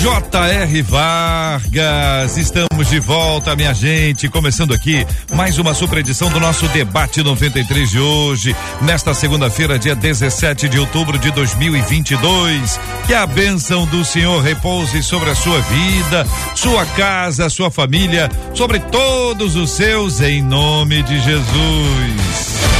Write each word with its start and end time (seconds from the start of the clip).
J.R. 0.00 0.80
Vargas, 0.80 2.38
estamos 2.38 2.88
de 2.88 2.98
volta, 2.98 3.54
minha 3.54 3.74
gente. 3.74 4.30
Começando 4.30 4.72
aqui 4.72 5.06
mais 5.34 5.58
uma 5.58 5.74
super 5.74 5.98
edição 5.98 6.30
do 6.30 6.40
nosso 6.40 6.66
Debate 6.68 7.22
93 7.22 7.90
de 7.90 8.00
hoje, 8.00 8.56
nesta 8.80 9.12
segunda-feira, 9.12 9.78
dia 9.78 9.94
17 9.94 10.70
de 10.70 10.78
outubro 10.78 11.18
de 11.18 11.30
2022. 11.32 12.80
Que 13.06 13.12
a 13.12 13.26
bênção 13.26 13.84
do 13.84 14.02
Senhor 14.02 14.42
repouse 14.42 15.02
sobre 15.02 15.28
a 15.28 15.34
sua 15.34 15.60
vida, 15.60 16.26
sua 16.54 16.86
casa, 16.86 17.50
sua 17.50 17.70
família, 17.70 18.30
sobre 18.54 18.80
todos 18.80 19.54
os 19.54 19.68
seus, 19.68 20.22
em 20.22 20.40
nome 20.40 21.02
de 21.02 21.20
Jesus. 21.20 22.79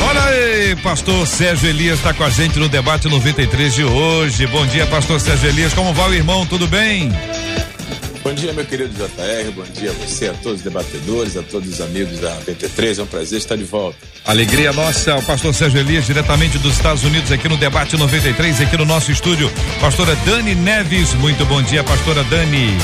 Olha 0.00 0.24
aí, 0.24 0.76
pastor 0.76 1.26
Sérgio 1.26 1.68
Elias 1.68 1.98
está 1.98 2.14
com 2.14 2.22
a 2.22 2.30
gente 2.30 2.58
no 2.58 2.68
debate 2.68 3.08
93 3.08 3.74
de 3.74 3.84
hoje. 3.84 4.46
Bom 4.46 4.64
dia, 4.66 4.86
pastor 4.86 5.20
Sérgio 5.20 5.48
Elias. 5.48 5.74
Como 5.74 5.92
vai 5.92 6.10
o 6.10 6.14
irmão? 6.14 6.46
Tudo 6.46 6.66
bem? 6.66 7.10
Bom 8.28 8.34
dia, 8.34 8.52
meu 8.52 8.66
querido 8.66 8.90
JR. 8.90 9.50
Bom 9.52 9.64
dia 9.72 9.90
a 9.90 9.94
você, 9.94 10.28
a 10.28 10.34
todos 10.34 10.58
os 10.58 10.62
debatedores, 10.62 11.34
a 11.34 11.42
todos 11.42 11.66
os 11.66 11.80
amigos 11.80 12.18
da 12.20 12.34
93. 12.34 12.98
É 12.98 13.02
um 13.02 13.06
prazer 13.06 13.38
estar 13.38 13.56
de 13.56 13.64
volta. 13.64 13.96
Alegria 14.26 14.70
nossa, 14.70 15.16
o 15.16 15.22
pastor 15.22 15.54
Sérgio 15.54 15.80
Elias, 15.80 16.04
diretamente 16.04 16.58
dos 16.58 16.74
Estados 16.74 17.02
Unidos, 17.04 17.32
aqui 17.32 17.48
no 17.48 17.56
Debate 17.56 17.96
93, 17.96 18.60
aqui 18.60 18.76
no 18.76 18.84
nosso 18.84 19.10
estúdio. 19.10 19.50
Pastora 19.80 20.14
Dani 20.26 20.54
Neves, 20.54 21.14
muito 21.14 21.42
bom 21.46 21.62
dia, 21.62 21.82
pastora 21.82 22.22
Dani. 22.24 22.76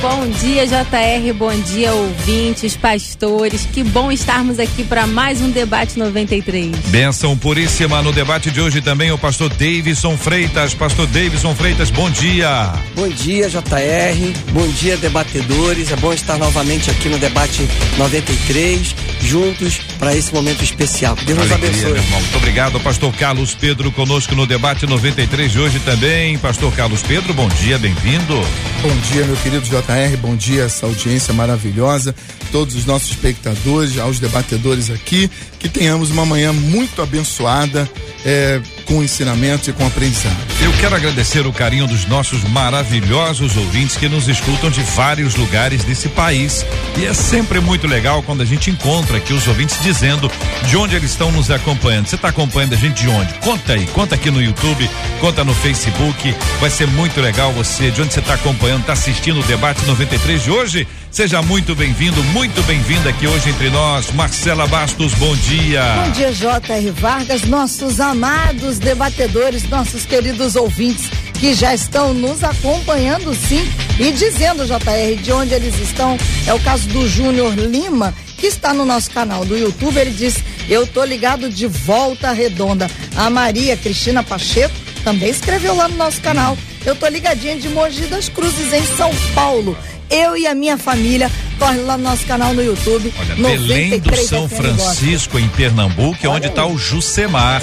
Bom 0.00 0.26
dia, 0.30 0.66
JR. 0.66 1.34
Bom 1.34 1.52
dia, 1.60 1.92
ouvintes, 1.92 2.74
pastores. 2.74 3.66
Que 3.66 3.84
bom 3.84 4.10
estarmos 4.10 4.58
aqui 4.58 4.82
para 4.82 5.06
mais 5.06 5.42
um 5.42 5.50
debate 5.50 5.98
93. 5.98 6.74
Benção 6.86 7.36
puríssima 7.36 8.00
no 8.00 8.10
debate 8.10 8.50
de 8.50 8.62
hoje 8.62 8.80
também 8.80 9.12
o 9.12 9.18
pastor 9.18 9.50
Davidson 9.50 10.16
Freitas. 10.16 10.72
Pastor 10.72 11.06
Davidson 11.06 11.54
Freitas, 11.54 11.90
bom 11.90 12.08
dia. 12.08 12.72
Bom 12.94 13.08
dia, 13.08 13.50
JR. 13.50 14.50
Bom 14.52 14.66
dia, 14.68 14.79
debatedores. 14.98 15.92
É 15.92 15.96
bom 15.96 16.12
estar 16.12 16.38
novamente 16.38 16.90
aqui 16.90 17.08
no 17.08 17.18
debate 17.18 17.68
93, 17.98 18.94
juntos 19.22 19.78
para 19.98 20.16
esse 20.16 20.32
momento 20.32 20.64
especial. 20.64 21.14
Deus 21.26 21.38
nos 21.38 21.52
abençoe. 21.52 21.92
meu 21.92 21.96
irmão. 21.96 22.20
Muito 22.20 22.36
obrigado, 22.36 22.80
pastor 22.80 23.12
Carlos 23.14 23.54
Pedro, 23.54 23.92
conosco 23.92 24.34
no 24.34 24.46
debate 24.46 24.86
93 24.86 25.52
de 25.52 25.58
hoje 25.58 25.78
também. 25.80 26.38
Pastor 26.38 26.72
Carlos 26.72 27.02
Pedro, 27.02 27.34
bom 27.34 27.48
dia, 27.48 27.78
bem-vindo. 27.78 28.34
Bom 28.82 28.96
dia, 29.12 29.24
meu 29.26 29.36
querido 29.36 29.66
JR, 29.66 30.16
bom 30.18 30.34
dia, 30.34 30.64
essa 30.64 30.86
audiência 30.86 31.34
maravilhosa, 31.34 32.14
todos 32.50 32.74
os 32.74 32.86
nossos 32.86 33.10
espectadores, 33.10 33.98
aos 33.98 34.18
debatedores 34.18 34.90
aqui, 34.90 35.30
que 35.58 35.68
tenhamos 35.68 36.10
uma 36.10 36.24
manhã 36.24 36.52
muito 36.52 37.02
abençoada, 37.02 37.88
é, 38.24 38.60
com 38.86 39.02
ensinamentos 39.02 39.68
e 39.68 39.72
com 39.72 39.86
aprendizado. 39.86 40.36
Eu 40.62 40.70
quero 40.74 40.94
agradecer 40.94 41.46
o 41.46 41.52
carinho 41.52 41.86
dos 41.86 42.04
nossos 42.04 42.44
maravilhosos 42.44 43.56
ouvintes 43.56 43.96
que 43.96 44.10
nos 44.10 44.28
escutam 44.28 44.70
de 44.70 44.82
vários 44.82 45.34
lugares 45.34 45.84
desse 45.84 46.06
país. 46.10 46.66
E 46.98 47.06
é 47.06 47.14
sempre 47.14 47.60
muito 47.60 47.86
legal 47.86 48.22
quando 48.22 48.42
a 48.42 48.44
gente 48.44 48.70
encontra 48.70 49.16
aqui 49.16 49.32
os 49.32 49.48
ouvintes 49.48 49.82
dizendo 49.82 50.30
de 50.66 50.76
onde 50.76 50.94
eles 50.94 51.12
estão 51.12 51.32
nos 51.32 51.50
acompanhando. 51.50 52.08
Você 52.08 52.16
está 52.16 52.28
acompanhando 52.28 52.74
a 52.74 52.76
gente 52.76 53.02
de 53.02 53.08
onde? 53.08 53.32
Conta 53.34 53.72
aí, 53.72 53.86
conta 53.86 54.14
aqui 54.14 54.30
no 54.30 54.42
YouTube, 54.42 54.88
conta 55.18 55.42
no 55.44 55.54
Facebook. 55.54 56.34
Vai 56.60 56.68
ser 56.68 56.86
muito 56.88 57.22
legal 57.22 57.52
você, 57.52 57.90
de 57.90 58.02
onde 58.02 58.12
você 58.12 58.20
está 58.20 58.34
acompanhando, 58.34 58.82
está 58.82 58.92
assistindo 58.92 59.40
o 59.40 59.44
debate 59.44 59.82
93 59.86 60.42
de 60.42 60.50
hoje. 60.50 60.86
Seja 61.10 61.42
muito 61.42 61.74
bem-vindo, 61.74 62.22
muito 62.24 62.62
bem-vinda 62.62 63.10
aqui 63.10 63.26
hoje 63.26 63.50
entre 63.50 63.68
nós. 63.70 64.12
Marcela 64.12 64.66
Bastos, 64.68 65.12
bom 65.14 65.34
dia. 65.34 65.82
Bom 66.04 66.10
dia, 66.12 66.32
J.R. 66.32 66.90
Vargas, 66.92 67.42
nossos 67.42 67.98
amados 67.98 68.78
debatedores, 68.78 69.68
nossos 69.68 70.06
queridos 70.06 70.49
ouvintes 70.56 71.10
que 71.38 71.54
já 71.54 71.74
estão 71.74 72.12
nos 72.12 72.44
acompanhando 72.44 73.34
sim 73.34 73.66
e 73.98 74.12
dizendo, 74.12 74.66
JR, 74.66 75.22
de 75.22 75.32
onde 75.32 75.54
eles 75.54 75.78
estão. 75.80 76.18
É 76.46 76.52
o 76.52 76.60
caso 76.60 76.88
do 76.88 77.08
Júnior 77.08 77.54
Lima, 77.54 78.14
que 78.36 78.46
está 78.46 78.74
no 78.74 78.84
nosso 78.84 79.10
canal 79.10 79.44
do 79.44 79.56
YouTube. 79.56 79.98
Ele 79.98 80.10
diz: 80.10 80.36
Eu 80.68 80.86
tô 80.86 81.04
ligado 81.04 81.48
de 81.48 81.66
volta 81.66 82.32
redonda. 82.32 82.90
A 83.16 83.30
Maria 83.30 83.76
Cristina 83.76 84.22
Pacheco 84.22 84.74
também 85.02 85.30
escreveu 85.30 85.74
lá 85.74 85.88
no 85.88 85.96
nosso 85.96 86.20
canal. 86.20 86.56
Eu 86.84 86.94
tô 86.94 87.06
ligadinha 87.08 87.56
de 87.56 87.68
Mogi 87.68 88.06
das 88.06 88.28
Cruzes, 88.28 88.72
em 88.72 88.84
São 88.96 89.10
Paulo. 89.34 89.76
Eu 90.10 90.36
e 90.36 90.46
a 90.46 90.54
minha 90.54 90.76
família 90.76 91.30
corre 91.58 91.78
lá 91.78 91.96
no 91.96 92.04
nosso 92.04 92.26
canal 92.26 92.52
no 92.54 92.62
YouTube. 92.62 93.12
Olha, 93.18 93.34
Belém 93.34 93.90
do 93.90 94.10
93 94.10 94.26
São 94.26 94.48
FM. 94.48 94.54
Francisco, 94.54 95.38
em 95.38 95.48
Pernambuco, 95.50 96.18
é 96.22 96.28
Olha 96.28 96.36
onde 96.36 96.46
está 96.48 96.66
o 96.66 96.76
Jucemar. 96.76 97.62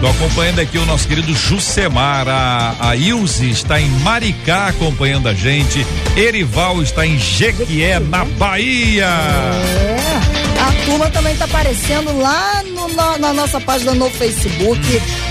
Tô 0.00 0.06
acompanhando 0.08 0.60
aqui 0.60 0.78
o 0.78 0.86
nosso 0.86 1.06
querido 1.06 1.34
Jucemar. 1.34 2.26
A, 2.28 2.74
a 2.80 2.96
Ilse 2.96 3.50
está 3.50 3.80
em 3.80 3.88
Maricá 4.00 4.68
acompanhando 4.68 5.28
a 5.28 5.34
gente. 5.34 5.86
Erival 6.16 6.82
está 6.82 7.06
em 7.06 7.18
Jequié, 7.18 8.00
na 8.00 8.24
Bahia. 8.24 9.06
É, 9.06 10.15
a 10.68 10.84
turma 10.84 11.10
também 11.10 11.36
tá 11.36 11.44
aparecendo 11.44 12.16
lá 12.18 12.62
no- 12.64 12.88
na, 12.94 13.18
na 13.18 13.32
nossa 13.32 13.60
página 13.60 13.94
no 13.94 14.10
Facebook. 14.10 14.80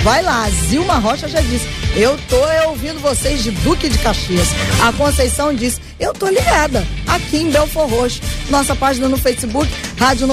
Vai 0.04 0.22
lá, 0.22 0.48
Zilma 0.70 0.96
Rocha 0.96 1.28
já 1.28 1.42
disse. 1.42 1.68
Eu 1.96 2.18
tô 2.30 2.38
é, 2.48 2.68
ouvindo 2.68 3.00
vocês 3.00 3.44
de 3.44 3.52
Duque 3.52 3.88
de 3.90 3.98
Caxias. 4.00 4.50
A 4.84 4.92
Conceição 4.94 5.54
disse, 5.54 5.80
eu 6.00 6.14
tô 6.14 6.28
ligada 6.28 6.86
aqui 7.08 7.38
em 7.38 7.50
Belfor 7.50 7.90
Roxo. 7.90 8.22
Nossa 8.50 8.76
página 8.76 9.08
no 9.08 9.18
Facebook, 9.18 9.70
Rádio 9.98 10.28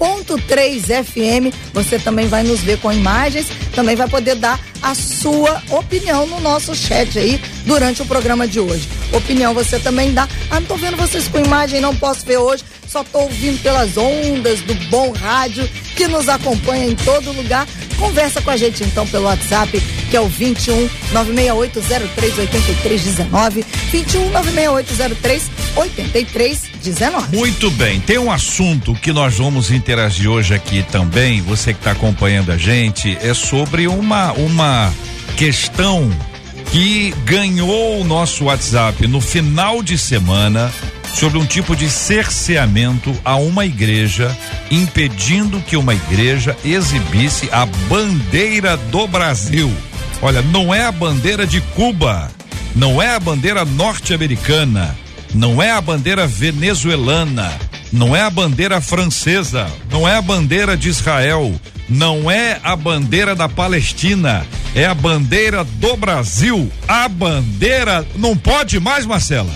93.3 0.00 1.04
FM. 1.04 1.54
Você 1.74 1.98
também 1.98 2.26
vai 2.26 2.42
nos 2.42 2.60
ver 2.60 2.78
com 2.80 2.90
imagens, 2.90 3.46
também 3.74 3.94
vai 3.94 4.08
poder 4.08 4.34
dar 4.36 4.58
a 4.82 4.94
sua 4.94 5.62
opinião 5.70 6.26
no 6.26 6.40
nosso 6.40 6.74
chat 6.74 7.18
aí 7.18 7.40
durante 7.66 8.00
o 8.00 8.06
programa 8.06 8.48
de 8.48 8.58
hoje. 8.58 8.88
Opinião 9.12 9.52
você 9.52 9.78
também 9.78 10.12
dá. 10.12 10.26
Ah, 10.50 10.58
não 10.58 10.66
tô 10.66 10.76
vendo 10.76 10.96
vocês 10.96 11.28
com 11.28 11.38
imagem, 11.38 11.80
não 11.80 11.94
posso 11.94 12.24
ver 12.24 12.38
hoje. 12.38 12.64
Só 12.88 13.04
tô 13.04 13.20
ouvindo 13.20 13.62
pelas 13.62 13.96
ondas 13.96 14.60
do 14.62 14.74
bom 14.88 15.12
rádio 15.12 15.68
que 15.94 16.08
nos 16.08 16.28
acompanha 16.28 16.86
em 16.86 16.96
todo 16.96 17.30
lugar. 17.32 17.66
Conversa 17.98 18.40
com 18.40 18.50
a 18.50 18.56
gente 18.56 18.82
então 18.82 19.06
pelo 19.06 19.26
WhatsApp, 19.26 19.80
que 20.10 20.16
é 20.16 20.20
o 20.20 20.26
21 20.26 20.88
96803 21.12 22.38
8319. 22.38 23.64
21 23.90 24.30
96803 24.30 25.50
8319. 25.76 27.36
Muito 27.36 27.70
bem, 27.70 28.00
tem 28.00 28.18
um 28.18 28.30
assunto 28.30 28.94
que 28.94 29.12
nós 29.12 29.38
vamos 29.38 29.70
interagir 29.70 30.28
hoje 30.28 30.52
aqui 30.52 30.82
também, 30.90 31.40
você 31.40 31.72
que 31.72 31.80
está 31.80 31.92
acompanhando 31.92 32.50
a 32.50 32.58
gente, 32.58 33.16
é 33.22 33.32
sobre 33.32 33.86
uma, 33.86 34.32
uma 34.32 34.92
questão 35.36 36.10
que 36.72 37.14
ganhou 37.24 38.00
o 38.00 38.04
nosso 38.04 38.44
WhatsApp 38.44 39.06
no 39.06 39.20
final 39.20 39.82
de 39.82 39.96
semana 39.96 40.72
sobre 41.14 41.38
um 41.38 41.46
tipo 41.46 41.74
de 41.74 41.90
cerceamento 41.90 43.14
a 43.24 43.36
uma 43.36 43.66
igreja, 43.66 44.36
impedindo 44.70 45.60
que 45.60 45.76
uma 45.76 45.94
igreja 45.94 46.56
exibisse 46.64 47.48
a 47.52 47.66
bandeira 47.66 48.76
do 48.76 49.06
Brasil. 49.06 49.70
Olha, 50.22 50.42
não 50.42 50.74
é 50.74 50.84
a 50.84 50.92
bandeira 50.92 51.46
de 51.46 51.60
Cuba, 51.60 52.30
não 52.76 53.00
é 53.00 53.14
a 53.14 53.20
bandeira 53.20 53.64
norte-americana, 53.64 54.94
não 55.34 55.62
é 55.62 55.70
a 55.70 55.80
bandeira 55.80 56.26
venezuelana, 56.26 57.52
não 57.92 58.14
é 58.14 58.20
a 58.20 58.30
bandeira 58.30 58.80
francesa, 58.80 59.66
não 59.90 60.06
é 60.06 60.16
a 60.16 60.22
bandeira 60.22 60.76
de 60.76 60.88
Israel, 60.88 61.54
não 61.88 62.30
é 62.30 62.60
a 62.62 62.76
bandeira 62.76 63.34
da 63.34 63.48
Palestina, 63.48 64.46
é 64.74 64.84
a 64.84 64.94
bandeira 64.94 65.64
do 65.64 65.96
Brasil. 65.96 66.70
A 66.86 67.08
bandeira 67.08 68.06
não 68.14 68.36
pode 68.36 68.78
mais, 68.78 69.06
Marcela. 69.06 69.52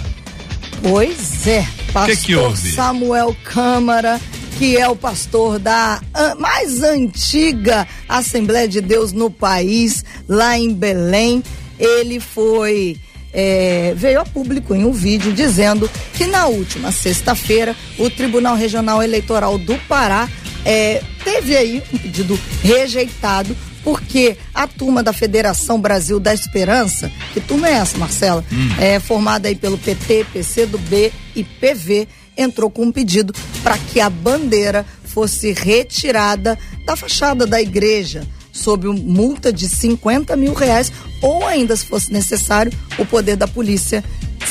Pois 0.83 1.47
é, 1.47 1.67
pastor 1.93 2.17
que 2.17 2.35
houve? 2.35 2.73
Samuel 2.73 3.37
Câmara, 3.45 4.21
que 4.59 4.77
é 4.77 4.89
o 4.89 4.97
pastor 4.97 5.59
da 5.59 6.01
mais 6.39 6.83
antiga 6.83 7.87
Assembleia 8.09 8.69
de 8.69 8.81
Deus 8.81 9.13
no 9.13 9.31
país, 9.31 10.05
lá 10.29 10.57
em 10.57 10.73
Belém. 10.73 11.43
Ele 11.79 12.21
foi. 12.21 12.97
é, 13.33 13.93
veio 13.97 14.21
a 14.21 14.25
público 14.25 14.75
em 14.75 14.85
um 14.85 14.93
vídeo 14.93 15.33
dizendo 15.33 15.91
que 16.15 16.27
na 16.27 16.47
última 16.47 16.93
sexta-feira 16.93 17.75
o 17.99 18.09
Tribunal 18.09 18.55
Regional 18.55 19.03
Eleitoral 19.03 19.59
do 19.59 19.77
Pará 19.89 20.29
é, 20.65 21.03
teve 21.25 21.57
aí 21.57 21.83
um 21.93 21.99
pedido 21.99 22.39
rejeitado 22.63 23.57
porque 23.83 24.37
a 24.55 24.67
turma 24.67 25.03
da 25.03 25.13
Federação 25.13 25.79
Brasil 25.79 26.19
da 26.19 26.33
Esperança, 26.33 27.13
que 27.35 27.41
turma 27.41 27.69
é 27.69 27.73
essa, 27.73 27.99
Marcela? 27.99 28.43
Hum. 28.51 28.69
É 28.81 28.99
formada 28.99 29.47
aí 29.47 29.55
pelo 29.55 29.77
PT, 29.77 30.27
PCdoB 30.33 31.13
e 31.37 31.45
PV, 31.45 32.09
entrou 32.37 32.71
com 32.71 32.85
um 32.85 32.93
pedido 32.93 33.35
para 33.63 33.79
que 33.79 34.01
a 34.01 34.11
bandeira 34.11 34.85
fosse 35.05 35.53
retirada 35.53 36.59
da 36.85 36.97
fachada 36.97 37.47
da 37.47 37.61
igreja 37.61 38.27
sob 38.53 38.87
multa 38.89 39.53
de 39.53 39.69
50 39.69 40.37
mil 40.37 40.55
reais 40.55 40.93
ou 41.21 41.47
ainda 41.47 41.77
se 41.77 41.87
fosse 41.87 42.13
necessário 42.13 42.73
o 42.99 43.05
poder 43.05 43.37
da 43.37 43.49
polícia 43.49 44.03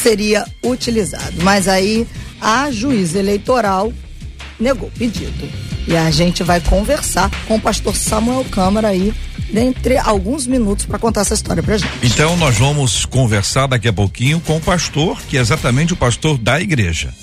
seria 0.02 0.46
utilizado. 0.64 1.42
Mas 1.42 1.68
aí 1.68 2.08
a 2.42 2.70
juíza 2.72 3.20
eleitoral 3.20 3.92
negou 4.60 4.90
o 4.90 4.92
pedido. 4.92 5.50
E 5.88 5.96
a 5.96 6.10
gente 6.12 6.44
vai 6.44 6.62
conversar 6.62 7.30
com 7.48 7.56
o 7.56 7.62
pastor 7.62 7.96
Samuel 7.96 8.46
Câmara 8.46 8.90
aí 8.90 9.14
dentre 9.52 9.98
alguns 9.98 10.48
minutos 10.48 10.86
para 10.86 10.98
contar 10.98 11.22
essa 11.22 11.34
história 11.34 11.62
pra 11.62 11.78
gente. 11.78 11.92
Então 12.02 12.36
nós 12.38 12.58
vamos 12.58 13.06
conversar 13.06 13.68
daqui 13.68 13.88
a 13.88 13.94
pouquinho 13.94 14.40
com 14.40 14.58
o 14.58 14.62
pastor, 14.62 15.22
que 15.24 15.38
é 15.38 15.42
exatamente 15.42 15.94
o 15.94 15.96
pastor 15.96 16.38
da 16.38 16.60
igreja. 16.60 17.14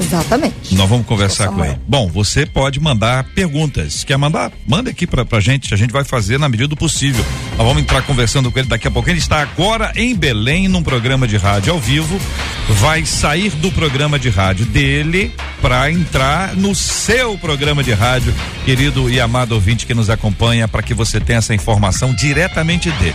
Exatamente. 0.00 0.74
Nós 0.74 0.88
vamos 0.88 1.06
conversar 1.06 1.48
com 1.48 1.64
ele. 1.64 1.78
Bom, 1.86 2.08
você 2.08 2.46
pode 2.46 2.80
mandar 2.80 3.24
perguntas. 3.34 4.04
Quer 4.04 4.16
mandar? 4.16 4.52
Manda 4.66 4.90
aqui 4.90 5.06
pra, 5.06 5.24
pra 5.24 5.40
gente. 5.40 5.72
A 5.72 5.76
gente 5.76 5.92
vai 5.92 6.04
fazer 6.04 6.38
na 6.38 6.48
medida 6.48 6.68
do 6.68 6.76
possível. 6.76 7.24
Nós 7.56 7.66
vamos 7.66 7.82
entrar 7.82 8.02
conversando 8.02 8.50
com 8.50 8.58
ele 8.58 8.68
daqui 8.68 8.88
a 8.88 8.90
pouco. 8.90 9.08
Ele 9.08 9.18
está 9.18 9.40
agora 9.42 9.92
em 9.94 10.14
Belém, 10.14 10.68
num 10.68 10.82
programa 10.82 11.26
de 11.26 11.36
rádio 11.36 11.72
ao 11.72 11.78
vivo. 11.78 12.20
Vai 12.80 13.04
sair 13.04 13.50
do 13.50 13.70
programa 13.72 14.18
de 14.18 14.28
rádio 14.28 14.66
dele 14.66 15.32
para 15.60 15.90
entrar 15.90 16.56
no 16.56 16.74
seu 16.74 17.36
programa 17.38 17.82
de 17.82 17.92
rádio, 17.92 18.34
querido 18.64 19.10
e 19.10 19.20
amado 19.20 19.52
ouvinte 19.52 19.86
que 19.86 19.94
nos 19.94 20.10
acompanha, 20.10 20.66
para 20.66 20.82
que 20.82 20.94
você 20.94 21.20
tenha 21.20 21.38
essa 21.38 21.54
informação 21.54 22.14
diretamente 22.14 22.90
dele 22.92 23.14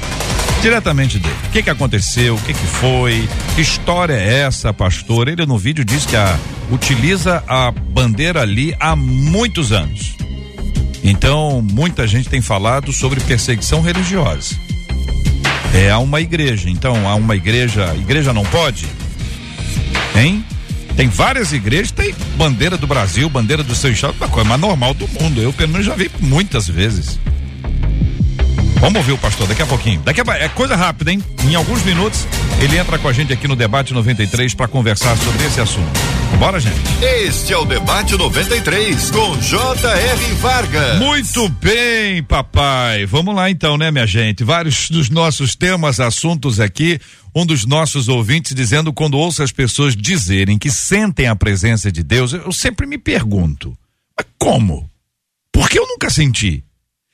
diretamente 0.62 1.20
dele. 1.20 1.36
O 1.48 1.52
que 1.52 1.64
que 1.64 1.70
aconteceu? 1.70 2.36
O 2.36 2.42
que 2.42 2.54
que 2.54 2.68
foi? 2.68 3.28
Que 3.56 3.62
história 3.62 4.14
é 4.14 4.40
essa, 4.40 4.74
pastor? 4.74 5.28
Ele 5.28 5.46
no 5.46 5.58
vídeo 5.58 5.86
diz 5.86 6.06
que 6.06 6.16
a, 6.16 6.38
utiliza 6.72 7.44
a 7.48 7.72
bandeira 7.72 8.42
ali 8.42 8.76
há 8.80 8.96
muitos 8.96 9.72
anos. 9.72 10.16
Então, 11.04 11.62
muita 11.62 12.06
gente 12.06 12.28
tem 12.28 12.42
falado 12.42 12.92
sobre 12.92 13.20
perseguição 13.22 13.82
religiosa. 13.82 14.56
É 15.74 15.92
há 15.92 16.00
uma 16.00 16.20
igreja, 16.20 16.70
então 16.70 17.08
há 17.08 17.16
uma 17.16 17.36
igreja, 17.36 17.96
igreja 17.96 18.34
não 18.34 18.44
pode? 18.44 18.86
Hein? 20.16 20.44
Tem 20.96 21.08
várias 21.08 21.54
igrejas, 21.54 21.92
tem 21.92 22.14
bandeira 22.36 22.76
do 22.76 22.88
Brasil, 22.88 23.30
bandeira 23.30 23.64
do 23.64 23.76
seu 23.76 23.92
estado, 23.92 24.16
uma 24.18 24.28
coisa 24.28 24.50
mais 24.50 24.60
normal 24.60 24.94
do 24.96 25.08
mundo. 25.08 25.40
Eu 25.40 25.54
pelo 25.54 25.72
menos 25.72 25.86
já 25.86 25.94
vi 25.94 26.10
muitas 26.20 26.68
vezes. 26.68 27.20
Vamos 28.80 28.98
ouvir 28.98 29.12
o 29.14 29.18
pastor 29.18 29.48
daqui 29.48 29.62
a 29.62 29.66
pouquinho. 29.66 30.02
Daqui 30.02 30.22
a, 30.22 30.38
é 30.38 30.50
coisa 30.50 30.76
rápida, 30.76 31.12
hein? 31.12 31.24
Em 31.44 31.56
alguns 31.56 31.84
minutos 31.84 32.28
ele 32.62 32.78
entra 32.78 32.98
com 32.98 33.08
a 33.08 33.14
gente 33.14 33.32
aqui 33.32 33.48
no 33.48 33.56
debate 33.56 33.94
93 33.94 34.54
para 34.54 34.68
conversar 34.68 35.16
sobre 35.18 35.46
esse 35.46 35.60
assunto. 35.60 35.92
Bora, 36.40 36.60
gente. 36.60 36.76
Este 37.02 37.54
é 37.54 37.58
o 37.58 37.66
debate 37.66 38.16
93 38.16 39.12
com 39.12 39.38
J.R. 39.38 40.34
Vargas. 40.36 41.00
Muito 41.00 41.50
bem, 41.50 42.22
papai. 42.24 43.06
Vamos 43.06 43.36
lá 43.36 43.50
então, 43.50 43.78
né, 43.78 43.90
minha 43.90 44.06
gente? 44.06 44.44
Vários 44.44 44.90
dos 44.90 45.10
nossos 45.10 45.56
temas, 45.56 46.00
assuntos 46.00 46.60
aqui. 46.60 47.00
Um 47.36 47.46
dos 47.46 47.66
nossos 47.66 48.08
ouvintes 48.08 48.54
dizendo 48.54 48.94
quando 48.94 49.18
ouço 49.18 49.42
as 49.42 49.52
pessoas 49.52 49.96
dizerem 49.96 50.58
que 50.58 50.70
sentem 50.70 51.28
a 51.28 51.36
presença 51.36 51.92
de 51.92 52.04
Deus, 52.04 52.34
eu 52.34 52.52
sempre 52.52 52.86
me 52.86 52.98
pergunto: 52.98 53.76
mas 54.18 54.28
como? 54.38 54.90
Porque 55.52 55.80
eu 55.80 55.88
nunca 55.88 56.10
senti. 56.10 56.64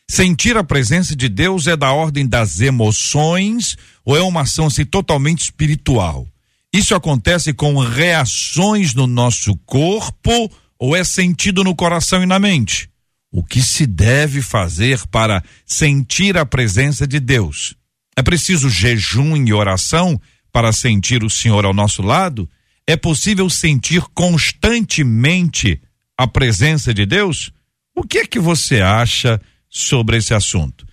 Sentir 0.09 0.57
a 0.57 0.63
presença 0.63 1.15
de 1.15 1.27
Deus 1.27 1.67
é 1.67 1.75
da 1.75 1.91
ordem 1.91 2.27
das 2.27 2.59
emoções 2.59 3.75
ou 4.05 4.15
é 4.17 4.21
uma 4.21 4.41
ação 4.41 4.67
assim, 4.67 4.85
totalmente 4.85 5.43
espiritual? 5.43 6.27
Isso 6.73 6.95
acontece 6.95 7.53
com 7.53 7.77
reações 7.77 8.93
no 8.93 9.07
nosso 9.07 9.55
corpo 9.65 10.51
ou 10.77 10.95
é 10.95 11.03
sentido 11.03 11.63
no 11.63 11.75
coração 11.75 12.21
e 12.21 12.25
na 12.25 12.39
mente? 12.39 12.89
O 13.31 13.43
que 13.43 13.61
se 13.61 13.85
deve 13.87 14.41
fazer 14.41 15.05
para 15.07 15.43
sentir 15.65 16.37
a 16.37 16.45
presença 16.45 17.07
de 17.07 17.19
Deus? 17.19 17.75
É 18.15 18.21
preciso 18.21 18.69
jejum 18.69 19.35
e 19.37 19.53
oração 19.53 20.19
para 20.51 20.71
sentir 20.71 21.23
o 21.23 21.29
Senhor 21.29 21.65
ao 21.65 21.73
nosso 21.73 22.01
lado? 22.01 22.47
É 22.85 22.95
possível 22.95 23.49
sentir 23.49 24.03
constantemente 24.13 25.81
a 26.17 26.27
presença 26.27 26.93
de 26.93 27.05
Deus? 27.05 27.51
O 27.95 28.03
que 28.03 28.19
é 28.19 28.27
que 28.27 28.39
você 28.39 28.81
acha? 28.81 29.41
Sobre 29.73 30.17
esse 30.17 30.35
assunto. 30.35 30.85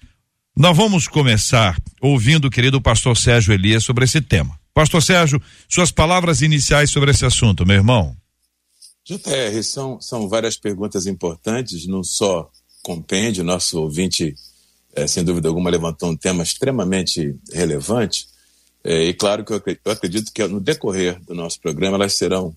Nós 0.57 0.75
vamos 0.75 1.07
começar 1.07 1.77
ouvindo 2.01 2.47
o 2.47 2.51
querido 2.51 2.81
pastor 2.81 3.17
Sérgio 3.17 3.53
Elias 3.53 3.85
sobre 3.85 4.05
esse 4.07 4.23
tema. 4.23 4.59
Pastor 4.73 5.03
Sérgio, 5.03 5.41
suas 5.69 5.93
palavras 5.93 6.41
iniciais 6.41 6.91
sobre 6.91 7.11
esse 7.11 7.27
assunto, 7.27 7.67
meu 7.67 7.77
irmão. 7.77 8.17
JR, 9.05 9.63
são, 9.63 10.01
são 10.01 10.29
várias 10.29 10.57
perguntas 10.57 11.07
importantes, 11.07 11.87
não 11.87 12.03
só 12.03 12.51
compêndio, 12.83 13.45
nosso 13.45 13.81
ouvinte, 13.81 14.35
é, 14.95 15.07
sem 15.07 15.23
dúvida 15.25 15.49
alguma, 15.49 15.71
levantou 15.71 16.09
um 16.09 16.17
tema 16.17 16.43
extremamente 16.43 17.37
relevante, 17.53 18.27
é, 18.83 19.05
e 19.05 19.15
claro 19.15 19.45
que 19.45 19.53
eu 19.53 19.57
acredito, 19.57 19.83
eu 19.85 19.93
acredito 19.93 20.33
que 20.33 20.47
no 20.47 20.61
decorrer 20.61 21.21
do 21.25 21.35
nosso 21.35 21.61
programa 21.61 21.97
elas 21.97 22.15
serão 22.15 22.57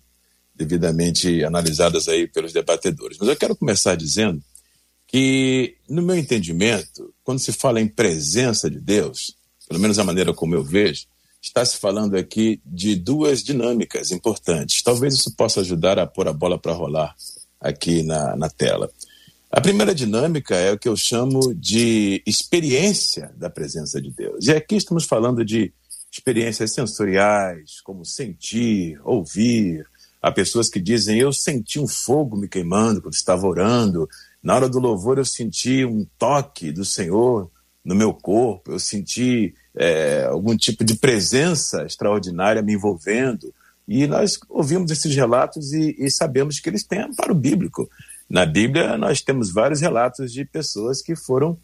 devidamente 0.55 1.43
analisadas 1.43 2.07
aí 2.07 2.27
pelos 2.27 2.53
debatedores. 2.53 3.17
Mas 3.19 3.27
eu 3.27 3.35
quero 3.35 3.55
começar 3.55 3.95
dizendo 3.95 4.41
que, 5.13 5.75
no 5.87 6.01
meu 6.01 6.17
entendimento, 6.17 7.13
quando 7.23 7.37
se 7.37 7.53
fala 7.53 7.79
em 7.79 7.87
presença 7.87 8.67
de 8.67 8.79
Deus, 8.79 9.37
pelo 9.67 9.79
menos 9.79 9.99
a 9.99 10.03
maneira 10.03 10.33
como 10.33 10.55
eu 10.55 10.63
vejo, 10.63 11.05
está 11.39 11.63
se 11.63 11.77
falando 11.77 12.17
aqui 12.17 12.59
de 12.65 12.95
duas 12.95 13.43
dinâmicas 13.43 14.09
importantes. 14.09 14.81
Talvez 14.81 15.13
isso 15.13 15.35
possa 15.35 15.61
ajudar 15.61 15.99
a 15.99 16.07
pôr 16.07 16.27
a 16.27 16.33
bola 16.33 16.57
para 16.57 16.73
rolar 16.73 17.15
aqui 17.61 18.01
na, 18.01 18.35
na 18.35 18.49
tela. 18.49 18.89
A 19.51 19.61
primeira 19.61 19.93
dinâmica 19.93 20.55
é 20.55 20.71
o 20.71 20.79
que 20.79 20.89
eu 20.89 20.97
chamo 20.97 21.53
de 21.53 22.23
experiência 22.25 23.31
da 23.37 23.51
presença 23.51 24.01
de 24.01 24.09
Deus. 24.09 24.47
E 24.47 24.51
aqui 24.51 24.77
estamos 24.77 25.05
falando 25.05 25.45
de 25.45 25.71
experiências 26.11 26.73
sensoriais, 26.73 27.81
como 27.83 28.03
sentir, 28.03 28.99
ouvir. 29.03 29.85
Há 30.19 30.31
pessoas 30.31 30.69
que 30.69 30.79
dizem: 30.79 31.19
Eu 31.19 31.31
senti 31.31 31.79
um 31.79 31.87
fogo 31.87 32.35
me 32.35 32.47
queimando 32.47 32.99
quando 32.99 33.13
estava 33.13 33.45
orando, 33.45 34.09
na 34.43 34.55
hora 34.55 34.67
do 34.67 34.79
louvor 34.79 35.17
eu 35.17 35.25
senti 35.25 35.85
um 35.85 36.05
toque 36.17 36.71
do 36.71 36.83
Senhor 36.83 37.49
no 37.83 37.95
meu 37.95 38.13
corpo, 38.13 38.73
eu 38.73 38.79
senti 38.79 39.55
é, 39.75 40.25
algum 40.25 40.55
tipo 40.55 40.83
de 40.83 40.95
presença 40.95 41.85
extraordinária 41.85 42.61
me 42.61 42.73
envolvendo. 42.73 43.53
E 43.87 44.07
nós 44.07 44.39
ouvimos 44.49 44.91
esses 44.91 45.13
relatos 45.15 45.73
e, 45.73 45.95
e 45.97 46.09
sabemos 46.09 46.59
que 46.59 46.69
eles 46.69 46.83
têm 46.83 46.99
amparo 46.99 47.33
bíblico. 47.33 47.89
Na 48.29 48.45
Bíblia, 48.45 48.97
nós 48.97 49.21
temos 49.21 49.51
vários 49.51 49.81
relatos 49.81 50.31
de 50.31 50.45
pessoas 50.45 51.01
que 51.01 51.15
foram 51.15 51.57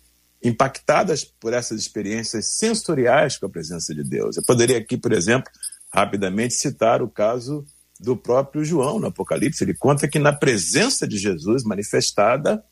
impactadas 0.43 1.23
por 1.23 1.53
essas 1.53 1.79
experiências 1.79 2.47
sensoriais 2.57 3.37
com 3.37 3.45
a 3.45 3.49
presença 3.49 3.93
de 3.93 4.03
Deus. 4.03 4.37
Eu 4.37 4.43
poderia 4.43 4.77
aqui, 4.77 4.97
por 4.97 5.11
exemplo, 5.11 5.51
rapidamente 5.91 6.53
citar 6.53 7.01
o 7.01 7.09
caso 7.09 7.65
do 7.99 8.15
próprio 8.15 8.63
João 8.63 8.99
no 8.99 9.07
Apocalipse. 9.07 9.63
Ele 9.63 9.73
conta 9.73 10.07
que 10.07 10.17
na 10.17 10.31
presença 10.31 11.07
de 11.07 11.17
Jesus 11.17 11.63
manifestada, 11.63 12.63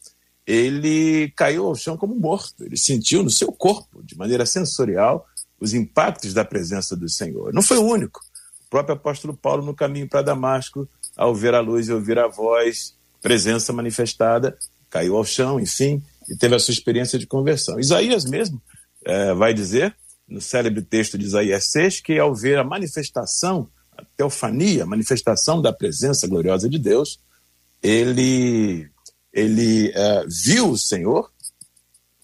ele 0.47 1.31
caiu 1.35 1.65
ao 1.65 1.75
chão 1.75 1.97
como 1.97 2.15
morto. 2.15 2.63
Ele 2.63 2.77
sentiu 2.77 3.21
no 3.21 3.29
seu 3.29 3.51
corpo, 3.51 4.01
de 4.01 4.17
maneira 4.17 4.45
sensorial, 4.45 5.27
os 5.59 5.73
impactos 5.73 6.33
da 6.33 6.45
presença 6.45 6.95
do 6.95 7.09
Senhor. 7.09 7.53
Não 7.53 7.61
foi 7.61 7.77
o 7.77 7.85
único. 7.85 8.21
O 8.65 8.69
próprio 8.69 8.95
apóstolo 8.95 9.35
Paulo, 9.35 9.65
no 9.65 9.75
caminho 9.75 10.07
para 10.07 10.21
Damasco, 10.21 10.87
ao 11.15 11.35
ver 11.35 11.53
a 11.53 11.59
luz 11.59 11.89
e 11.89 11.93
ouvir 11.93 12.17
a 12.17 12.27
voz, 12.27 12.95
presença 13.21 13.73
manifestada, 13.73 14.57
caiu 14.89 15.17
ao 15.17 15.25
chão, 15.25 15.59
enfim, 15.59 16.01
e 16.29 16.35
teve 16.35 16.55
a 16.55 16.59
sua 16.59 16.71
experiência 16.71 17.19
de 17.19 17.27
conversão. 17.27 17.79
Isaías 17.79 18.23
mesmo 18.23 18.61
é, 19.05 19.33
vai 19.33 19.53
dizer, 19.53 19.95
no 20.27 20.39
célebre 20.39 20.81
texto 20.81 21.17
de 21.17 21.25
Isaías 21.25 21.65
6, 21.65 22.01
que 22.01 22.19
ao 22.19 22.33
ver 22.33 22.57
a 22.57 22.63
manifestação 22.63 23.69
a 23.97 24.03
teofania, 24.15 24.83
a 24.83 24.87
manifestação 24.87 25.61
da 25.61 25.73
presença 25.73 26.27
gloriosa 26.27 26.69
de 26.69 26.77
Deus, 26.77 27.19
ele, 27.81 28.87
ele 29.33 29.89
uh, 29.89 30.27
viu 30.45 30.71
o 30.71 30.77
Senhor, 30.77 31.31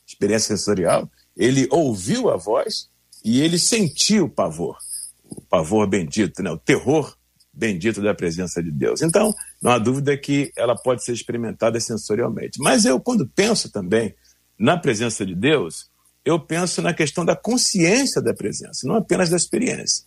experiência 0.05 0.55
sensorial, 0.55 1.09
ele 1.35 1.67
ouviu 1.71 2.29
a 2.29 2.37
voz 2.37 2.89
e 3.23 3.41
ele 3.41 3.57
sentiu 3.57 4.25
o 4.25 4.29
pavor, 4.29 4.77
o 5.23 5.41
pavor 5.41 5.87
bendito, 5.87 6.41
né? 6.43 6.51
o 6.51 6.57
terror 6.57 7.15
bendito 7.53 8.01
da 8.01 8.13
presença 8.13 8.61
de 8.63 8.71
Deus. 8.71 9.01
Então, 9.01 9.33
não 9.61 9.71
há 9.71 9.77
dúvida 9.77 10.17
que 10.17 10.51
ela 10.57 10.75
pode 10.75 11.03
ser 11.03 11.13
experimentada 11.13 11.79
sensorialmente. 11.79 12.59
Mas 12.59 12.83
eu, 12.83 12.99
quando 12.99 13.27
penso 13.27 13.71
também 13.71 14.15
na 14.57 14.77
presença 14.77 15.25
de 15.25 15.35
Deus, 15.35 15.89
eu 16.25 16.39
penso 16.39 16.81
na 16.81 16.93
questão 16.93 17.23
da 17.23 17.35
consciência 17.35 18.21
da 18.21 18.33
presença, 18.33 18.87
não 18.87 18.95
apenas 18.95 19.29
da 19.29 19.37
experiência. 19.37 20.05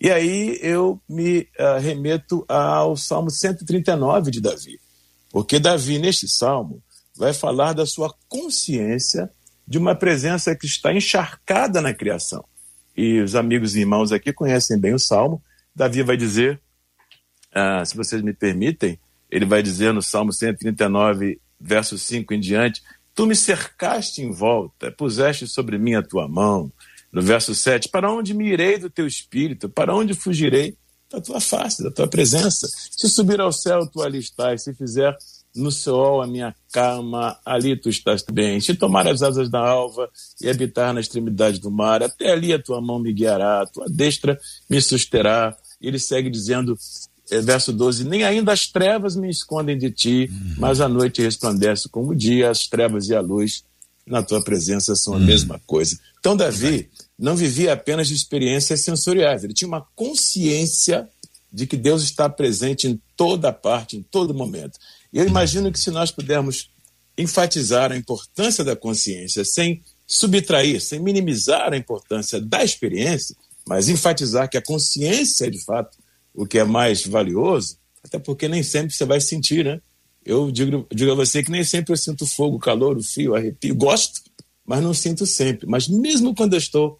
E 0.00 0.10
aí 0.10 0.58
eu 0.62 1.00
me 1.08 1.40
uh, 1.58 1.80
remeto 1.80 2.44
ao 2.48 2.96
Salmo 2.96 3.30
139 3.30 4.30
de 4.30 4.40
Davi, 4.40 4.80
porque 5.30 5.58
Davi, 5.58 5.98
neste 5.98 6.28
salmo, 6.28 6.82
vai 7.16 7.32
falar 7.32 7.72
da 7.72 7.84
sua 7.84 8.14
consciência 8.28 9.30
de 9.66 9.76
uma 9.76 9.94
presença 9.94 10.54
que 10.54 10.66
está 10.66 10.92
encharcada 10.94 11.80
na 11.80 11.92
criação. 11.92 12.44
E 12.96 13.20
os 13.20 13.34
amigos 13.34 13.76
e 13.76 13.80
irmãos 13.80 14.12
aqui 14.12 14.32
conhecem 14.32 14.78
bem 14.78 14.94
o 14.94 14.98
Salmo. 14.98 15.42
Davi 15.74 16.02
vai 16.02 16.16
dizer, 16.16 16.60
ah, 17.52 17.84
se 17.84 17.96
vocês 17.96 18.22
me 18.22 18.32
permitem, 18.32 18.98
ele 19.30 19.44
vai 19.44 19.62
dizer 19.62 19.92
no 19.92 20.02
Salmo 20.02 20.32
139, 20.32 21.38
verso 21.60 21.98
5 21.98 22.32
em 22.32 22.40
diante: 22.40 22.82
Tu 23.14 23.26
me 23.26 23.36
cercaste 23.36 24.22
em 24.22 24.30
volta, 24.30 24.90
puseste 24.90 25.46
sobre 25.46 25.76
mim 25.76 25.94
a 25.94 26.02
tua 26.02 26.26
mão. 26.26 26.72
No 27.12 27.20
verso 27.20 27.54
7, 27.54 27.88
para 27.88 28.10
onde 28.10 28.34
me 28.34 28.48
irei 28.48 28.78
do 28.78 28.90
teu 28.90 29.06
espírito? 29.06 29.68
Para 29.68 29.94
onde 29.94 30.14
fugirei 30.14 30.76
da 31.10 31.20
tua 31.20 31.40
face, 31.40 31.82
da 31.82 31.90
tua 31.90 32.06
presença? 32.06 32.68
Se 32.90 33.08
subir 33.08 33.40
ao 33.40 33.52
céu, 33.52 33.86
tu 33.86 34.02
ali 34.02 34.18
estás. 34.18 34.64
Se 34.64 34.74
fizer 34.74 35.16
no 35.54 35.72
sol 35.72 36.22
a 36.22 36.26
minha 36.26 36.54
cama, 36.72 37.36
ali 37.44 37.76
tu 37.76 37.88
estás 37.88 38.22
bem. 38.30 38.60
Se 38.60 38.74
tomar 38.74 39.06
as 39.08 39.22
asas 39.22 39.50
da 39.50 39.58
alva 39.58 40.08
e 40.40 40.48
habitar 40.48 40.92
na 40.92 41.00
extremidade 41.00 41.60
do 41.60 41.70
mar, 41.70 42.02
até 42.02 42.30
ali 42.30 42.52
a 42.52 42.62
tua 42.62 42.80
mão 42.80 42.98
me 42.98 43.12
guiará, 43.12 43.62
a 43.62 43.66
tua 43.66 43.86
destra 43.88 44.38
me 44.68 44.80
susterá. 44.80 45.56
E 45.80 45.88
ele 45.88 45.98
segue 45.98 46.28
dizendo, 46.30 46.78
é, 47.30 47.40
verso 47.40 47.72
12: 47.72 48.04
Nem 48.04 48.24
ainda 48.24 48.52
as 48.52 48.66
trevas 48.66 49.16
me 49.16 49.30
escondem 49.30 49.76
de 49.76 49.90
ti, 49.90 50.30
uhum. 50.30 50.54
mas 50.58 50.80
a 50.80 50.88
noite 50.88 51.22
resplandece 51.22 51.88
como 51.88 52.10
o 52.10 52.16
dia, 52.16 52.50
as 52.50 52.66
trevas 52.66 53.08
e 53.08 53.14
a 53.14 53.20
luz 53.20 53.64
na 54.06 54.22
tua 54.22 54.42
presença 54.42 54.96
são 54.96 55.14
a 55.14 55.16
uhum. 55.16 55.24
mesma 55.24 55.60
coisa. 55.66 55.98
Então, 56.18 56.36
Davi 56.36 56.88
não 57.18 57.34
vivia 57.34 57.72
apenas 57.72 58.08
de 58.08 58.14
experiências 58.14 58.82
sensoriais, 58.82 59.42
ele 59.42 59.52
tinha 59.52 59.68
uma 59.68 59.86
consciência 59.96 61.08
de 61.52 61.66
que 61.66 61.76
Deus 61.76 62.02
está 62.02 62.28
presente 62.28 62.86
em 62.86 63.00
toda 63.16 63.52
parte, 63.52 63.96
em 63.96 64.02
todo 64.02 64.34
momento. 64.34 64.78
E 65.12 65.18
eu 65.18 65.26
imagino 65.26 65.72
que 65.72 65.80
se 65.80 65.90
nós 65.90 66.10
pudermos 66.10 66.70
enfatizar 67.16 67.90
a 67.90 67.96
importância 67.96 68.62
da 68.62 68.76
consciência 68.76 69.44
sem 69.44 69.82
subtrair, 70.06 70.80
sem 70.80 71.00
minimizar 71.00 71.72
a 71.72 71.76
importância 71.76 72.40
da 72.40 72.62
experiência, 72.62 73.34
mas 73.66 73.88
enfatizar 73.88 74.48
que 74.48 74.56
a 74.56 74.62
consciência 74.62 75.46
é 75.46 75.50
de 75.50 75.62
fato 75.64 75.98
o 76.32 76.46
que 76.46 76.58
é 76.58 76.64
mais 76.64 77.04
valioso, 77.04 77.76
até 78.02 78.18
porque 78.18 78.46
nem 78.46 78.62
sempre 78.62 78.94
você 78.94 79.04
vai 79.04 79.20
sentir, 79.20 79.64
né? 79.64 79.80
Eu 80.24 80.50
digo, 80.50 80.86
digo 80.94 81.10
a 81.10 81.14
você 81.14 81.42
que 81.42 81.50
nem 81.50 81.64
sempre 81.64 81.92
eu 81.92 81.96
sinto 81.96 82.26
fogo, 82.26 82.58
calor, 82.58 82.96
o 82.96 83.02
frio, 83.02 83.34
arrepio, 83.34 83.74
gosto, 83.74 84.20
mas 84.64 84.82
não 84.82 84.94
sinto 84.94 85.26
sempre. 85.26 85.66
Mas 85.66 85.88
mesmo 85.88 86.34
quando 86.34 86.52
eu 86.52 86.58
estou 86.58 86.98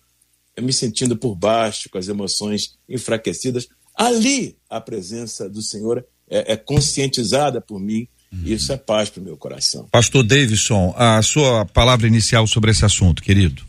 me 0.60 0.72
sentindo 0.72 1.16
por 1.16 1.34
baixo, 1.34 1.88
com 1.90 1.98
as 1.98 2.08
emoções 2.08 2.76
enfraquecidas, 2.88 3.68
ali 3.94 4.56
a 4.68 4.80
presença 4.80 5.48
do 5.48 5.62
Senhor 5.62 6.04
é, 6.28 6.52
é 6.52 6.56
conscientizada 6.56 7.60
por 7.60 7.80
mim 7.80 8.06
uhum. 8.32 8.42
isso 8.44 8.72
é 8.72 8.76
paz 8.76 9.10
para 9.10 9.20
o 9.20 9.24
meu 9.24 9.36
coração. 9.36 9.88
Pastor 9.90 10.22
Davidson, 10.22 10.94
a 10.96 11.20
sua 11.22 11.64
palavra 11.66 12.06
inicial 12.06 12.46
sobre 12.46 12.70
esse 12.70 12.84
assunto, 12.84 13.22
querido. 13.22 13.67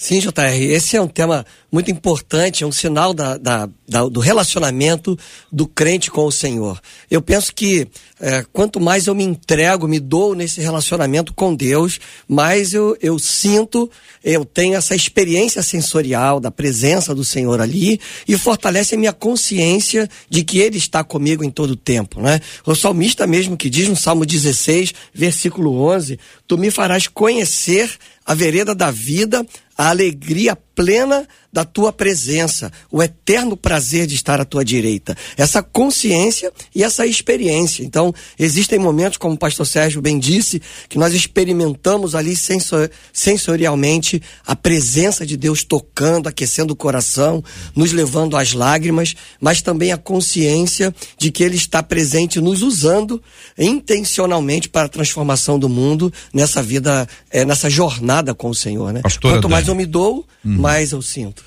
Sim, 0.00 0.20
JR, 0.20 0.54
esse 0.70 0.96
é 0.96 1.02
um 1.02 1.08
tema 1.08 1.44
muito 1.72 1.90
importante, 1.90 2.62
é 2.62 2.66
um 2.66 2.70
sinal 2.70 3.12
da, 3.12 3.36
da, 3.36 3.68
da, 3.88 4.04
do 4.04 4.20
relacionamento 4.20 5.18
do 5.50 5.66
crente 5.66 6.08
com 6.08 6.24
o 6.24 6.30
Senhor. 6.30 6.80
Eu 7.10 7.20
penso 7.20 7.52
que 7.52 7.88
é, 8.20 8.44
quanto 8.52 8.80
mais 8.80 9.08
eu 9.08 9.14
me 9.14 9.24
entrego, 9.24 9.88
me 9.88 9.98
dou 9.98 10.36
nesse 10.36 10.60
relacionamento 10.60 11.34
com 11.34 11.52
Deus, 11.52 11.98
mais 12.28 12.72
eu, 12.72 12.96
eu 13.02 13.18
sinto, 13.18 13.90
eu 14.22 14.44
tenho 14.44 14.76
essa 14.76 14.94
experiência 14.94 15.64
sensorial 15.64 16.38
da 16.38 16.52
presença 16.52 17.12
do 17.12 17.24
Senhor 17.24 17.60
ali 17.60 18.00
e 18.26 18.38
fortalece 18.38 18.94
a 18.94 18.98
minha 18.98 19.12
consciência 19.12 20.08
de 20.30 20.44
que 20.44 20.60
Ele 20.60 20.78
está 20.78 21.02
comigo 21.02 21.42
em 21.42 21.50
todo 21.50 21.72
o 21.72 21.76
tempo. 21.76 22.20
Né? 22.20 22.40
O 22.64 22.72
salmista 22.76 23.26
mesmo 23.26 23.56
que 23.56 23.68
diz 23.68 23.88
no 23.88 23.96
Salmo 23.96 24.24
16, 24.24 24.94
versículo 25.12 25.82
11: 25.82 26.20
Tu 26.46 26.56
me 26.56 26.70
farás 26.70 27.08
conhecer 27.08 27.90
a 28.24 28.34
vereda 28.34 28.74
da 28.74 28.90
vida, 28.90 29.44
a 29.78 29.90
alegria 29.90 30.58
plena 30.78 31.26
da 31.52 31.64
tua 31.64 31.92
presença, 31.92 32.70
o 32.88 33.02
eterno 33.02 33.56
prazer 33.56 34.06
de 34.06 34.14
estar 34.14 34.40
à 34.40 34.44
tua 34.44 34.64
direita. 34.64 35.16
Essa 35.36 35.60
consciência 35.60 36.52
e 36.72 36.84
essa 36.84 37.04
experiência. 37.04 37.82
Então, 37.82 38.14
existem 38.38 38.78
momentos, 38.78 39.16
como 39.16 39.34
o 39.34 39.38
pastor 39.38 39.66
Sérgio 39.66 40.00
bem 40.00 40.20
disse, 40.20 40.62
que 40.88 40.96
nós 40.96 41.14
experimentamos 41.14 42.14
ali 42.14 42.36
sensor, 42.36 42.88
sensorialmente 43.12 44.22
a 44.46 44.54
presença 44.54 45.26
de 45.26 45.36
Deus 45.36 45.64
tocando, 45.64 46.28
aquecendo 46.28 46.74
o 46.74 46.76
coração, 46.76 47.42
nos 47.74 47.90
levando 47.90 48.36
às 48.36 48.52
lágrimas, 48.52 49.16
mas 49.40 49.60
também 49.60 49.90
a 49.90 49.96
consciência 49.96 50.94
de 51.18 51.32
que 51.32 51.42
Ele 51.42 51.56
está 51.56 51.82
presente 51.82 52.40
nos 52.40 52.62
usando 52.62 53.20
intencionalmente 53.58 54.68
para 54.68 54.86
a 54.86 54.88
transformação 54.88 55.58
do 55.58 55.68
mundo 55.68 56.12
nessa 56.32 56.62
vida, 56.62 57.08
é, 57.32 57.44
nessa 57.44 57.68
jornada 57.68 58.32
com 58.32 58.50
o 58.50 58.54
Senhor. 58.54 58.92
Né? 58.92 59.00
Quanto 59.20 59.48
mais 59.48 59.66
eu 59.66 59.74
me 59.74 59.86
dou, 59.86 60.26
uhum. 60.44 60.67
Mais 60.68 60.92
eu 60.92 61.00
sinto. 61.00 61.44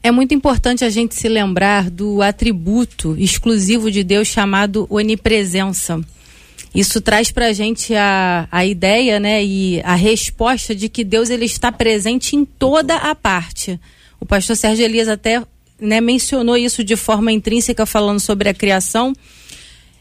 É 0.00 0.12
muito 0.12 0.32
importante 0.32 0.84
a 0.84 0.90
gente 0.90 1.16
se 1.16 1.28
lembrar 1.28 1.90
do 1.90 2.22
atributo 2.22 3.16
exclusivo 3.18 3.90
de 3.90 4.04
Deus 4.04 4.28
chamado 4.28 4.86
onipresença. 4.88 6.00
Isso 6.72 7.00
traz 7.00 7.32
para 7.32 7.46
a 7.48 7.52
gente 7.52 7.92
a, 7.96 8.64
ideia 8.64 9.18
né, 9.18 9.44
e 9.44 9.80
a 9.82 9.96
resposta 9.96 10.72
de 10.72 10.88
que 10.88 11.02
Deus 11.02 11.30
ele 11.30 11.46
está 11.46 11.72
presente 11.72 12.36
em 12.36 12.44
toda 12.44 12.94
a 12.94 13.12
parte. 13.12 13.80
O 14.20 14.26
pastor 14.26 14.56
Sérgio 14.56 14.84
Elias 14.84 15.08
até 15.08 15.42
né, 15.80 16.00
mencionou 16.00 16.56
isso 16.56 16.84
de 16.84 16.94
forma 16.94 17.32
intrínseca, 17.32 17.84
falando 17.84 18.20
sobre 18.20 18.48
a 18.48 18.54
criação. 18.54 19.12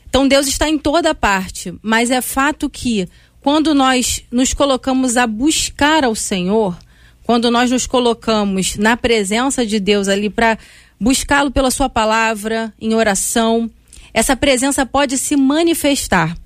Então, 0.08 0.28
Deus 0.28 0.46
está 0.48 0.70
em 0.70 0.78
toda 0.78 1.10
a 1.10 1.16
parte, 1.16 1.74
mas 1.82 2.12
é 2.12 2.22
fato 2.22 2.70
que 2.70 3.10
quando 3.42 3.74
nós 3.74 4.22
nos 4.32 4.54
colocamos 4.54 5.18
a 5.18 5.26
buscar 5.26 6.04
ao 6.04 6.14
Senhor, 6.14 6.78
quando 7.24 7.50
nós 7.50 7.72
nos 7.72 7.88
colocamos 7.88 8.76
na 8.76 8.98
presença 8.98 9.66
de 9.66 9.80
Deus 9.80 10.08
ali 10.08 10.30
para 10.30 10.58
buscá-lo 11.00 11.52
pela 11.52 11.72
sua 11.72 11.90
palavra, 11.90 12.74
em 12.80 12.94
oração, 12.94 13.70
essa 14.14 14.36
presença 14.36 14.86
pode 14.86 15.18
se 15.18 15.36
manifestar. 15.36 16.38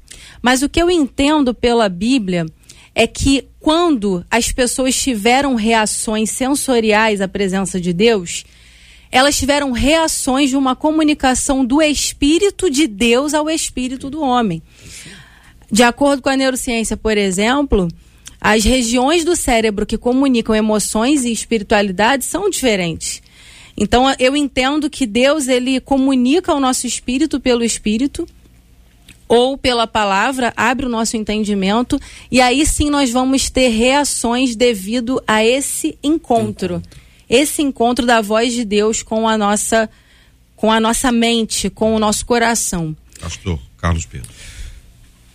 Mas 0.42 0.62
o 0.62 0.70
que 0.70 0.82
eu 0.82 0.90
entendo 0.90 1.54
pela 1.54 1.90
Bíblia 1.90 2.46
é 2.94 3.06
que 3.06 3.48
quando 3.60 4.26
as 4.30 4.52
pessoas 4.52 4.96
tiveram 4.96 5.56
reações 5.56 6.32
sensoriais 6.32 7.22
à 7.22 7.28
presença 7.28 7.80
de 7.80 7.92
Deus, 7.92 8.46
elas 9.12 9.38
tiveram 9.38 9.72
reações 9.72 10.50
de 10.50 10.58
uma 10.58 10.76
comunicação 10.76 11.66
do 11.66 11.82
Espírito 11.82 12.70
de 12.70 12.88
Deus 12.88 13.34
ao 13.34 13.50
Espírito 13.50 14.10
do 14.10 14.22
homem. 14.22 14.62
De 15.72 15.84
acordo 15.84 16.22
com 16.22 16.30
a 16.30 16.38
neurociência, 16.38 16.96
por 16.96 17.18
exemplo, 17.18 17.88
as 18.40 18.64
regiões 18.64 19.24
do 19.24 19.36
cérebro 19.36 19.86
que 19.86 19.98
comunicam 19.98 20.56
emoções 20.56 21.26
e 21.26 21.32
espiritualidade 21.32 22.24
são 22.26 22.50
diferentes. 22.50 23.22
Então 23.76 24.14
eu 24.18 24.36
entendo 24.36 24.90
que 24.90 25.06
Deus 25.06 25.48
ele 25.48 25.80
comunica 25.80 26.54
o 26.54 26.60
nosso 26.60 26.88
espírito 26.88 27.40
pelo 27.40 27.64
espírito 27.64 28.28
ou 29.28 29.58
pela 29.58 29.86
palavra, 29.86 30.54
abre 30.56 30.86
o 30.86 30.90
nosso 30.90 31.18
entendimento 31.18 32.00
e 32.32 32.40
aí 32.40 32.66
sim 32.66 32.90
nós 32.90 33.12
vamos 33.12 33.50
ter 33.50 33.68
reações 33.70 34.56
devido 34.56 35.22
a 35.28 35.44
esse 35.44 35.98
encontro. 36.02 36.82
Esse 37.30 37.62
encontro 37.62 38.06
da 38.06 38.22
voz 38.22 38.54
de 38.54 38.64
Deus 38.64 39.04
com 39.04 39.28
a 39.28 39.38
nossa 39.38 39.90
com 40.56 40.72
a 40.72 40.80
nossa 40.80 41.12
mente, 41.12 41.70
com 41.70 41.96
o 41.96 42.00
nosso 42.00 42.26
coração. 42.26 42.96
Pastor 43.20 43.60
Carlos 43.78 44.06
Pedro. 44.06 44.30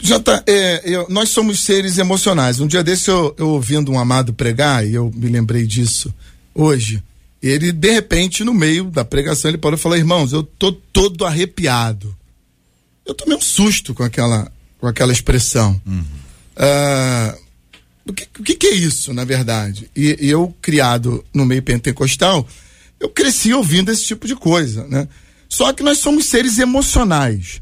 Jota, 0.04 0.42
é, 0.48 0.82
eu, 0.84 1.06
nós 1.08 1.28
somos 1.28 1.60
seres 1.60 1.96
emocionais. 1.96 2.58
Um 2.58 2.66
dia 2.66 2.82
desse 2.82 3.08
eu, 3.08 3.32
eu 3.38 3.50
ouvindo 3.50 3.92
um 3.92 3.98
amado 4.00 4.34
pregar, 4.34 4.84
e 4.84 4.94
eu 4.94 5.12
me 5.14 5.28
lembrei 5.28 5.64
disso 5.64 6.12
hoje. 6.52 7.00
Ele, 7.40 7.70
de 7.70 7.90
repente, 7.92 8.42
no 8.42 8.52
meio 8.52 8.84
da 8.84 9.04
pregação, 9.04 9.48
ele 9.48 9.58
parou 9.58 9.78
e 9.78 9.80
falou: 9.80 9.96
Irmãos, 9.96 10.32
eu 10.32 10.42
tô 10.42 10.72
todo 10.72 11.24
arrepiado. 11.24 12.16
Eu 13.06 13.14
tomei 13.14 13.36
um 13.36 13.40
susto 13.40 13.94
com 13.94 14.02
aquela, 14.02 14.50
com 14.78 14.88
aquela 14.88 15.12
expressão. 15.12 15.80
Uhum. 15.86 16.04
Ah, 16.56 17.36
o, 18.04 18.12
que, 18.12 18.28
o 18.40 18.42
que, 18.42 18.54
que, 18.56 18.66
é 18.66 18.74
isso, 18.74 19.14
na 19.14 19.24
verdade? 19.24 19.88
E, 19.94 20.18
e 20.20 20.28
eu, 20.28 20.52
criado 20.60 21.24
no 21.32 21.46
meio 21.46 21.62
pentecostal, 21.62 22.46
eu 22.98 23.08
cresci 23.08 23.52
ouvindo 23.54 23.90
esse 23.92 24.04
tipo 24.04 24.26
de 24.26 24.34
coisa, 24.34 24.86
né? 24.88 25.08
Só 25.48 25.72
que 25.72 25.82
nós 25.82 25.98
somos 25.98 26.26
seres 26.26 26.58
emocionais. 26.58 27.60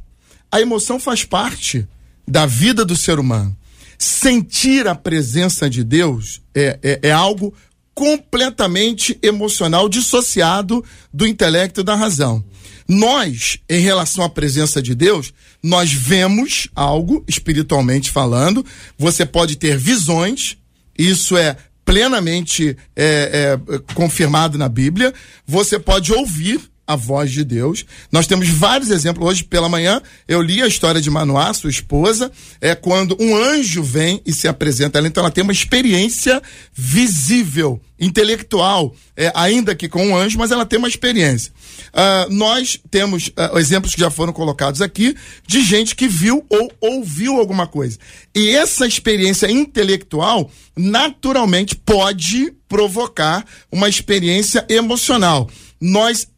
A 0.50 0.60
emoção 0.60 0.98
faz 0.98 1.24
parte 1.24 1.86
da 2.26 2.46
vida 2.46 2.84
do 2.84 2.96
ser 2.96 3.18
humano. 3.18 3.56
Sentir 3.98 4.88
a 4.88 4.94
presença 4.94 5.68
de 5.68 5.84
Deus 5.84 6.40
é, 6.54 6.78
é, 6.82 7.00
é 7.08 7.12
algo 7.12 7.54
completamente 7.94 9.18
emocional, 9.22 9.88
dissociado 9.88 10.82
do 11.12 11.26
intelecto 11.26 11.82
e 11.82 11.84
da 11.84 11.94
razão. 11.94 12.42
Nós, 12.88 13.58
em 13.68 13.80
relação 13.80 14.24
à 14.24 14.28
presença 14.28 14.82
de 14.82 14.94
Deus, 14.94 15.32
nós 15.62 15.92
vemos 15.92 16.66
algo, 16.74 17.22
espiritualmente 17.28 18.10
falando, 18.10 18.64
você 18.98 19.26
pode 19.26 19.56
ter 19.56 19.76
visões, 19.76 20.56
isso 20.98 21.36
é 21.36 21.56
plenamente 21.84 22.76
é, 22.96 23.58
é, 23.60 23.78
confirmado 23.94 24.56
na 24.56 24.68
Bíblia, 24.68 25.12
você 25.46 25.78
pode 25.78 26.12
ouvir 26.12 26.60
a 26.90 26.96
voz 26.96 27.30
de 27.30 27.44
Deus. 27.44 27.84
Nós 28.10 28.26
temos 28.26 28.48
vários 28.48 28.90
exemplos. 28.90 29.28
Hoje 29.28 29.44
pela 29.44 29.68
manhã 29.68 30.02
eu 30.26 30.42
li 30.42 30.60
a 30.60 30.66
história 30.66 31.00
de 31.00 31.08
Manoá, 31.08 31.54
sua 31.54 31.70
esposa, 31.70 32.32
é 32.60 32.74
quando 32.74 33.16
um 33.20 33.36
anjo 33.36 33.80
vem 33.80 34.20
e 34.26 34.32
se 34.32 34.48
apresenta 34.48 34.98
a 34.98 35.00
ela. 35.00 35.06
Então 35.06 35.22
ela 35.22 35.30
tem 35.30 35.44
uma 35.44 35.52
experiência 35.52 36.42
visível, 36.74 37.80
intelectual, 37.98 38.92
é, 39.16 39.30
ainda 39.36 39.72
que 39.74 39.88
com 39.88 40.04
um 40.04 40.16
anjo, 40.16 40.36
mas 40.36 40.50
ela 40.50 40.66
tem 40.66 40.80
uma 40.80 40.88
experiência. 40.88 41.52
Uh, 41.90 42.32
nós 42.32 42.80
temos 42.90 43.28
uh, 43.28 43.58
exemplos 43.58 43.94
que 43.94 44.00
já 44.00 44.10
foram 44.10 44.32
colocados 44.32 44.82
aqui 44.82 45.14
de 45.46 45.62
gente 45.62 45.94
que 45.94 46.08
viu 46.08 46.44
ou 46.48 46.72
ouviu 46.80 47.36
alguma 47.36 47.66
coisa. 47.68 47.98
E 48.34 48.50
essa 48.50 48.86
experiência 48.86 49.50
intelectual 49.50 50.50
naturalmente 50.76 51.76
pode 51.76 52.52
provocar 52.68 53.44
uma 53.70 53.88
experiência 53.88 54.64
emocional. 54.68 55.48
Nós, 55.80 56.28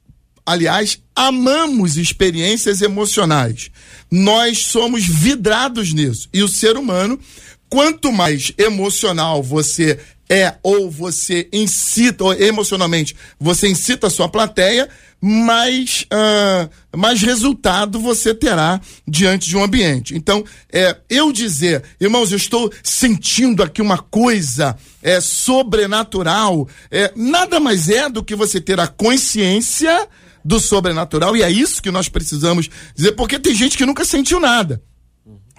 aliás, 0.45 0.99
amamos 1.15 1.97
experiências 1.97 2.81
emocionais. 2.81 3.71
Nós 4.11 4.67
somos 4.67 5.07
vidrados 5.07 5.93
nisso. 5.93 6.29
E 6.33 6.43
o 6.43 6.49
ser 6.49 6.77
humano, 6.77 7.19
quanto 7.69 8.13
mais 8.13 8.53
emocional 8.59 9.43
você 9.43 9.99
é 10.29 10.55
ou 10.63 10.91
você 10.91 11.47
incita, 11.53 12.25
ou 12.25 12.33
emocionalmente, 12.33 13.15
você 13.39 13.69
incita 13.69 14.07
a 14.07 14.11
sua 14.11 14.29
plateia, 14.29 14.89
mais, 15.21 16.07
uh, 16.11 16.97
mais 16.97 17.23
resultado 17.23 18.01
você 18.01 18.35
terá 18.35 18.81
diante 19.07 19.49
de 19.49 19.57
um 19.57 19.63
ambiente. 19.63 20.17
Então, 20.17 20.43
é, 20.73 20.97
eu 21.09 21.31
dizer, 21.31 21.85
irmãos, 22.01 22.33
eu 22.33 22.39
estou 22.39 22.73
sentindo 22.83 23.63
aqui 23.63 23.81
uma 23.81 23.99
coisa 23.99 24.77
é, 25.03 25.21
sobrenatural, 25.21 26.67
é, 26.91 27.13
nada 27.15 27.61
mais 27.61 27.89
é 27.89 28.09
do 28.09 28.25
que 28.25 28.35
você 28.35 28.61
ter 28.61 28.81
a 28.81 28.89
consciência 28.89 30.09
do 30.45 30.59
sobrenatural, 30.61 31.37
e 31.37 31.43
é 31.43 31.51
isso 31.51 31.83
que 31.83 31.91
nós 31.91 32.09
precisamos 32.09 32.69
dizer, 32.95 33.13
porque 33.13 33.39
tem 33.39 33.55
gente 33.55 33.77
que 33.77 33.87
nunca 33.87 34.05
sentiu 34.05 34.41
nada. 34.41 34.83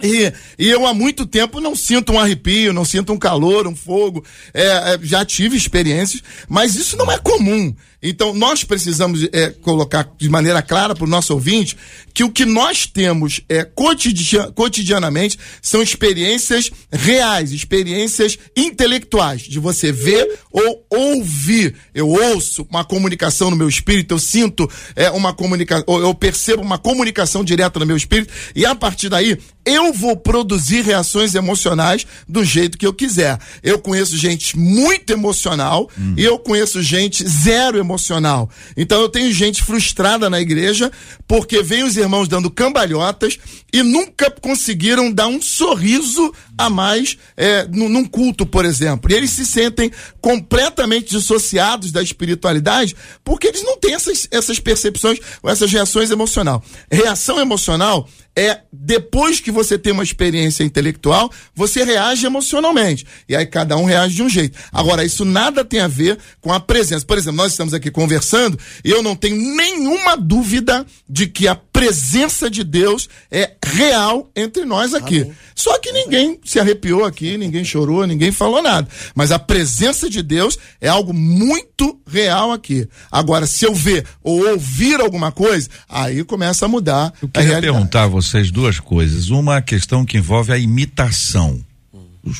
E, 0.02 0.32
e, 0.58 0.68
eu 0.68 0.86
há 0.86 0.92
muito 0.92 1.24
tempo 1.24 1.60
não 1.60 1.76
sinto 1.76 2.12
um 2.12 2.18
arrepio, 2.18 2.72
não 2.72 2.84
sinto 2.84 3.12
um 3.12 3.18
calor, 3.18 3.66
um 3.66 3.76
fogo. 3.76 4.24
É, 4.52 4.64
é, 4.64 4.98
já 5.02 5.24
tive 5.24 5.56
experiências, 5.56 6.22
mas 6.48 6.74
isso 6.74 6.96
não 6.96 7.10
é 7.10 7.18
comum. 7.18 7.74
Então, 8.06 8.34
nós 8.34 8.62
precisamos 8.62 9.26
é, 9.32 9.48
colocar 9.48 10.06
de 10.18 10.28
maneira 10.28 10.60
clara 10.60 10.94
para 10.94 11.04
o 11.04 11.08
nosso 11.08 11.32
ouvinte 11.32 11.74
que 12.12 12.22
o 12.22 12.30
que 12.30 12.44
nós 12.44 12.86
temos 12.86 13.40
é, 13.48 13.64
cotidian, 13.64 14.52
cotidianamente 14.52 15.38
são 15.62 15.82
experiências 15.82 16.70
reais, 16.92 17.50
experiências 17.50 18.38
intelectuais, 18.54 19.42
de 19.42 19.58
você 19.58 19.90
ver 19.90 20.38
ou 20.52 20.84
ouvir. 20.90 21.74
Eu 21.94 22.10
ouço 22.10 22.66
uma 22.70 22.84
comunicação 22.84 23.50
no 23.50 23.56
meu 23.56 23.68
espírito, 23.68 24.12
eu 24.12 24.18
sinto 24.18 24.70
é, 24.94 25.10
uma 25.10 25.32
comunicação, 25.32 25.84
eu 25.88 26.14
percebo 26.14 26.62
uma 26.62 26.76
comunicação 26.76 27.42
direta 27.42 27.80
no 27.80 27.86
meu 27.86 27.96
espírito, 27.96 28.32
e 28.54 28.66
a 28.66 28.74
partir 28.74 29.08
daí 29.08 29.38
eu 29.64 29.94
vou 29.94 30.14
produzir 30.14 30.82
reações 30.82 31.34
emocionais 31.34 32.06
do 32.28 32.44
jeito 32.44 32.76
que 32.76 32.86
eu 32.86 32.92
quiser. 32.92 33.38
Eu 33.62 33.78
conheço 33.78 34.14
gente 34.14 34.58
muito 34.58 35.10
emocional 35.10 35.88
hum. 35.98 36.14
e 36.18 36.22
eu 36.22 36.38
conheço 36.38 36.82
gente 36.82 37.26
zero 37.26 37.78
emocional 37.78 37.93
emocional. 37.94 38.50
Então 38.76 39.00
eu 39.00 39.08
tenho 39.08 39.32
gente 39.32 39.62
frustrada 39.62 40.28
na 40.28 40.40
igreja 40.40 40.90
porque 41.26 41.62
vem 41.62 41.84
os 41.84 41.96
irmãos 41.96 42.28
dando 42.28 42.50
cambalhotas 42.50 43.38
e 43.72 43.82
nunca 43.82 44.30
conseguiram 44.30 45.10
dar 45.10 45.28
um 45.28 45.40
sorriso 45.40 46.32
a 46.56 46.70
mais 46.70 47.16
é, 47.36 47.66
num 47.68 48.04
culto, 48.04 48.46
por 48.46 48.64
exemplo. 48.64 49.10
E 49.10 49.14
eles 49.14 49.30
se 49.30 49.44
sentem 49.44 49.90
completamente 50.20 51.10
dissociados 51.10 51.92
da 51.92 52.02
espiritualidade 52.02 52.94
porque 53.22 53.48
eles 53.48 53.62
não 53.62 53.78
têm 53.78 53.94
essas, 53.94 54.28
essas 54.30 54.58
percepções, 54.58 55.18
essas 55.44 55.70
reações 55.70 56.10
emocionais. 56.10 56.60
Reação 56.90 57.40
emocional 57.40 58.08
é 58.36 58.60
depois 58.72 59.38
que 59.40 59.50
você 59.50 59.78
tem 59.78 59.92
uma 59.92 60.02
experiência 60.02 60.64
intelectual, 60.64 61.30
você 61.54 61.84
reage 61.84 62.26
emocionalmente. 62.26 63.06
E 63.28 63.36
aí 63.36 63.46
cada 63.46 63.76
um 63.76 63.84
reage 63.84 64.16
de 64.16 64.22
um 64.22 64.28
jeito. 64.28 64.58
Agora, 64.72 65.04
isso 65.04 65.24
nada 65.24 65.64
tem 65.64 65.80
a 65.80 65.88
ver 65.88 66.18
com 66.40 66.52
a 66.52 66.58
presença. 66.58 67.06
Por 67.06 67.16
exemplo, 67.16 67.36
nós 67.36 67.52
estamos 67.52 67.72
aqui 67.72 67.90
conversando 67.90 68.58
e 68.84 68.90
eu 68.90 69.02
não 69.02 69.14
tenho 69.14 69.36
nenhuma 69.36 70.16
dúvida 70.16 70.84
de 71.08 71.26
que 71.26 71.46
a 71.46 71.54
presença 71.74 72.48
de 72.48 72.62
Deus 72.62 73.08
é 73.28 73.50
real 73.66 74.30
entre 74.36 74.64
nós 74.64 74.94
aqui. 74.94 75.22
Amém. 75.22 75.34
Só 75.56 75.76
que 75.80 75.90
ninguém 75.90 76.38
se 76.44 76.60
arrepiou 76.60 77.04
aqui, 77.04 77.36
ninguém 77.36 77.64
chorou, 77.64 78.06
ninguém 78.06 78.30
falou 78.30 78.62
nada. 78.62 78.88
Mas 79.12 79.32
a 79.32 79.40
presença 79.40 80.08
de 80.08 80.22
Deus 80.22 80.56
é 80.80 80.88
algo 80.88 81.12
muito 81.12 81.98
real 82.06 82.52
aqui. 82.52 82.88
Agora, 83.10 83.44
se 83.44 83.64
eu 83.64 83.74
ver 83.74 84.06
ou 84.22 84.48
ouvir 84.52 85.00
alguma 85.00 85.32
coisa, 85.32 85.68
aí 85.88 86.22
começa 86.22 86.64
a 86.64 86.68
mudar. 86.68 87.12
Eu 87.20 87.28
queria 87.28 87.60
perguntar 87.60 88.04
a 88.04 88.08
vocês 88.08 88.52
duas 88.52 88.78
coisas. 88.78 89.30
Uma 89.30 89.60
questão 89.60 90.04
que 90.04 90.16
envolve 90.16 90.52
a 90.52 90.58
imitação. 90.58 91.60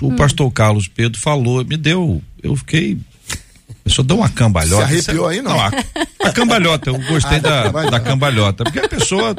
O 0.00 0.06
hum. 0.06 0.16
pastor 0.16 0.50
Carlos 0.52 0.86
Pedro 0.86 1.20
falou, 1.20 1.64
me 1.64 1.76
deu, 1.76 2.22
eu 2.40 2.54
fiquei 2.54 2.98
eu 3.84 3.90
só 3.90 4.02
dou 4.02 4.18
uma 4.18 4.28
cambalhota. 4.30 4.86
Se 4.86 5.10
arrepiou 5.10 5.28
aí, 5.28 5.42
não? 5.42 5.52
não 5.52 5.60
a, 5.60 5.70
a, 6.24 6.32
cambalhota, 6.32 6.88
eu 6.88 6.98
gostei 7.00 7.36
ah, 7.38 7.68
da, 7.68 7.90
da 7.90 8.00
cambalhota. 8.00 8.64
Porque 8.64 8.78
a 8.78 8.88
pessoa, 8.88 9.36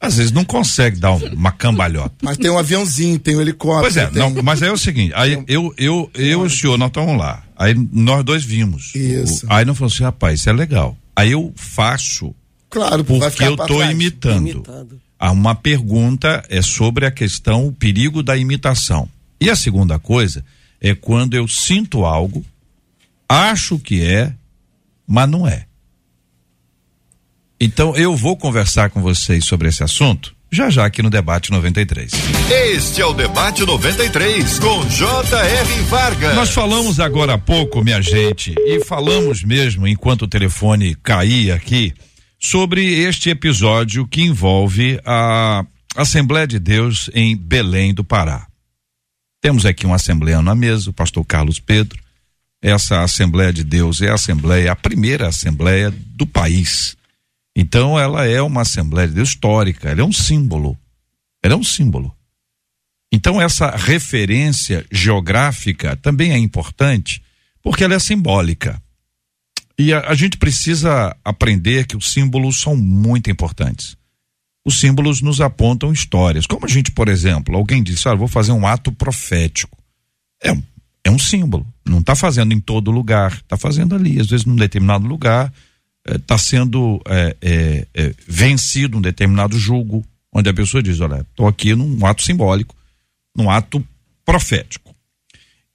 às 0.00 0.16
vezes, 0.16 0.30
não 0.30 0.44
consegue 0.44 1.00
dar 1.00 1.12
uma 1.12 1.50
cambalhota. 1.50 2.14
Mas 2.22 2.36
tem 2.36 2.48
um 2.48 2.58
aviãozinho, 2.58 3.18
tem 3.18 3.36
um 3.36 3.40
helicóptero. 3.40 3.82
Pois 3.82 3.96
é, 3.96 4.06
tem... 4.06 4.18
não, 4.18 4.42
mas 4.42 4.62
aí 4.62 4.68
é 4.68 4.72
o 4.72 4.78
seguinte, 4.78 5.12
aí 5.16 5.32
eu, 5.32 5.44
eu, 5.48 5.74
eu, 5.76 6.10
eu 6.14 6.42
e 6.44 6.46
o 6.46 6.50
senhor, 6.50 6.78
nós 6.78 6.88
estamos 6.88 7.18
lá. 7.18 7.42
Aí 7.56 7.74
nós 7.92 8.24
dois 8.24 8.44
vimos. 8.44 8.94
Isso. 8.94 9.46
O, 9.46 9.52
aí 9.52 9.64
não 9.64 9.74
falou 9.74 9.92
assim, 9.92 10.04
rapaz, 10.04 10.40
isso 10.40 10.48
é 10.48 10.52
legal. 10.52 10.96
Aí 11.16 11.32
eu 11.32 11.52
faço. 11.56 12.34
Claro, 12.70 13.04
porque 13.04 13.44
eu 13.44 13.54
estou 13.54 13.84
imitando. 13.84 14.48
imitando. 14.48 15.00
Ah, 15.18 15.32
uma 15.32 15.54
pergunta 15.54 16.42
é 16.48 16.62
sobre 16.62 17.04
a 17.04 17.10
questão, 17.10 17.66
o 17.66 17.72
perigo 17.72 18.22
da 18.22 18.36
imitação. 18.36 19.08
E 19.40 19.50
a 19.50 19.56
segunda 19.56 19.98
coisa 19.98 20.44
é 20.80 20.94
quando 20.94 21.34
eu 21.34 21.46
sinto 21.46 22.04
algo 22.04 22.44
acho 23.32 23.78
que 23.78 24.02
é, 24.04 24.34
mas 25.06 25.28
não 25.28 25.46
é. 25.46 25.66
Então 27.60 27.96
eu 27.96 28.16
vou 28.16 28.36
conversar 28.36 28.90
com 28.90 29.00
vocês 29.00 29.44
sobre 29.44 29.68
esse 29.68 29.82
assunto 29.82 30.34
já 30.54 30.68
já 30.68 30.84
aqui 30.84 31.02
no 31.02 31.08
Debate 31.08 31.50
93. 31.50 32.12
Este 32.74 33.00
é 33.00 33.06
o 33.06 33.14
Debate 33.14 33.64
93 33.64 34.58
com 34.58 34.86
J.R. 34.86 35.82
Vargas. 35.84 36.34
Nós 36.34 36.50
falamos 36.50 37.00
agora 37.00 37.34
há 37.34 37.38
pouco, 37.38 37.82
minha 37.82 38.02
gente, 38.02 38.54
e 38.58 38.84
falamos 38.84 39.42
mesmo 39.42 39.88
enquanto 39.88 40.22
o 40.22 40.28
telefone 40.28 40.94
caía 40.96 41.54
aqui 41.54 41.94
sobre 42.38 42.84
este 42.84 43.30
episódio 43.30 44.06
que 44.06 44.20
envolve 44.20 45.00
a 45.06 45.64
Assembleia 45.96 46.46
de 46.46 46.58
Deus 46.58 47.08
em 47.14 47.34
Belém 47.34 47.94
do 47.94 48.04
Pará. 48.04 48.46
Temos 49.40 49.64
aqui 49.64 49.86
um 49.86 49.94
assembleano 49.94 50.42
na 50.42 50.54
mesa, 50.54 50.90
o 50.90 50.92
pastor 50.92 51.24
Carlos 51.24 51.58
Pedro, 51.58 52.01
essa 52.62 53.02
Assembleia 53.02 53.52
de 53.52 53.64
Deus 53.64 54.00
é 54.00 54.08
a 54.08 54.14
Assembleia, 54.14 54.70
a 54.70 54.76
primeira 54.76 55.28
Assembleia 55.28 55.90
do 55.90 56.24
país. 56.24 56.96
Então 57.56 57.98
ela 57.98 58.24
é 58.24 58.40
uma 58.40 58.62
Assembleia 58.62 59.08
de 59.08 59.14
Deus 59.14 59.30
histórica, 59.30 59.90
ela 59.90 60.00
é 60.00 60.04
um 60.04 60.12
símbolo. 60.12 60.78
Ela 61.42 61.54
é 61.54 61.56
um 61.56 61.64
símbolo. 61.64 62.14
Então 63.12 63.42
essa 63.42 63.70
referência 63.70 64.86
geográfica 64.92 65.96
também 65.96 66.32
é 66.32 66.38
importante, 66.38 67.20
porque 67.60 67.82
ela 67.82 67.94
é 67.94 67.98
simbólica. 67.98 68.80
E 69.76 69.92
a, 69.92 70.08
a 70.08 70.14
gente 70.14 70.36
precisa 70.36 71.16
aprender 71.24 71.86
que 71.86 71.96
os 71.96 72.12
símbolos 72.12 72.60
são 72.60 72.76
muito 72.76 73.28
importantes. 73.28 73.96
Os 74.64 74.78
símbolos 74.78 75.20
nos 75.20 75.40
apontam 75.40 75.92
histórias. 75.92 76.46
Como 76.46 76.64
a 76.64 76.68
gente, 76.68 76.92
por 76.92 77.08
exemplo, 77.08 77.56
alguém 77.56 77.82
disse, 77.82 78.08
ah, 78.08 78.14
vou 78.14 78.28
fazer 78.28 78.52
um 78.52 78.64
ato 78.64 78.92
profético. 78.92 79.76
É 80.40 80.52
um 80.52 80.62
é 81.04 81.10
um 81.10 81.18
símbolo. 81.18 81.66
Não 81.84 81.98
está 81.98 82.14
fazendo 82.14 82.52
em 82.52 82.60
todo 82.60 82.90
lugar, 82.90 83.32
está 83.32 83.56
fazendo 83.56 83.94
ali, 83.94 84.20
às 84.20 84.28
vezes 84.28 84.46
num 84.46 84.56
determinado 84.56 85.06
lugar, 85.06 85.52
está 86.08 86.34
eh, 86.34 86.38
sendo 86.38 87.00
é, 87.06 87.36
é, 87.40 87.86
é, 87.94 88.14
vencido 88.26 88.98
um 88.98 89.00
determinado 89.00 89.58
julgo, 89.58 90.04
onde 90.32 90.48
a 90.48 90.54
pessoa 90.54 90.82
diz: 90.82 91.00
olha, 91.00 91.26
estou 91.30 91.46
aqui 91.46 91.74
num 91.74 92.04
ato 92.06 92.22
simbólico, 92.22 92.74
num 93.36 93.50
ato 93.50 93.84
profético. 94.24 94.94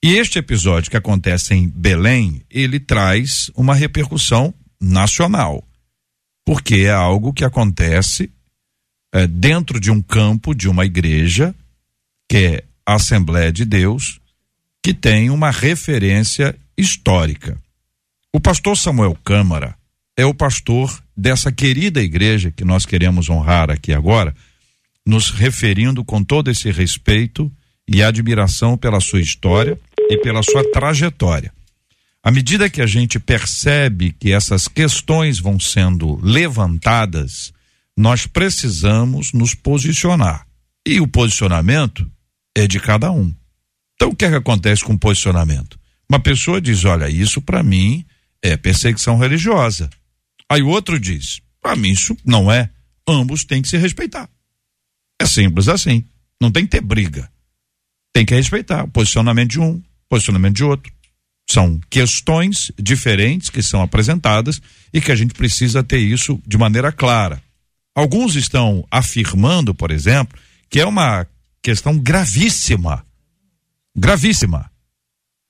E 0.03 0.15
este 0.15 0.39
episódio 0.39 0.91
que 0.91 0.97
acontece 0.97 1.53
em 1.53 1.67
Belém, 1.67 2.43
ele 2.49 2.79
traz 2.79 3.51
uma 3.55 3.73
repercussão 3.73 4.53
nacional, 4.79 5.67
porque 6.45 6.75
é 6.75 6.91
algo 6.91 7.33
que 7.33 7.43
acontece 7.43 8.31
dentro 9.31 9.79
de 9.79 9.89
um 9.89 9.99
campo 9.99 10.53
de 10.53 10.69
uma 10.69 10.85
igreja, 10.85 11.55
que 12.29 12.37
é 12.37 12.63
a 12.85 12.93
Assembleia 12.95 13.51
de 13.51 13.65
Deus, 13.65 14.19
que 14.87 14.93
tem 14.93 15.29
uma 15.29 15.51
referência 15.51 16.57
histórica. 16.77 17.61
O 18.33 18.39
pastor 18.39 18.77
Samuel 18.77 19.17
Câmara 19.21 19.75
é 20.15 20.25
o 20.25 20.33
pastor 20.33 21.03
dessa 21.13 21.51
querida 21.51 22.01
igreja 22.01 22.51
que 22.51 22.63
nós 22.63 22.85
queremos 22.85 23.29
honrar 23.29 23.69
aqui 23.69 23.91
agora, 23.91 24.33
nos 25.05 25.29
referindo 25.29 26.05
com 26.05 26.23
todo 26.23 26.49
esse 26.49 26.71
respeito 26.71 27.51
e 27.85 28.01
admiração 28.01 28.77
pela 28.77 29.01
sua 29.01 29.19
história 29.19 29.77
e 30.09 30.17
pela 30.19 30.41
sua 30.41 30.63
trajetória. 30.71 31.51
À 32.23 32.31
medida 32.31 32.69
que 32.69 32.81
a 32.81 32.87
gente 32.87 33.19
percebe 33.19 34.13
que 34.17 34.31
essas 34.31 34.69
questões 34.69 35.37
vão 35.37 35.59
sendo 35.59 36.17
levantadas, 36.23 37.51
nós 37.97 38.25
precisamos 38.25 39.33
nos 39.33 39.53
posicionar. 39.53 40.47
E 40.87 41.01
o 41.01 41.07
posicionamento 41.09 42.09
é 42.55 42.65
de 42.65 42.79
cada 42.79 43.11
um. 43.11 43.35
Então, 43.97 44.09
o 44.09 44.15
que 44.15 44.25
é 44.25 44.29
que 44.29 44.35
acontece 44.35 44.83
com 44.83 44.93
o 44.93 44.99
posicionamento? 44.99 45.77
Uma 46.07 46.19
pessoa 46.19 46.61
diz: 46.61 46.85
Olha, 46.85 47.09
isso 47.09 47.41
para 47.41 47.63
mim 47.63 48.05
é 48.41 48.55
perseguição 48.55 49.17
religiosa. 49.17 49.89
Aí 50.47 50.61
o 50.61 50.67
outro 50.67 50.99
diz: 50.99 51.41
Para 51.61 51.75
mim 51.75 51.91
isso 51.91 52.15
não 52.23 52.51
é. 52.51 52.69
Ambos 53.09 53.43
têm 53.43 53.61
que 53.61 53.67
se 53.67 53.77
respeitar. 53.77 54.29
É 55.19 55.25
simples 55.25 55.67
assim. 55.67 56.05
Não 56.39 56.51
tem 56.51 56.63
que 56.65 56.71
ter 56.71 56.81
briga. 56.81 57.29
Tem 58.13 58.25
que 58.25 58.35
respeitar 58.35 58.83
o 58.83 58.87
posicionamento 58.87 59.51
de 59.51 59.59
um, 59.59 59.81
posicionamento 60.07 60.55
de 60.55 60.63
outro. 60.63 60.91
São 61.49 61.79
questões 61.89 62.71
diferentes 62.77 63.49
que 63.49 63.63
são 63.63 63.81
apresentadas 63.81 64.61
e 64.93 64.99
que 65.01 65.11
a 65.11 65.15
gente 65.15 65.33
precisa 65.33 65.83
ter 65.83 65.99
isso 65.99 66.39
de 66.45 66.57
maneira 66.57 66.91
clara. 66.91 67.41
Alguns 67.95 68.35
estão 68.35 68.85
afirmando, 68.91 69.73
por 69.73 69.89
exemplo, 69.89 70.37
que 70.69 70.79
é 70.79 70.85
uma 70.85 71.25
questão 71.63 71.97
gravíssima. 71.97 73.06
Gravíssima. 73.97 74.69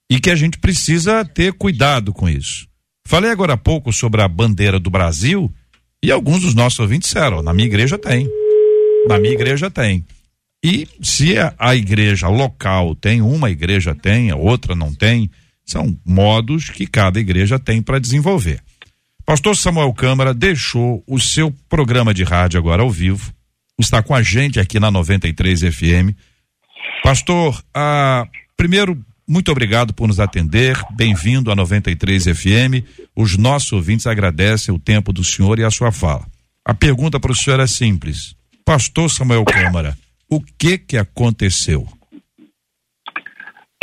E 0.10 0.22
que 0.22 0.30
a 0.30 0.36
gente 0.36 0.58
precisa 0.58 1.26
ter 1.26 1.52
cuidado 1.54 2.14
com 2.14 2.30
isso. 2.30 2.66
Falei 3.06 3.30
agora 3.30 3.54
há 3.54 3.58
pouco 3.58 3.92
sobre 3.92 4.22
a 4.22 4.28
bandeira 4.28 4.80
do 4.80 4.90
Brasil 4.90 5.54
e 6.02 6.12
alguns 6.12 6.42
dos 6.42 6.54
nossos 6.54 6.80
ouvintes 6.80 7.10
disseram: 7.10 7.44
na 7.44 7.54
minha 7.54 7.68
igreja 7.68 7.98
tem. 7.98 8.30
Na 9.08 9.20
minha 9.20 9.34
igreja 9.34 9.70
tem. 9.70 10.06
E 10.64 10.88
se 11.02 11.38
a, 11.38 11.54
a 11.58 11.76
igreja 11.76 12.28
local 12.28 12.96
tem, 12.96 13.22
uma 13.22 13.50
igreja 13.50 13.94
tem, 13.94 14.32
a 14.32 14.36
outra 14.36 14.76
não 14.76 14.94
tem, 14.94 15.30
são 15.66 15.98
modos 16.06 16.70
que 16.70 16.88
cada 16.88 17.20
igreja 17.20 17.60
tem 17.60 17.82
para 17.82 18.00
desenvolver. 18.00 18.62
Pastor 19.26 19.58
Samuel 19.58 19.94
Câmara 19.94 20.34
deixou 20.34 21.04
o 21.06 21.20
seu 21.20 21.54
programa 21.70 22.14
de 22.14 22.24
rádio 22.24 22.58
agora 22.58 22.82
ao 22.82 22.90
vivo, 22.90 23.34
está 23.78 24.02
com 24.02 24.16
a 24.16 24.22
gente 24.22 24.60
aqui 24.60 24.80
na 24.80 24.90
93 24.90 25.62
FM. 25.62 26.16
Pastor, 27.04 27.62
ah, 27.74 28.26
primeiro, 28.56 28.98
muito 29.28 29.52
obrigado 29.52 29.94
por 29.94 30.08
nos 30.08 30.20
atender, 30.20 30.78
bem-vindo 30.96 31.52
à 31.52 31.56
93 31.56 32.26
FM. 32.26 32.84
Os 33.16 33.38
nossos 33.38 33.74
ouvintes 33.74 34.08
agradecem 34.08 34.74
o 34.74 34.80
tempo 34.80 35.12
do 35.12 35.24
senhor 35.24 35.60
e 35.60 35.63
a 35.63 35.70
sua 35.72 35.92
fala. 35.92 36.26
A 36.63 36.74
pergunta 36.74 37.20
para 37.20 37.32
o 37.32 37.36
senhor 37.36 37.60
é 37.60 37.68
simples. 37.68 38.36
Pastor 38.66 39.10
Samuel 39.10 39.46
Câmara, 39.46 39.98
o 40.30 40.42
que 40.42 40.78
que 40.78 40.98
aconteceu? 40.98 41.88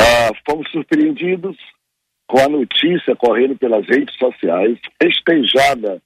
Ah, 0.01 0.31
fomos 0.49 0.71
surpreendidos 0.71 1.57
com 2.27 2.41
a 2.41 2.49
notícia 2.49 3.15
correndo 3.17 3.57
pelas 3.57 3.87
redes 3.87 4.15
sociais, 4.17 4.79
festejada 5.01 6.03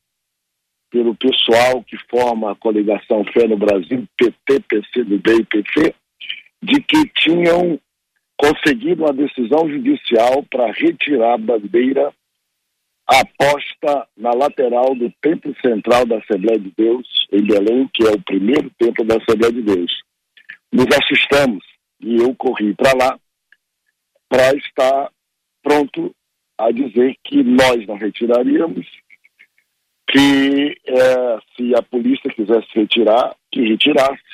pelo 0.90 1.14
pessoal 1.14 1.82
que 1.84 1.96
forma 2.10 2.52
a 2.52 2.56
coligação 2.56 3.24
Fé 3.32 3.46
no 3.46 3.56
Brasil, 3.56 4.06
PT, 4.16 4.60
PCdoB 4.68 5.40
e 5.40 5.44
PP, 5.44 5.94
de 6.62 6.80
que 6.80 7.08
tinham 7.16 7.78
conseguido 8.36 9.04
uma 9.04 9.12
decisão 9.12 9.68
judicial 9.68 10.44
para 10.50 10.72
retirar 10.72 11.34
a 11.34 11.38
bandeira 11.38 12.12
aposta 13.06 14.06
na 14.16 14.32
lateral 14.32 14.94
do 14.94 15.10
Templo 15.22 15.54
Central 15.64 16.04
da 16.06 16.18
Assembleia 16.18 16.58
de 16.58 16.72
Deus, 16.76 17.06
em 17.32 17.42
Belém, 17.42 17.88
que 17.92 18.06
é 18.06 18.10
o 18.10 18.22
primeiro 18.22 18.70
templo 18.78 19.04
da 19.04 19.16
Assembleia 19.16 19.52
de 19.52 19.62
Deus. 19.62 20.02
Nos 20.70 20.86
assustamos 20.94 21.64
e 22.00 22.16
eu 22.16 22.34
corri 22.34 22.74
para 22.74 22.92
lá 22.92 23.18
para 24.28 24.54
estar 24.56 25.10
pronto 25.62 26.14
a 26.58 26.70
dizer 26.70 27.16
que 27.24 27.42
nós 27.42 27.86
não 27.86 27.96
retiraríamos, 27.96 28.86
que 30.10 30.76
é, 30.86 31.38
se 31.56 31.74
a 31.74 31.82
polícia 31.82 32.30
quisesse 32.30 32.68
retirar, 32.74 33.34
que 33.50 33.62
retirasse, 33.62 34.27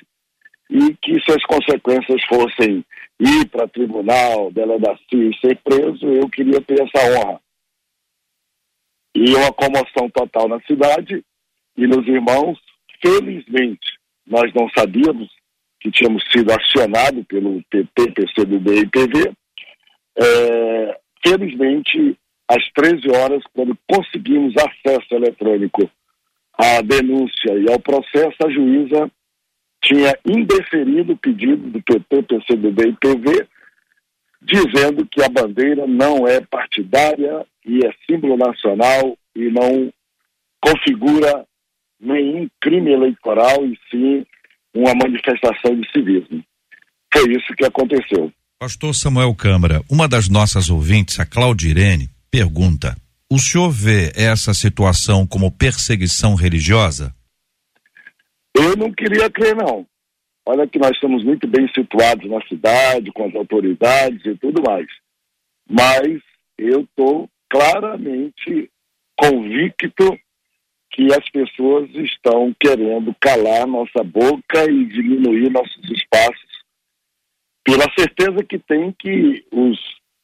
e 0.70 0.94
que 0.96 1.20
se 1.20 1.30
as 1.30 1.42
consequências 1.44 2.22
fossem 2.24 2.84
ir 3.20 3.48
para 3.48 3.68
tribunal, 3.68 4.50
delegacia 4.50 4.98
e 5.12 5.38
ser 5.38 5.56
preso, 5.62 6.06
eu 6.06 6.28
queria 6.28 6.60
ter 6.60 6.80
essa 6.80 7.18
honra. 7.18 7.40
E 9.14 9.34
uma 9.34 9.52
comoção 9.52 10.10
total 10.10 10.48
na 10.48 10.60
cidade 10.62 11.24
e 11.76 11.86
nos 11.86 12.06
irmãos. 12.06 12.58
Felizmente, 13.00 13.98
nós 14.26 14.52
não 14.54 14.68
sabíamos 14.70 15.28
que 15.80 15.90
tínhamos 15.90 16.24
sido 16.32 16.50
acionados 16.50 17.24
pelo 17.26 17.62
PT, 17.70 18.12
PCdoB 18.12 18.80
e 18.80 18.86
PV. 18.86 19.32
É, 20.16 21.00
felizmente, 21.24 22.18
às 22.48 22.64
13 22.72 23.10
horas, 23.10 23.42
quando 23.52 23.76
conseguimos 23.86 24.54
acesso 24.56 25.14
eletrônico 25.14 25.90
à 26.54 26.80
denúncia 26.80 27.52
e 27.58 27.70
ao 27.70 27.78
processo, 27.78 28.36
a 28.44 28.50
juíza 28.50 29.10
tinha 29.84 30.16
indeferido 30.24 31.12
o 31.12 31.16
pedido 31.16 31.70
do 31.70 31.82
PT, 31.82 32.22
PCdoB 32.22 32.88
e 32.88 32.96
PV, 32.96 33.48
dizendo 34.42 35.06
que 35.06 35.22
a 35.22 35.28
bandeira 35.28 35.86
não 35.86 36.26
é 36.26 36.40
partidária 36.40 37.46
e 37.64 37.84
é 37.84 37.90
símbolo 38.06 38.36
nacional 38.36 39.16
e 39.34 39.50
não 39.50 39.92
configura 40.60 41.44
nenhum 42.00 42.48
crime 42.60 42.92
eleitoral 42.92 43.64
e 43.64 43.78
sim 43.90 44.26
uma 44.74 44.94
manifestação 44.94 45.78
de 45.78 45.90
civismo. 45.92 46.42
Foi 47.12 47.32
isso 47.32 47.54
que 47.56 47.64
aconteceu. 47.64 48.32
Pastor 48.58 48.94
Samuel 48.94 49.34
Câmara, 49.34 49.82
uma 49.90 50.08
das 50.08 50.28
nossas 50.28 50.68
ouvintes, 50.68 51.20
a 51.20 51.26
Claudirene, 51.26 52.08
pergunta: 52.30 52.96
o 53.30 53.38
senhor 53.38 53.70
vê 53.70 54.12
essa 54.14 54.52
situação 54.52 55.26
como 55.26 55.50
perseguição 55.50 56.34
religiosa? 56.34 57.14
Eu 58.56 58.76
não 58.76 58.92
queria 58.92 59.28
crer, 59.30 59.56
não. 59.56 59.86
Olha 60.46 60.66
que 60.66 60.78
nós 60.78 60.92
estamos 60.92 61.24
muito 61.24 61.46
bem 61.48 61.66
situados 61.74 62.30
na 62.30 62.40
cidade, 62.46 63.10
com 63.12 63.24
as 63.24 63.34
autoridades 63.34 64.24
e 64.24 64.36
tudo 64.36 64.62
mais. 64.62 64.86
Mas 65.68 66.22
eu 66.58 66.82
estou 66.82 67.28
claramente 67.50 68.70
convicto 69.18 70.18
que 70.92 71.12
as 71.12 71.28
pessoas 71.30 71.90
estão 71.94 72.54
querendo 72.60 73.14
calar 73.20 73.66
nossa 73.66 74.04
boca 74.04 74.64
e 74.70 74.84
diminuir 74.86 75.50
nossos 75.50 75.90
espaços, 75.90 76.64
pela 77.64 77.84
certeza 77.98 78.44
que 78.44 78.58
tem 78.58 78.92
que 78.92 79.44
os, 79.50 79.78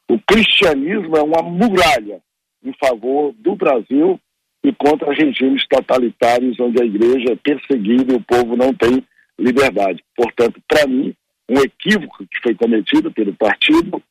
o 0.08 0.18
cristianismo 0.20 1.16
é 1.16 1.22
uma 1.22 1.42
muralha 1.42 2.22
em 2.62 2.72
favor 2.74 3.32
do 3.32 3.56
Brasil 3.56 4.20
e 4.64 4.72
contra 4.72 5.12
regimes 5.12 5.66
totalitários 5.68 6.58
onde 6.60 6.82
a 6.82 6.84
igreja 6.84 7.32
é 7.32 7.36
perseguida 7.36 8.12
e 8.12 8.16
o 8.16 8.22
povo 8.22 8.56
não 8.56 8.74
tem 8.74 9.02
liberdade. 9.38 10.02
Portanto, 10.14 10.60
para 10.68 10.86
mim, 10.86 11.14
um 11.48 11.58
equívoco 11.58 12.26
que 12.26 12.40
foi 12.42 12.54
cometido 12.54 13.10
pelo 13.10 13.34
partido 13.34 14.02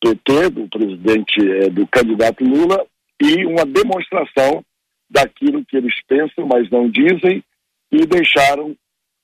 PT, 0.00 0.50
do 0.50 0.68
presidente, 0.68 1.40
eh, 1.40 1.70
do 1.70 1.86
candidato 1.86 2.44
Lula, 2.44 2.86
e 3.22 3.46
uma 3.46 3.64
demonstração 3.64 4.62
daquilo 5.08 5.64
que 5.64 5.76
eles 5.76 5.94
pensam, 6.06 6.46
mas 6.46 6.68
não 6.70 6.90
dizem, 6.90 7.42
e 7.90 8.06
deixaram 8.06 8.76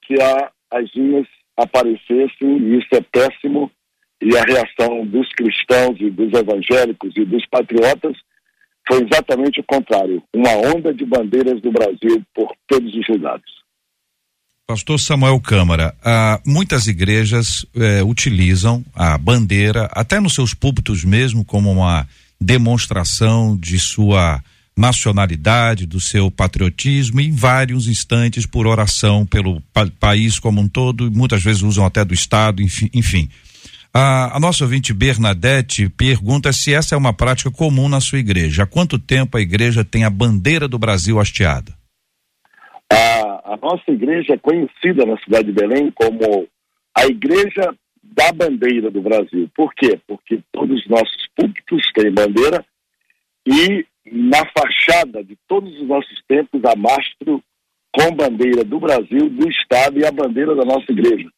que 0.03 0.15
a, 0.21 0.51
as 0.71 0.91
linhas 0.95 1.27
aparecessem, 1.57 2.59
e 2.59 2.79
isso 2.79 2.89
é 2.95 3.01
péssimo, 3.01 3.71
e 4.23 4.37
a 4.37 4.43
reação 4.43 5.05
dos 5.07 5.29
cristãos 5.33 6.01
e 6.01 6.11
dos 6.11 6.33
evangélicos 6.33 7.13
e 7.17 7.25
dos 7.25 7.45
patriotas 7.47 8.17
foi 8.91 9.07
exatamente 9.07 9.61
o 9.61 9.65
contrário, 9.65 10.21
uma 10.35 10.51
onda 10.75 10.93
de 10.93 11.05
bandeiras 11.05 11.63
do 11.63 11.71
Brasil 11.71 12.21
por 12.35 12.53
todos 12.67 12.93
os 12.93 13.23
lados. 13.23 13.61
Pastor 14.67 14.99
Samuel 14.99 15.41
Câmara, 15.41 15.95
ah, 16.05 16.41
muitas 16.45 16.87
igrejas 16.87 17.67
eh, 17.75 18.03
utilizam 18.03 18.85
a 18.95 19.19
bandeira, 19.19 19.89
até 19.93 20.21
nos 20.21 20.35
seus 20.35 20.55
púlpitos 20.55 21.05
mesmo, 21.05 21.45
como 21.45 21.71
uma 21.71 22.07
demonstração 22.41 23.57
de 23.57 23.79
sua 23.79 24.41
nacionalidade, 24.77 25.87
do 25.87 26.01
seu 26.01 26.31
patriotismo, 26.31 27.21
em 27.21 27.33
vários 27.33 27.87
instantes 27.87 28.47
por 28.47 28.67
oração 28.67 29.27
pelo 29.27 29.61
pa 29.73 29.87
país 29.99 30.39
como 30.39 30.61
um 30.61 30.69
todo, 30.69 31.11
muitas 31.11 31.43
vezes 31.43 31.63
usam 31.63 31.85
até 31.85 32.05
do 32.05 32.15
Estado, 32.15 32.63
enfim. 32.63 32.89
enfim. 32.95 33.29
A, 33.93 34.37
a 34.37 34.41
nossa 34.41 34.63
ouvinte 34.63 34.95
Bernadette 34.95 35.89
pergunta 35.89 36.53
se 36.53 36.73
essa 36.73 36.95
é 36.95 36.99
uma 36.99 37.13
prática 37.13 37.51
comum 37.51 37.89
na 37.89 38.01
sua 38.01 38.19
igreja. 38.19 38.63
Há 38.63 38.67
quanto 38.67 38.99
tempo 38.99 39.37
a 39.37 39.41
igreja 39.41 39.85
tem 39.85 40.05
a 40.05 40.11
bandeira 40.11 40.69
do 40.69 40.79
Brasil 40.79 41.19
hasteada? 41.19 41.75
A, 42.93 43.55
a 43.55 43.57
nossa 43.57 43.91
igreja 43.91 44.35
é 44.35 44.39
conhecida 44.39 45.05
na 45.05 45.19
cidade 45.19 45.47
de 45.47 45.53
Belém 45.53 45.91
como 45.91 46.47
a 46.97 47.07
igreja 47.07 47.75
da 48.03 48.33
bandeira 48.33 48.91
do 48.91 49.03
Brasil. 49.03 49.51
Por 49.57 49.75
quê? 49.75 49.99
Porque 50.07 50.41
todos 50.53 50.81
os 50.81 50.89
nossos 50.89 51.29
púlpitos 51.37 51.83
têm 51.93 52.13
bandeira 52.13 52.65
e 53.47 53.85
na 54.13 54.45
fachada 54.57 55.23
de 55.25 55.37
todos 55.49 55.73
os 55.81 55.87
nossos 55.89 56.23
templos 56.29 56.63
há 56.65 56.77
mastro 56.77 57.43
com 57.93 58.15
bandeira 58.15 58.63
do 58.65 58.79
Brasil, 58.79 59.29
do 59.29 59.49
Estado 59.49 59.99
e 59.99 60.07
a 60.07 60.13
bandeira 60.13 60.55
da 60.55 60.65
nossa 60.65 60.91
igreja. 60.91 61.29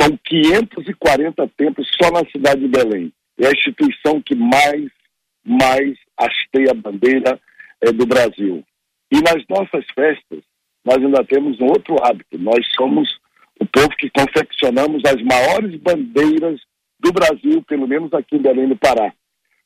São 0.00 0.16
540 0.24 1.48
templos 1.56 1.88
só 2.00 2.10
na 2.10 2.28
cidade 2.30 2.60
de 2.60 2.68
Belém. 2.68 3.12
É 3.38 3.46
a 3.46 3.52
instituição 3.52 4.20
que 4.22 4.34
mais, 4.34 4.90
mais 5.44 5.96
hastei 6.16 6.68
a 6.70 6.74
bandeira 6.74 7.40
eh, 7.80 7.92
do 7.92 8.06
Brasil. 8.06 8.64
E 9.10 9.20
nas 9.20 9.44
nossas 9.48 9.84
festas, 9.94 10.42
nós 10.84 10.98
ainda 10.98 11.24
temos 11.24 11.60
um 11.60 11.66
outro 11.66 11.96
hábito. 12.02 12.38
Nós 12.38 12.66
somos 12.76 13.08
o 13.60 13.66
povo 13.66 13.90
que 13.96 14.10
confeccionamos 14.10 15.02
as 15.04 15.20
maiores 15.22 15.80
bandeiras 15.80 16.60
do 17.00 17.12
Brasil, 17.12 17.62
pelo 17.66 17.86
menos 17.86 18.12
aqui 18.12 18.36
em 18.36 18.42
Belém 18.42 18.68
do 18.68 18.76
Pará. 18.76 19.12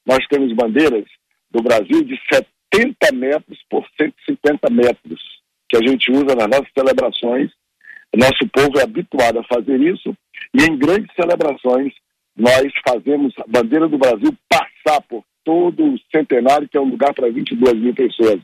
Nós 0.07 0.27
temos 0.29 0.53
bandeiras 0.55 1.05
do 1.51 1.63
Brasil 1.63 2.03
de 2.05 2.19
70 2.73 3.13
metros 3.15 3.59
por 3.71 3.87
150 4.01 4.71
metros, 4.71 5.21
que 5.69 5.77
a 5.77 5.81
gente 5.87 6.11
usa 6.11 6.35
nas 6.35 6.49
nossas 6.49 6.69
celebrações. 6.77 7.51
Nosso 8.15 8.47
povo 8.53 8.79
é 8.79 8.83
habituado 8.83 9.39
a 9.39 9.45
fazer 9.45 9.81
isso, 9.81 10.15
e 10.55 10.65
em 10.65 10.77
grandes 10.77 11.15
celebrações 11.15 11.93
nós 12.37 12.73
fazemos 12.87 13.35
a 13.39 13.45
bandeira 13.47 13.89
do 13.89 13.99
Brasil 13.99 14.35
passar 14.49 15.01
por 15.09 15.25
todo 15.45 15.85
o 15.85 15.99
centenário, 16.15 16.69
que 16.69 16.77
é 16.77 16.81
um 16.81 16.91
lugar 16.91 17.13
para 17.15 17.31
22 17.31 17.75
mil 17.75 17.95
pessoas. 17.95 18.41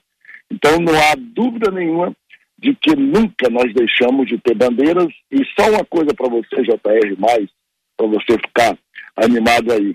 Então 0.51 0.79
não 0.79 0.95
há 0.95 1.15
dúvida 1.17 1.71
nenhuma 1.71 2.15
de 2.59 2.75
que 2.75 2.95
nunca 2.97 3.49
nós 3.51 3.73
deixamos 3.73 4.27
de 4.27 4.39
ter 4.39 4.55
bandeiras. 4.55 5.09
E 5.31 5.45
só 5.59 5.71
uma 5.71 5.85
coisa 5.85 6.13
para 6.15 6.29
você, 6.29 6.63
JR, 6.63 7.17
mais, 7.19 7.49
para 7.97 8.07
você 8.07 8.33
ficar 8.39 8.77
animado 9.17 9.73
aí. 9.73 9.95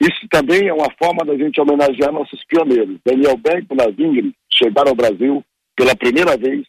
Isso 0.00 0.26
também 0.30 0.66
é 0.66 0.72
uma 0.72 0.90
forma 0.98 1.24
da 1.24 1.36
gente 1.36 1.60
homenagear 1.60 2.10
nossos 2.10 2.42
pioneiros. 2.46 2.98
Daniel 3.04 3.36
Beck 3.36 3.66
e 3.70 3.74
Navingre 3.74 4.34
chegaram 4.52 4.90
ao 4.90 4.96
Brasil 4.96 5.44
pela 5.76 5.94
primeira 5.94 6.36
vez 6.36 6.66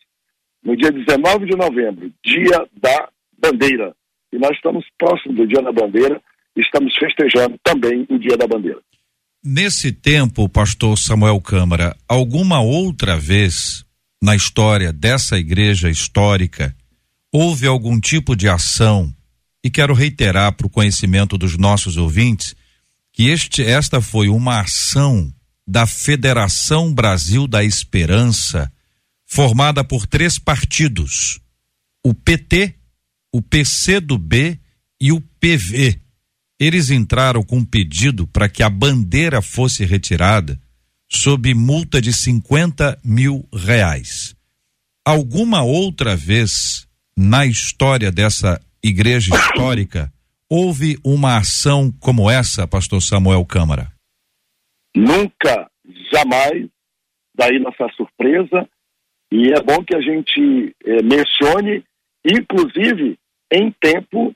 no 0.64 0.76
dia 0.76 0.92
19 0.92 1.46
de 1.46 1.56
novembro, 1.56 2.12
dia 2.24 2.66
da 2.82 3.10
bandeira. 3.38 3.94
E 4.32 4.38
nós 4.38 4.52
estamos 4.52 4.86
próximos 4.98 5.38
do 5.38 5.48
dia 5.48 5.62
da 5.62 5.72
bandeira, 5.72 6.22
estamos 6.56 6.96
festejando 6.96 7.58
também 7.64 8.06
o 8.10 8.18
dia 8.18 8.38
da 8.38 8.48
bandeira. 8.48 8.80
Nesse 9.44 9.92
tempo, 9.92 10.48
pastor 10.48 10.98
Samuel 10.98 11.42
Câmara, 11.42 11.96
alguma 12.08 12.62
outra 12.62 13.18
vez 13.18 13.84
na 14.22 14.36
história 14.36 14.94
dessa 14.94 15.38
igreja 15.38 15.90
histórica 15.90 16.76
houve 17.32 17.66
algum 17.66 18.00
tipo 18.00 18.36
de 18.36 18.48
ação, 18.48 19.12
e 19.64 19.70
quero 19.70 19.94
reiterar 19.94 20.54
para 20.54 20.68
o 20.68 20.70
conhecimento 20.70 21.38
dos 21.38 21.58
nossos 21.58 21.98
ouvintes, 21.98 22.56
que 23.14 23.30
este, 23.30 23.64
esta 23.64 24.02
foi 24.02 24.28
uma 24.28 24.62
ação 24.62 25.32
da 25.68 25.86
Federação 25.86 26.94
Brasil 26.94 27.48
da 27.48 27.64
Esperança, 27.64 28.72
formada 29.32 29.84
por 29.84 30.06
três 30.06 30.38
partidos: 30.38 31.40
o 32.06 32.14
PT, 32.14 32.76
o 33.34 33.42
PCdoB 33.42 34.60
e 35.00 35.12
o 35.12 35.22
PV 35.40 36.02
eles 36.62 36.92
entraram 36.92 37.42
com 37.42 37.58
um 37.58 37.66
pedido 37.66 38.28
para 38.28 38.48
que 38.48 38.62
a 38.62 38.70
bandeira 38.70 39.42
fosse 39.42 39.84
retirada 39.84 40.60
sob 41.10 41.52
multa 41.56 42.00
de 42.00 42.14
50 42.14 43.00
mil 43.04 43.44
reais. 43.52 44.36
Alguma 45.04 45.64
outra 45.64 46.16
vez 46.16 46.88
na 47.18 47.48
história 47.48 48.12
dessa 48.12 48.62
igreja 48.84 49.34
histórica 49.36 50.14
houve 50.48 51.00
uma 51.04 51.38
ação 51.38 51.92
como 52.00 52.30
essa, 52.30 52.68
pastor 52.68 53.02
Samuel 53.02 53.44
Câmara? 53.44 53.92
Nunca, 54.96 55.68
jamais, 56.14 56.70
daí 57.34 57.58
nossa 57.58 57.92
surpresa, 57.98 58.70
e 59.32 59.54
é 59.54 59.62
bom 59.62 59.84
que 59.84 59.96
a 59.96 60.02
gente 60.02 60.76
eh, 60.84 61.02
mencione, 61.04 61.84
inclusive 62.26 63.18
em 63.52 63.72
tempo 63.80 64.36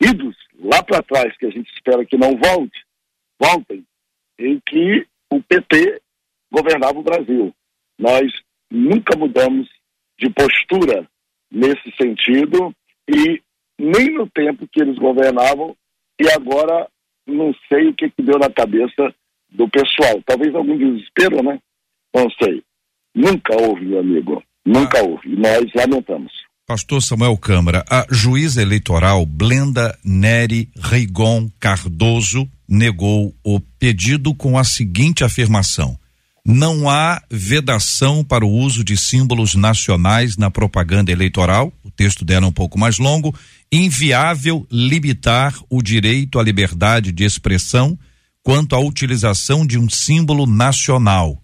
idos 0.00 0.36
lá 0.58 0.82
para 0.82 1.02
trás, 1.02 1.36
que 1.36 1.46
a 1.46 1.50
gente 1.50 1.70
espera 1.72 2.04
que 2.06 2.16
não 2.16 2.36
volte, 2.36 2.84
voltem, 3.40 3.84
em 4.38 4.60
que 4.64 5.06
o 5.30 5.42
PT 5.42 6.00
governava 6.52 6.98
o 6.98 7.02
Brasil. 7.02 7.54
Nós 7.98 8.32
nunca 8.70 9.16
mudamos 9.16 9.68
de 10.18 10.30
postura 10.30 11.08
nesse 11.50 11.90
sentido 12.00 12.74
e 13.08 13.42
nem 13.78 14.10
no 14.14 14.28
tempo 14.30 14.68
que 14.68 14.80
eles 14.80 14.96
governavam 14.98 15.76
e 16.20 16.30
agora 16.30 16.88
não 17.26 17.54
sei 17.68 17.88
o 17.88 17.94
que, 17.94 18.10
que 18.10 18.22
deu 18.22 18.38
na 18.38 18.50
cabeça 18.50 19.14
do 19.50 19.68
pessoal. 19.68 20.22
Talvez 20.24 20.54
algum 20.54 20.76
desespero, 20.76 21.42
né? 21.42 21.58
Não 22.14 22.28
sei. 22.42 22.62
Nunca 23.14 23.54
houve, 23.60 23.84
meu 23.84 24.00
amigo. 24.00 24.42
Nunca 24.64 24.98
ah. 24.98 25.02
houve. 25.02 25.28
Nós 25.36 25.66
lamentamos. 25.74 26.32
Pastor 26.66 27.02
Samuel 27.02 27.36
Câmara, 27.36 27.84
a 27.90 28.06
juíza 28.10 28.62
eleitoral 28.62 29.26
Blenda 29.26 29.98
Neri 30.04 30.68
Reigon 30.78 31.50
Cardoso 31.58 32.48
negou 32.68 33.34
o 33.42 33.58
pedido 33.58 34.32
com 34.32 34.56
a 34.56 34.62
seguinte 34.62 35.24
afirmação: 35.24 35.98
não 36.46 36.88
há 36.88 37.20
vedação 37.30 38.24
para 38.24 38.46
o 38.46 38.50
uso 38.50 38.82
de 38.84 38.96
símbolos 38.96 39.54
nacionais 39.54 40.36
na 40.36 40.50
propaganda 40.50 41.10
eleitoral. 41.10 41.72
O 41.84 41.90
texto 41.90 42.24
dela 42.24 42.46
é 42.46 42.48
um 42.48 42.52
pouco 42.52 42.78
mais 42.78 42.98
longo. 42.98 43.34
Inviável 43.70 44.66
limitar 44.70 45.54
o 45.68 45.82
direito 45.82 46.38
à 46.38 46.42
liberdade 46.42 47.12
de 47.12 47.24
expressão 47.24 47.98
quanto 48.42 48.74
à 48.74 48.78
utilização 48.78 49.66
de 49.66 49.78
um 49.78 49.88
símbolo 49.88 50.46
nacional. 50.46 51.42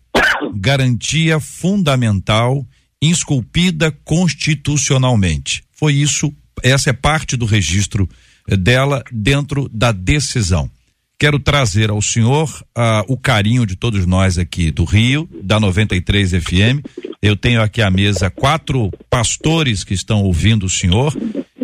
Garantia 0.56 1.38
fundamental 1.38 2.66
esculpida 3.00 3.90
constitucionalmente. 4.04 5.62
Foi 5.72 5.94
isso, 5.94 6.32
essa 6.62 6.90
é 6.90 6.92
parte 6.92 7.36
do 7.36 7.44
registro 7.44 8.08
eh, 8.48 8.56
dela 8.56 9.02
dentro 9.12 9.68
da 9.68 9.92
decisão. 9.92 10.70
Quero 11.18 11.38
trazer 11.38 11.88
ao 11.88 12.02
senhor 12.02 12.50
uh, 12.76 13.02
o 13.08 13.16
carinho 13.16 13.64
de 13.64 13.74
todos 13.74 14.04
nós 14.04 14.36
aqui 14.36 14.70
do 14.70 14.84
Rio, 14.84 15.26
da 15.42 15.58
93 15.58 16.32
FM. 16.32 16.84
Eu 17.22 17.34
tenho 17.34 17.62
aqui 17.62 17.80
à 17.80 17.90
mesa 17.90 18.28
quatro 18.28 18.90
pastores 19.08 19.82
que 19.82 19.94
estão 19.94 20.22
ouvindo 20.22 20.66
o 20.66 20.70
senhor. 20.70 21.16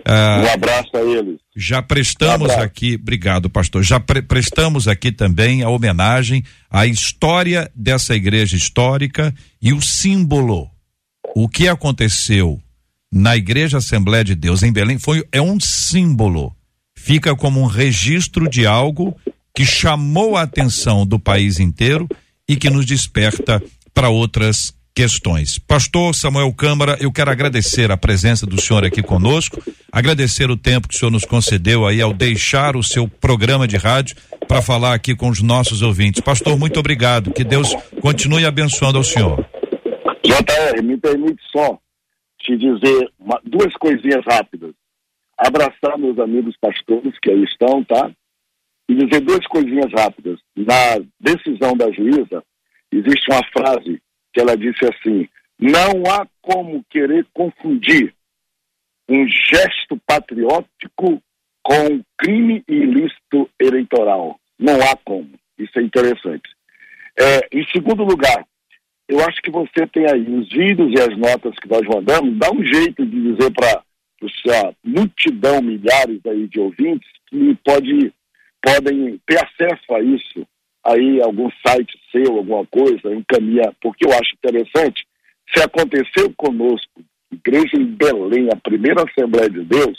Uh, 0.06 0.44
um 0.44 0.52
abraço 0.52 0.90
a 0.96 1.00
eles. 1.00 1.38
Já 1.56 1.80
prestamos 1.80 2.50
um 2.50 2.60
aqui, 2.60 2.98
obrigado, 3.00 3.48
pastor. 3.48 3.82
Já 3.82 4.00
pre 4.00 4.22
prestamos 4.22 4.88
aqui 4.88 5.12
também 5.12 5.62
a 5.62 5.68
homenagem 5.68 6.42
à 6.70 6.86
história 6.86 7.70
dessa 7.74 8.14
igreja 8.14 8.56
histórica 8.56 9.34
e 9.60 9.72
o 9.72 9.80
símbolo 9.80 10.72
o 11.34 11.48
que 11.48 11.66
aconteceu 11.68 12.60
na 13.12 13.36
Igreja 13.36 13.78
Assembleia 13.78 14.24
de 14.24 14.34
Deus 14.34 14.62
em 14.62 14.72
Belém 14.72 14.98
foi 14.98 15.26
é 15.32 15.40
um 15.40 15.58
símbolo. 15.60 16.54
Fica 16.94 17.34
como 17.34 17.60
um 17.60 17.66
registro 17.66 18.48
de 18.48 18.66
algo 18.66 19.16
que 19.54 19.64
chamou 19.64 20.36
a 20.36 20.42
atenção 20.42 21.06
do 21.06 21.18
país 21.18 21.58
inteiro 21.58 22.08
e 22.48 22.56
que 22.56 22.70
nos 22.70 22.86
desperta 22.86 23.62
para 23.92 24.08
outras 24.08 24.74
questões. 24.94 25.59
Pastor 25.59 26.14
Samuel 26.14 26.52
Câmara, 26.52 26.96
eu 27.00 27.11
quero 27.11 27.31
agradecer 27.31 27.90
a 27.90 27.96
presença 27.96 28.46
do 28.46 28.61
senhor 28.61 28.85
aqui 28.85 29.02
conosco, 29.02 29.62
agradecer 29.90 30.50
o 30.50 30.57
tempo 30.57 30.88
que 30.88 30.94
o 30.94 30.98
senhor 30.98 31.11
nos 31.11 31.24
concedeu 31.24 31.87
aí 31.87 32.00
ao 32.00 32.12
deixar 32.12 32.76
o 32.76 32.83
seu 32.83 33.09
programa 33.09 33.66
de 33.66 33.76
rádio 33.76 34.16
para 34.46 34.61
falar 34.61 34.94
aqui 34.94 35.16
com 35.16 35.28
os 35.28 35.42
nossos 35.42 35.83
ouvintes. 35.83 36.20
Pastor, 36.20 36.59
muito 36.59 36.78
obrigado. 36.78 37.33
Que 37.33 37.44
Deus 37.44 37.74
continue 38.00 38.44
abençoando 38.44 38.98
ao 38.98 39.05
senhor. 39.05 39.46
JR, 40.24 40.83
me 40.83 40.96
permite 40.98 41.42
só 41.50 41.78
te 42.38 42.57
dizer 42.57 43.11
uma, 43.18 43.40
duas 43.44 43.72
coisinhas 43.74 44.22
rápidas. 44.28 44.72
Abraçar 45.38 45.98
meus 45.98 46.18
amigos 46.18 46.55
pastores 46.61 47.14
que 47.20 47.31
aí 47.31 47.42
estão, 47.44 47.83
tá? 47.85 48.11
E 48.88 48.94
dizer 48.94 49.20
duas 49.20 49.46
coisinhas 49.46 49.90
rápidas. 49.96 50.38
Na 50.57 50.98
decisão 51.18 51.76
da 51.76 51.90
juíza, 51.90 52.44
existe 52.92 53.31
uma 53.31 53.42
frase 53.57 54.00
que 54.33 54.40
ela 54.40 54.57
disse 54.57 54.85
assim: 54.85 55.29
não 55.59 56.03
há 56.11 56.27
como 56.40 56.85
querer 56.90 57.27
confundir 57.33 58.14
um 59.09 59.27
gesto 59.29 59.97
patriótico 60.07 61.23
com 61.62 61.75
um 61.75 62.03
crime 62.18 62.64
ilícito 62.66 63.49
eleitoral. 63.61 64.40
Não 64.59 64.75
há 64.83 64.97
como. 65.05 65.31
Isso 65.59 65.79
é 65.79 65.83
interessante. 65.83 66.51
É, 67.18 67.49
em 67.53 67.64
segundo 67.68 68.03
lugar, 68.05 68.45
eu 69.09 69.21
acho 69.21 69.40
que 69.42 69.51
você 69.51 69.87
tem 69.92 70.11
aí 70.11 70.23
os 70.35 70.49
vídeos 70.49 70.90
e 70.92 71.01
as 71.01 71.16
notas 71.18 71.55
que 71.61 71.68
nós 71.68 71.83
mandamos, 71.83 72.38
dá 72.38 72.51
um 72.51 72.64
jeito 72.64 73.05
de 73.05 73.35
dizer 73.35 73.53
para 73.53 73.83
a 74.51 74.75
multidão, 74.85 75.61
milhares 75.61 76.21
aí 76.27 76.49
de 76.49 76.59
ouvintes, 76.59 77.09
que 77.29 77.55
pode, 77.64 78.12
podem 78.62 79.21
ter 79.27 79.38
acesso 79.38 79.95
a 79.95 80.01
isso, 80.01 80.47
aí 80.85 81.23
algum 81.23 81.49
site 81.66 81.99
seu, 82.11 82.37
alguma 82.37 82.66
coisa, 82.66 83.14
encaminha, 83.14 83.73
porque 83.81 84.07
eu 84.07 84.12
acho 84.12 84.35
interessante, 84.35 85.07
se 85.55 85.62
aconteceu 85.62 86.33
conosco, 86.37 87.03
igreja 87.31 87.77
em 87.77 87.87
Belém, 87.87 88.49
a 88.53 88.57
primeira 88.57 89.05
Assembleia 89.05 89.49
de 89.49 89.64
Deus, 89.64 89.99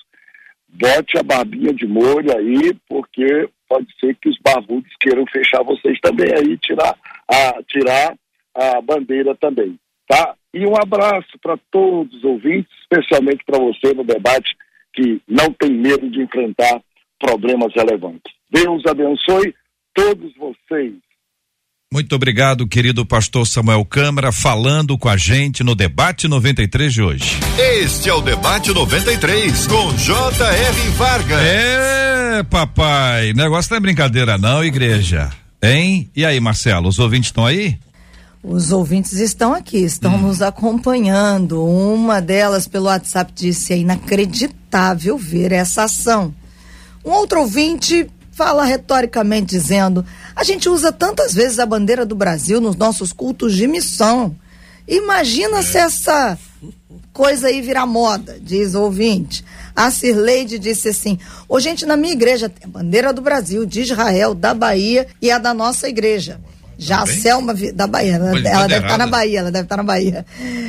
bote 0.70 1.18
a 1.18 1.24
barbinha 1.24 1.74
de 1.74 1.88
molho 1.88 2.36
aí, 2.36 2.74
porque 2.88 3.50
pode 3.68 3.88
ser 4.00 4.16
que 4.16 4.30
os 4.30 4.38
barbudos 4.40 4.92
queiram 5.00 5.26
fechar 5.28 5.64
vocês 5.64 6.00
também 6.02 6.30
aí, 6.34 6.58
tirar, 6.58 6.96
a, 7.28 7.64
tirar 7.64 8.16
a 8.56 8.82
bandeira 8.82 9.36
também, 9.36 9.78
tá? 10.08 10.36
E 10.54 10.66
um 10.66 10.76
abraço 10.76 11.40
para 11.42 11.58
todos 11.72 12.14
os 12.18 12.24
ouvintes, 12.24 12.72
especialmente 12.82 13.44
para 13.46 13.60
você 13.60 13.94
no 13.94 14.04
debate 14.04 14.56
que 14.94 15.20
não 15.28 15.52
tem 15.54 15.72
medo 15.72 16.08
de 16.10 16.22
enfrentar 16.22 16.82
problemas 17.20 17.74
relevantes. 17.74 18.32
Deus 18.52 18.86
abençoe 18.86 19.56
todos 19.94 20.32
vocês. 20.38 20.94
Muito 21.92 22.16
obrigado, 22.16 22.68
querido 22.68 23.06
pastor 23.06 23.46
Samuel 23.46 23.86
Câmara, 23.86 24.32
falando 24.32 24.98
com 24.98 25.08
a 25.08 25.16
gente 25.16 25.64
no 25.64 25.76
debate 25.76 26.28
93 26.28 26.92
de 26.92 27.04
hoje. 27.04 27.40
Este 27.60 28.10
é 28.10 28.14
o 28.14 28.20
debate 28.20 28.74
93 28.74 29.68
com 29.68 29.96
J.R. 29.96 30.90
Vargas. 30.98 31.40
É, 31.40 32.42
papai, 32.50 33.34
negócio 33.34 33.70
não 33.70 33.78
é 33.78 33.80
brincadeira 33.80 34.40
não, 34.40 34.64
igreja. 34.64 35.30
Hein? 35.62 36.10
E 36.16 36.26
aí, 36.26 36.40
Marcelo, 36.40 36.90
os 36.90 36.98
ouvintes 36.98 37.28
estão 37.28 37.46
aí? 37.46 37.78
Os 38.44 38.72
ouvintes 38.72 39.14
estão 39.20 39.54
aqui, 39.54 39.78
estão 39.78 40.16
hum. 40.16 40.22
nos 40.24 40.42
acompanhando. 40.42 41.64
Uma 41.64 42.20
delas 42.20 42.68
pelo 42.68 42.88
WhatsApp 42.88 43.32
disse: 43.34 43.72
é 43.72 43.78
inacreditável 43.78 45.16
ver 45.16 45.52
essa 45.52 45.84
ação. 45.84 46.34
Um 47.06 47.12
outro 47.12 47.40
ouvinte 47.40 48.10
fala 48.34 48.66
retoricamente 48.66 49.56
dizendo: 49.56 50.06
a 50.36 50.44
gente 50.44 50.68
usa 50.68 50.92
tantas 50.92 51.34
vezes 51.34 51.60
a 51.60 51.66
bandeira 51.66 52.06
do 52.06 52.16
Brasil 52.16 52.60
nos 52.60 52.76
nossos 52.76 53.14
cultos 53.14 53.56
de 53.56 53.68
missão. 53.68 54.36
Imagina 54.88 55.64
se 55.64 55.78
essa 55.78 56.38
coisa 57.14 57.48
aí 57.48 57.62
virar 57.62 57.86
moda, 57.86 58.38
diz 58.42 58.76
o 58.76 58.82
ouvinte. 58.82 59.46
A 59.76 59.90
Cirleide 59.90 60.60
disse 60.60 60.90
assim: 60.90 61.18
Ô, 61.48 61.60
gente, 61.60 61.86
na 61.86 61.96
minha 61.96 62.14
igreja 62.14 62.50
tem 62.50 62.66
a 62.66 62.70
bandeira 62.70 63.14
do 63.14 63.22
Brasil, 63.22 63.66
de 63.66 63.82
Israel, 63.82 64.34
da 64.34 64.54
Bahia 64.54 65.08
e 65.22 65.32
a 65.32 65.38
da 65.38 65.54
nossa 65.54 65.88
igreja. 65.88 66.40
Já 66.78 67.04
a 67.04 67.06
Selma 67.06 67.54
da 67.74 67.88
Bahia, 67.88 68.16
ela, 68.16 68.40
ela 68.40 68.68
deve 68.68 68.86
estar 68.86 68.90
tá 68.90 68.98
na 68.98 69.08
Bahia, 69.08 69.40
ela 69.40 69.52
deve 69.52 69.66
estar 69.66 69.78
tá 69.78 69.84
na 69.84 69.88
Bahia. 69.88 70.26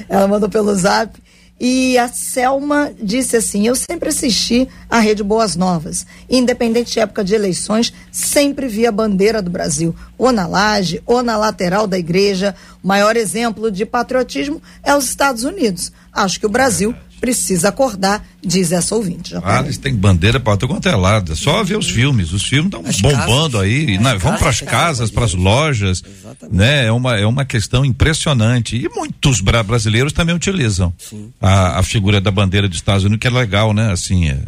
Ela 0.09 0.29
mandou 0.29 0.49
pelo 0.49 0.75
zap. 0.75 1.19
E 1.59 1.97
a 1.97 2.09
Selma 2.09 2.93
disse 3.01 3.37
assim: 3.37 3.67
Eu 3.67 3.77
sempre 3.77 4.09
assisti 4.09 4.69
a 4.91 4.99
Rede 4.99 5.23
Boas 5.23 5.55
Novas. 5.55 6.05
Independente 6.29 6.93
de 6.93 7.01
época 7.01 7.23
de 7.23 7.35
eleições, 7.35 7.93
sempre 8.11 8.67
vi 8.67 8.87
a 8.87 8.93
bandeira 8.93 9.41
do 9.41 9.51
Brasil, 9.51 9.95
ou 10.19 10.33
na 10.33 10.47
laje, 10.47 11.01
ou 11.07 11.23
na 11.23 11.37
lateral 11.37 11.87
da 11.87 11.99
igreja. 11.99 12.57
O 12.83 12.89
maior 12.89 13.17
exemplo 13.17 13.71
de 13.71 13.87
patriotismo 13.87 14.61
é 14.83 14.95
os 14.97 15.05
Estados 15.05 15.45
Unidos. 15.45 15.93
Acho 16.13 16.41
que 16.41 16.47
o 16.47 16.51
Brasil 16.51 16.95
precisa 17.25 17.71
acordar, 17.71 18.23
diz 18.45 18.71
essa 18.71 18.95
ouvinte. 18.95 19.31
Já 19.31 19.41
ah, 19.43 19.61
eles 19.61 19.79
têm 19.79 19.95
bandeira 19.95 20.39
para 20.39 20.59
todo 20.59 20.69
quanto 20.69 20.87
é 20.87 20.95
lado. 20.95 21.33
É 21.33 21.35
só 21.35 21.65
ver 21.65 21.79
os 21.79 21.89
filmes. 21.89 22.35
Os 22.35 22.43
filmes 22.43 22.67
estão 22.67 22.83
bombando 22.83 23.57
casas, 23.57 23.61
aí. 23.63 23.99
Né? 23.99 24.15
Vão 24.19 24.37
para 24.37 24.51
as 24.51 24.61
casas, 24.61 25.11
para 25.11 25.25
as 25.25 25.33
lojas. 25.33 26.05
Né? 26.53 26.85
É, 26.87 26.93
uma, 26.93 27.17
é 27.17 27.25
uma 27.25 27.47
questão 27.47 27.83
impressionante. 27.83 28.77
E 28.77 28.91
muitos 28.91 29.41
bra 29.41 29.63
brasileiros 29.63 30.13
também 30.13 30.35
utilizam 30.35 30.93
a, 31.41 31.79
a, 31.79 31.83
figura 31.83 32.21
da 32.21 32.31
bandeira 32.31 32.69
dos 32.69 32.77
Estados 32.77 33.05
Unidos, 33.05 33.23
que 33.23 33.27
é 33.27 33.31
legal, 33.31 33.73
né? 33.73 33.91
Assim, 33.91 34.29
é, 34.29 34.39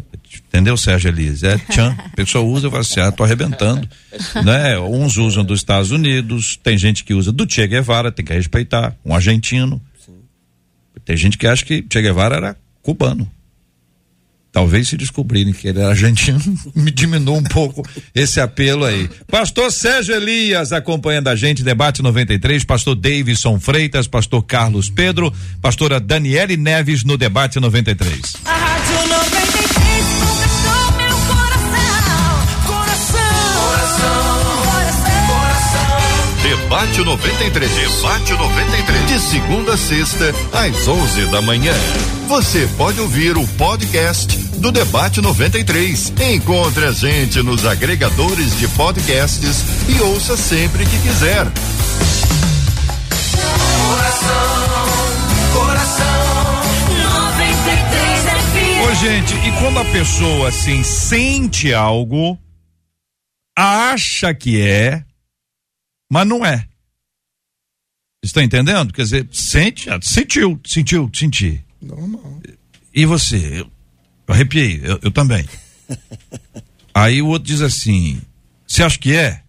entendeu, 0.47 0.77
Sérgio 0.77 1.09
Elise? 1.09 1.47
É 1.47 1.57
tchan. 1.57 1.97
A 2.13 2.15
pessoa 2.15 2.45
usa 2.45 2.67
e 2.67 2.69
fala 2.69 2.81
assim, 2.81 2.99
ah, 2.99 3.11
tô 3.11 3.23
arrebentando. 3.23 3.89
né? 4.45 4.77
Uns 4.77 5.17
usam 5.17 5.43
dos 5.43 5.61
Estados 5.61 5.89
Unidos, 5.89 6.59
tem 6.61 6.77
gente 6.77 7.03
que 7.03 7.15
usa 7.15 7.31
do 7.31 7.51
Che 7.51 7.65
Guevara, 7.65 8.11
tem 8.11 8.23
que 8.23 8.33
respeitar. 8.33 8.95
Um 9.03 9.15
argentino. 9.15 9.81
Tem 11.03 11.15
gente 11.17 11.39
que 11.39 11.47
acha 11.47 11.65
que 11.65 11.83
Che 11.89 12.01
Guevara 12.01 12.35
era 12.35 12.57
cubano. 12.87 13.29
Talvez 14.49 14.87
se 14.87 14.95
descobrirem 14.95 15.51
que 15.51 15.67
ele 15.67 15.79
era 15.79 15.89
argentino, 15.89 16.39
me 16.73 16.89
diminua 16.89 17.35
um 17.35 17.43
pouco 17.43 17.83
esse 18.15 18.39
apelo 18.39 18.85
aí. 18.85 19.09
Pastor 19.29 19.73
Sérgio 19.73 20.15
Elias 20.15 20.71
acompanhando 20.71 21.27
a 21.27 21.35
gente, 21.35 21.63
debate 21.63 22.01
93, 22.01 22.63
pastor 22.63 22.95
Davidson 22.95 23.59
Freitas, 23.59 24.07
pastor 24.07 24.41
Carlos 24.43 24.89
Pedro, 24.89 25.33
pastora 25.61 25.99
Daniele 25.99 26.55
Neves 26.55 27.03
no 27.03 27.17
debate 27.17 27.59
93. 27.59 28.37
A 28.45 28.55
Rádio 28.55 29.07
93 29.09 30.05
conquistou 30.21 30.91
meu 30.97 31.17
coração, 31.27 32.63
coração, 32.65 33.21
coração, 34.63 35.27
coração. 35.27 36.41
Debate 36.41 37.03
93, 37.03 37.69
debate 37.69 38.31
93, 38.31 39.07
de 39.07 39.19
segunda 39.19 39.73
a 39.73 39.77
sexta, 39.77 40.33
às 40.53 40.87
11 40.87 41.25
da 41.25 41.41
manhã. 41.41 41.73
Você 42.27 42.67
pode 42.75 42.99
ouvir 42.99 43.37
o 43.37 43.47
podcast 43.55 44.37
do 44.59 44.69
Debate 44.69 45.21
93. 45.21 46.11
Encontre 46.33 46.83
a 46.83 46.91
gente 46.91 47.41
nos 47.41 47.65
agregadores 47.65 48.59
de 48.59 48.67
podcasts 48.67 49.63
e 49.87 50.01
ouça 50.01 50.35
sempre 50.35 50.85
que 50.85 51.01
quiser. 51.01 51.45
Coração, 53.87 54.35
coração, 55.53 56.05
93 57.31 58.23
FM. 58.43 58.91
Ô, 58.91 58.95
gente, 58.95 59.33
e 59.47 59.51
quando 59.61 59.79
a 59.79 59.85
pessoa 59.85 60.49
assim 60.49 60.83
sente 60.83 61.73
algo, 61.73 62.37
acha 63.57 64.33
que 64.33 64.61
é, 64.61 65.01
mas 66.11 66.27
não 66.27 66.45
é. 66.45 66.67
Está 68.21 68.43
entendendo? 68.43 68.91
Quer 68.91 69.03
dizer, 69.03 69.29
sente, 69.31 69.87
sentiu, 70.01 70.59
sentiu, 70.65 71.09
sentir. 71.13 71.66
Normal. 71.81 72.41
E 72.93 73.05
você? 73.05 73.37
Eu, 73.37 73.67
eu 74.27 74.33
arrepiei, 74.33 74.81
eu, 74.83 74.99
eu 75.03 75.11
também. 75.11 75.45
Aí 76.93 77.21
o 77.21 77.27
outro 77.27 77.47
diz 77.47 77.61
assim: 77.61 78.21
Você 78.65 78.83
acha 78.83 78.97
que 78.97 79.15
é? 79.15 79.41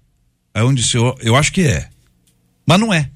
Aí 0.53 0.63
um 0.63 0.75
disse: 0.75 0.97
eu, 0.97 1.17
eu 1.21 1.37
acho 1.37 1.53
que 1.53 1.63
é. 1.63 1.89
Mas 2.67 2.81
não 2.81 2.93
é. 2.93 3.11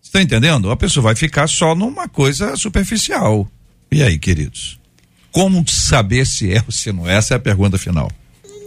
Você 0.00 0.08
está 0.08 0.22
entendendo? 0.22 0.70
A 0.70 0.76
pessoa 0.76 1.04
vai 1.04 1.14
ficar 1.14 1.46
só 1.46 1.74
numa 1.74 2.08
coisa 2.08 2.56
superficial. 2.56 3.48
E 3.90 4.02
aí, 4.02 4.18
queridos? 4.18 4.78
Como 5.30 5.66
saber 5.68 6.26
se 6.26 6.52
é 6.52 6.62
ou 6.64 6.72
se 6.72 6.92
não 6.92 7.08
é? 7.08 7.16
Essa 7.16 7.34
é 7.34 7.36
a 7.36 7.40
pergunta 7.40 7.78
final. 7.78 8.10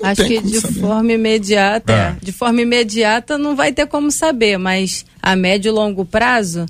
Acho 0.04 0.26
que 0.26 0.42
de 0.42 0.60
saber. 0.60 0.80
forma 0.80 1.12
imediata, 1.12 1.94
é. 1.94 2.18
de 2.22 2.32
forma 2.32 2.62
imediata 2.62 3.38
não 3.38 3.56
vai 3.56 3.72
ter 3.72 3.86
como 3.86 4.10
saber, 4.12 4.58
mas 4.58 5.06
a 5.22 5.36
médio 5.36 5.70
e 5.70 5.72
longo 5.72 6.04
prazo, 6.04 6.66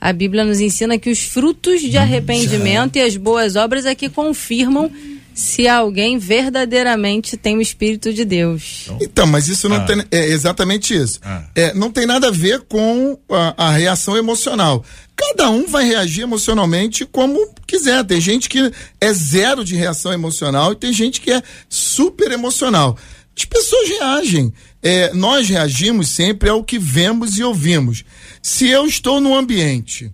a 0.00 0.12
Bíblia 0.12 0.44
nos 0.44 0.60
ensina 0.60 0.98
que 0.98 1.10
os 1.10 1.20
frutos 1.20 1.80
de 1.80 1.96
arrependimento 1.96 2.96
e 2.96 3.00
as 3.00 3.16
boas 3.16 3.56
obras 3.56 3.86
é 3.86 3.94
que 3.94 4.08
confirmam 4.08 4.90
se 5.36 5.68
alguém 5.68 6.16
verdadeiramente 6.16 7.36
tem 7.36 7.58
o 7.58 7.60
Espírito 7.60 8.10
de 8.10 8.24
Deus. 8.24 8.88
Então, 8.98 9.26
mas 9.26 9.48
isso 9.48 9.68
não 9.68 9.76
ah. 9.76 9.84
tem. 9.84 10.02
É 10.10 10.28
exatamente 10.28 10.96
isso. 10.96 11.20
Ah. 11.22 11.44
É, 11.54 11.74
não 11.74 11.92
tem 11.92 12.06
nada 12.06 12.28
a 12.28 12.30
ver 12.30 12.62
com 12.62 13.18
a, 13.30 13.66
a, 13.66 13.70
reação 13.70 14.16
emocional. 14.16 14.82
Cada 15.14 15.50
um 15.50 15.66
vai 15.66 15.84
reagir 15.84 16.22
emocionalmente 16.22 17.04
como 17.04 17.52
quiser. 17.66 18.02
Tem 18.04 18.18
gente 18.18 18.48
que 18.48 18.72
é 18.98 19.12
zero 19.12 19.62
de 19.62 19.76
reação 19.76 20.10
emocional 20.10 20.72
e 20.72 20.76
tem 20.76 20.90
gente 20.90 21.20
que 21.20 21.30
é 21.30 21.42
super 21.68 22.32
emocional. 22.32 22.96
As 23.36 23.44
pessoas 23.44 23.90
reagem. 23.90 24.50
É, 24.88 25.12
nós 25.12 25.48
reagimos 25.48 26.10
sempre 26.10 26.48
ao 26.48 26.62
que 26.62 26.78
vemos 26.78 27.36
e 27.38 27.42
ouvimos. 27.42 28.04
Se 28.40 28.68
eu 28.68 28.86
estou 28.86 29.20
num 29.20 29.34
ambiente 29.34 30.12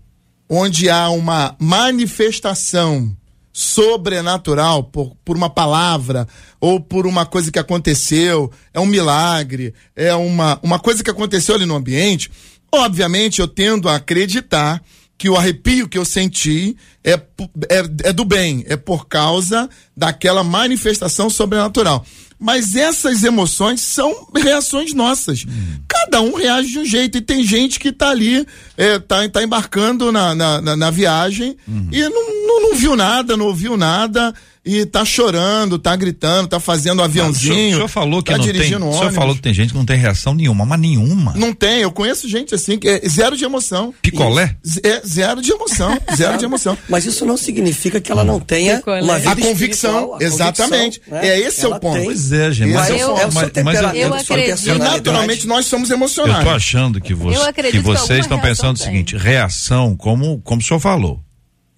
onde 0.49 0.89
há 0.89 1.11
uma 1.11 1.55
manifestação 1.61 3.15
sobrenatural 3.53 4.85
por, 4.85 5.15
por 5.23 5.37
uma 5.37 5.51
palavra 5.51 6.27
ou 6.59 6.81
por 6.81 7.07
uma 7.07 7.27
coisa 7.27 7.53
que 7.53 7.59
aconteceu, 7.59 8.51
é 8.73 8.81
um 8.81 8.87
milagre, 8.87 9.75
é 9.95 10.15
uma, 10.15 10.59
uma 10.63 10.79
coisa 10.79 11.05
que 11.05 11.11
aconteceu 11.11 11.55
ali 11.55 11.67
no 11.67 11.77
ambiente, 11.77 12.31
obviamente 12.73 13.43
eu 13.43 13.49
tendo 13.49 13.91
a 13.91 13.97
acreditar 13.97 14.83
que 15.19 15.29
o 15.29 15.37
arrepio 15.37 15.87
que 15.87 15.99
eu 15.99 16.05
senti 16.07 16.75
é, 17.05 17.13
é, 17.13 18.09
é 18.09 18.13
do 18.15 18.25
bem, 18.25 18.65
é 18.67 18.77
por 18.77 19.07
causa 19.07 19.69
daquela 19.95 20.43
manifestação 20.43 21.29
sobrenatural. 21.29 22.07
Mas 22.43 22.75
essas 22.75 23.23
emoções 23.23 23.81
são 23.81 24.27
reações 24.35 24.93
nossas. 24.93 25.45
Hum. 25.47 25.81
Cada 25.87 26.21
um 26.21 26.35
reage 26.35 26.73
de 26.73 26.79
um 26.81 26.85
jeito. 26.85 27.17
E 27.17 27.21
tem 27.21 27.45
gente 27.45 27.79
que 27.79 27.91
está 27.91 28.11
ali, 28.11 28.45
é, 28.77 28.99
tá, 28.99 29.29
tá 29.29 29.45
embarcando 29.45 30.11
na, 30.11 30.35
na, 30.35 30.61
na, 30.61 30.77
na 30.77 30.91
viagem 30.91 31.57
uhum. 31.69 31.89
e 31.93 32.03
não, 32.09 32.42
não, 32.61 32.71
não 32.71 32.77
viu 32.77 32.97
nada, 32.97 33.37
não 33.37 33.47
ouviu 33.47 33.77
nada 33.77 34.35
e 34.65 34.87
tá 34.87 35.05
chorando, 35.05 35.77
tá 35.77 35.95
gritando, 35.97 36.47
tá 36.47 36.61
fazendo 36.61 37.03
aviãozinho. 37.03 37.53
o, 37.53 37.57
senhor, 37.57 37.69
o 37.69 37.75
senhor 37.75 37.89
falou 37.89 38.23
que 38.23 38.31
tá 38.31 38.39
não 38.39 38.45
tem. 38.45 38.75
O 38.77 38.93
senhor 38.93 39.13
falou 39.13 39.35
que 39.35 39.43
tem 39.43 39.53
gente 39.53 39.71
que 39.71 39.77
não 39.77 39.85
tem 39.85 39.97
reação 39.97 40.35
nenhuma, 40.35 40.65
mas 40.65 40.79
nenhuma. 40.79 41.33
Não 41.35 41.53
tem, 41.53 41.81
eu 41.81 41.91
conheço 41.91 42.29
gente 42.29 42.55
assim, 42.55 42.79
que 42.79 42.89
é 42.89 43.01
zero 43.09 43.37
de 43.37 43.45
emoção. 43.45 43.93
Picolé? 44.01 44.55
É 44.85 45.03
zero 45.05 45.43
de 45.43 45.51
emoção, 45.51 45.99
zero 46.15 46.39
de 46.39 46.45
emoção. 46.45 46.79
Mas 46.89 47.05
isso 47.05 47.27
não 47.27 47.37
significa 47.37 48.01
que 48.01 48.13
ela 48.13 48.23
não 48.23 48.39
tenha 48.39 48.77
Picolé. 48.77 49.03
uma 49.03 49.19
vida 49.19 49.33
a 49.33 49.37
convicção, 49.37 50.15
a 50.15 50.23
exatamente. 50.23 51.01
Convicção, 51.01 51.29
né? 51.29 51.29
É 51.29 51.41
esse 51.41 51.65
ela 51.65 51.75
é 51.75 51.79
o 51.79 51.81
ponto. 51.81 51.97
Tem. 51.97 52.05
Pois 52.05 52.33
é, 52.33 52.53
gente. 52.53 52.73
Mas, 52.73 52.91
eu, 52.91 53.17
é 53.17 53.31
mas, 53.33 53.51
mas 53.65 53.81
eu, 53.81 53.91
eu 53.95 54.15
acredito. 54.15 54.69
E 54.69 54.79
naturalmente 54.79 55.47
nós 55.47 55.67
somos 55.67 55.91
emocionais. 55.91 56.39
Eu 56.39 56.45
tô 56.45 56.51
achando 56.51 57.01
que, 57.01 57.15
você, 57.15 57.53
que 57.71 57.81
vocês 57.81 58.21
estão 58.21 58.39
pensando 58.39 58.77
tem. 58.77 58.87
o 58.87 58.91
seguinte, 58.91 59.17
reação, 59.17 59.97
como, 59.97 60.41
como 60.43 60.61
o 60.61 60.65
senhor 60.65 60.79
falou, 60.79 61.21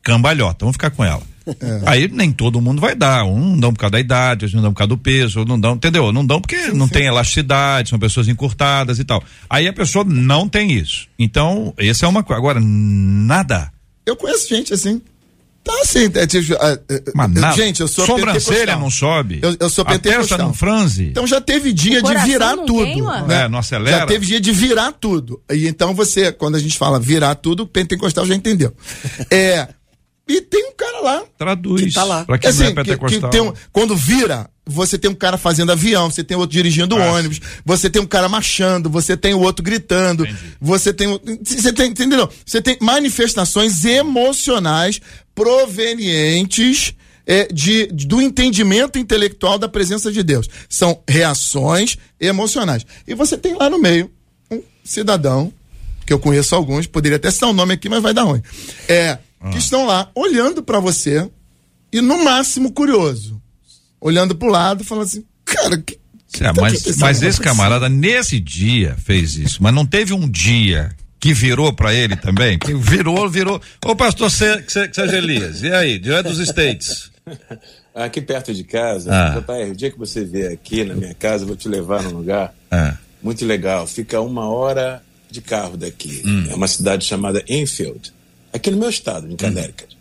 cambalhota, 0.05 0.59
vamos 0.61 0.75
ficar 0.75 0.91
com 0.91 1.03
ela 1.05 1.23
é. 1.47 1.83
Aí 1.85 2.09
nem 2.09 2.33
todo 2.33 2.61
mundo 2.61 2.81
vai 2.81 2.95
dar. 2.95 3.25
Um 3.25 3.51
não 3.51 3.59
dão 3.59 3.73
por 3.73 3.81
causa 3.81 3.93
da 3.93 4.01
idade, 4.01 4.45
outros 4.45 4.55
não 4.55 4.63
dão 4.63 4.73
por 4.73 4.79
causa 4.79 4.89
do 4.89 4.99
peso, 4.99 5.41
outros 5.41 5.49
não 5.49 5.61
dão, 5.61 5.75
entendeu? 5.75 6.13
Não 6.13 6.25
dão 6.25 6.41
porque 6.41 6.57
sim, 6.57 6.73
não 6.73 6.87
sim. 6.87 6.95
tem 6.95 7.07
elasticidade, 7.07 7.91
são 7.91 7.99
pessoas 7.99 8.29
encurtadas 8.29 8.99
e 8.99 9.05
tal. 9.05 9.23
Aí 9.49 9.69
a 9.69 9.73
pessoa 9.73 10.05
não 10.05 10.49
tem 10.49 10.73
isso. 10.73 11.07
Então, 11.19 11.75
essa 11.77 12.07
é 12.07 12.09
uma 12.09 12.23
coisa. 12.23 12.39
Agora, 12.39 12.61
nada. 12.61 13.71
Eu 14.07 14.17
conheço 14.17 14.49
gente 14.49 14.73
assim. 14.73 15.01
Tá 15.63 15.73
assim, 15.81 16.11
é, 16.15 16.27
tipo, 16.27 16.55
ah, 16.61 16.79
eh, 16.91 17.03
Mas 17.15 17.31
nada. 17.31 17.57
gente, 17.57 17.81
eu 17.81 17.89
sou 17.89 18.05
Sobrancelha 18.05 18.77
não 18.77 18.91
sobe. 18.91 19.41
Eu, 19.43 19.57
eu 19.59 19.71
sou 19.71 19.83
A 19.89 19.93
pentecostal. 19.93 20.37
não 20.37 20.53
franze. 20.53 21.05
Então 21.05 21.27
já 21.27 21.41
teve 21.41 21.73
dia 21.73 22.01
O 22.01 22.03
de 22.03 22.15
virar 22.19 22.55
não 22.55 22.67
tudo. 22.67 23.07
né? 23.27 23.45
É, 23.45 23.49
não 23.49 23.61
acelera. 23.61 24.01
Já 24.01 24.07
teve 24.07 24.27
dia 24.27 24.39
de 24.39 24.53
virar 24.53 24.93
tudo. 24.93 25.41
E 25.51 25.67
então 25.67 25.95
você, 25.95 26.31
quando 26.31 26.57
a 26.57 26.59
gente 26.59 26.77
fala 26.77 27.01
virar 27.01 27.35
tudo, 27.37 27.67
pentecostal 27.67 28.27
já 28.27 28.35
entendeu. 28.35 28.75
É. 29.31 29.69
E 30.27 30.41
tem 30.41 30.71
um 30.71 30.73
cara 30.75 31.01
lá. 31.01 31.23
Traduz. 31.37 31.83
Que 31.85 31.93
tá 31.93 32.03
lá. 32.05 32.25
Pra 32.25 32.39
quem 32.39 32.51
não 32.51 32.57
é 32.61 32.65
Assim, 32.65 32.75
que- 32.75 32.81
que 32.83 32.91
pentecostal. 32.91 33.31
tem 33.31 33.41
um- 33.43 33.53
quando 33.71 33.95
vira, 33.95 34.49
você 34.65 34.97
tem 34.97 35.11
um 35.11 35.15
cara 35.15 35.37
fazendo 35.37 35.71
avião, 35.73 36.11
você 36.11 36.25
tem 36.25 36.35
outro 36.37 36.53
dirigindo 36.57 36.97
Ah, 36.97 37.13
ônibus, 37.13 37.41
você 37.65 37.91
tem 37.91 38.01
um 38.01 38.07
cara 38.07 38.27
marchando, 38.29 38.89
você 38.89 39.17
tem 39.19 39.35
o 39.35 39.41
outro 39.41 39.63
gritando, 39.63 40.27
você 40.59 40.95
tem, 40.95 41.21
você 41.45 41.73
tem, 41.75 41.91
entendeu? 41.91 42.27
Você 42.47 42.63
tem 42.63 42.79
manifestações 42.81 43.85
emocionais 43.85 44.99
provenientes 45.35 46.95
é, 47.27 47.47
de, 47.51 47.87
do 47.87 48.21
entendimento 48.21 48.99
intelectual 48.99 49.59
da 49.59 49.67
presença 49.69 50.13
de 50.13 50.23
Deus. 50.23 50.47
São 50.69 51.01
reações 51.09 51.97
emocionais. 52.21 52.85
E 53.07 53.15
você 53.15 53.37
tem 53.39 53.55
lá 53.57 53.71
no 53.71 53.79
meio 53.79 54.11
um 54.51 54.63
cidadão, 54.85 55.51
que 56.07 56.13
eu 56.13 56.19
conheço 56.19 56.55
alguns, 56.55 56.87
poderia 56.87 57.17
até 57.17 57.31
citar 57.31 57.49
o 57.49 57.55
nome 57.55 57.73
aqui, 57.75 57.89
mas 57.89 58.03
vai 58.03 58.13
dar 58.13 58.25
ruim. 58.25 58.43
É, 58.87 59.17
que 59.51 59.59
estão 59.59 59.87
lá 59.87 60.11
olhando 60.15 60.63
para 60.63 60.81
você 60.81 61.29
e 61.93 62.01
no 62.01 62.25
máximo 62.25 62.73
curioso. 62.73 63.41
Olhando 64.01 64.35
pro 64.35 64.49
lado, 64.49 64.85
falando 64.85 65.05
assim, 65.05 65.25
cara, 65.45 65.77
que. 65.79 65.99
que 66.33 66.45
É, 66.45 66.53
tá 66.53 66.61
mas, 66.61 66.97
mas 66.99 67.23
esse 67.23 67.39
você?" 67.39 67.43
camarada, 67.43 67.89
nesse 67.89 68.39
dia, 68.41 68.97
fez 69.05 69.37
isso. 69.37 69.63
Mas 69.63 69.73
não 69.75 69.87
teve 69.87 70.13
um 70.13 70.29
dia 70.29 70.91
que 71.21 71.33
virou 71.33 71.73
pra 71.73 71.95
ele 71.95 72.17
também? 72.17 72.59
Que 72.59 72.75
virou, 72.75 73.29
virou. 73.31 73.61
Ô, 73.85 73.97
pastor 73.97 74.31
Sérgio 74.31 75.17
Elias, 75.17 75.63
e 75.63 75.73
aí, 75.73 75.99
diante 75.99 76.29
dos 76.29 76.39
States? 76.39 77.11
Aqui 77.95 78.21
perto 78.21 78.53
de 78.53 78.65
casa, 78.65 79.11
Ah. 79.11 79.41
JR, 79.41 79.71
o 79.71 79.77
dia 79.77 79.91
que 79.91 79.99
você 79.99 80.25
vier 80.25 80.53
aqui 80.53 80.85
na 80.85 80.95
minha 80.95 81.15
casa, 81.15 81.45
eu 81.45 81.49
vou 81.49 81.57
te 81.57 81.69
levar 81.69 82.03
num 82.03 82.11
lugar 82.11 82.53
Ah, 82.71 82.97
muito 83.23 83.45
legal. 83.47 83.87
Fica 83.87 84.21
uma 84.21 84.49
hora 84.51 85.01
de 85.31 85.41
carro 85.41 85.77
daqui. 85.79 86.21
Hum. 86.27 86.47
É 86.51 86.55
uma 86.55 86.69
cidade 86.69 87.07
chamada 87.07 87.43
Enfield, 87.49 88.13
aqui 88.55 88.71
no 88.71 88.77
meu 88.79 88.89
estado, 88.89 89.31
em 89.31 89.37
Connecticut. 89.37 89.97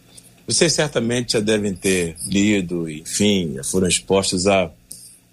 Vocês 0.47 0.74
certamente 0.74 1.34
já 1.34 1.39
devem 1.39 1.74
ter 1.74 2.16
lido, 2.28 2.89
enfim, 2.89 3.58
foram 3.64 3.88
expostos 3.88 4.45
a, 4.47 4.70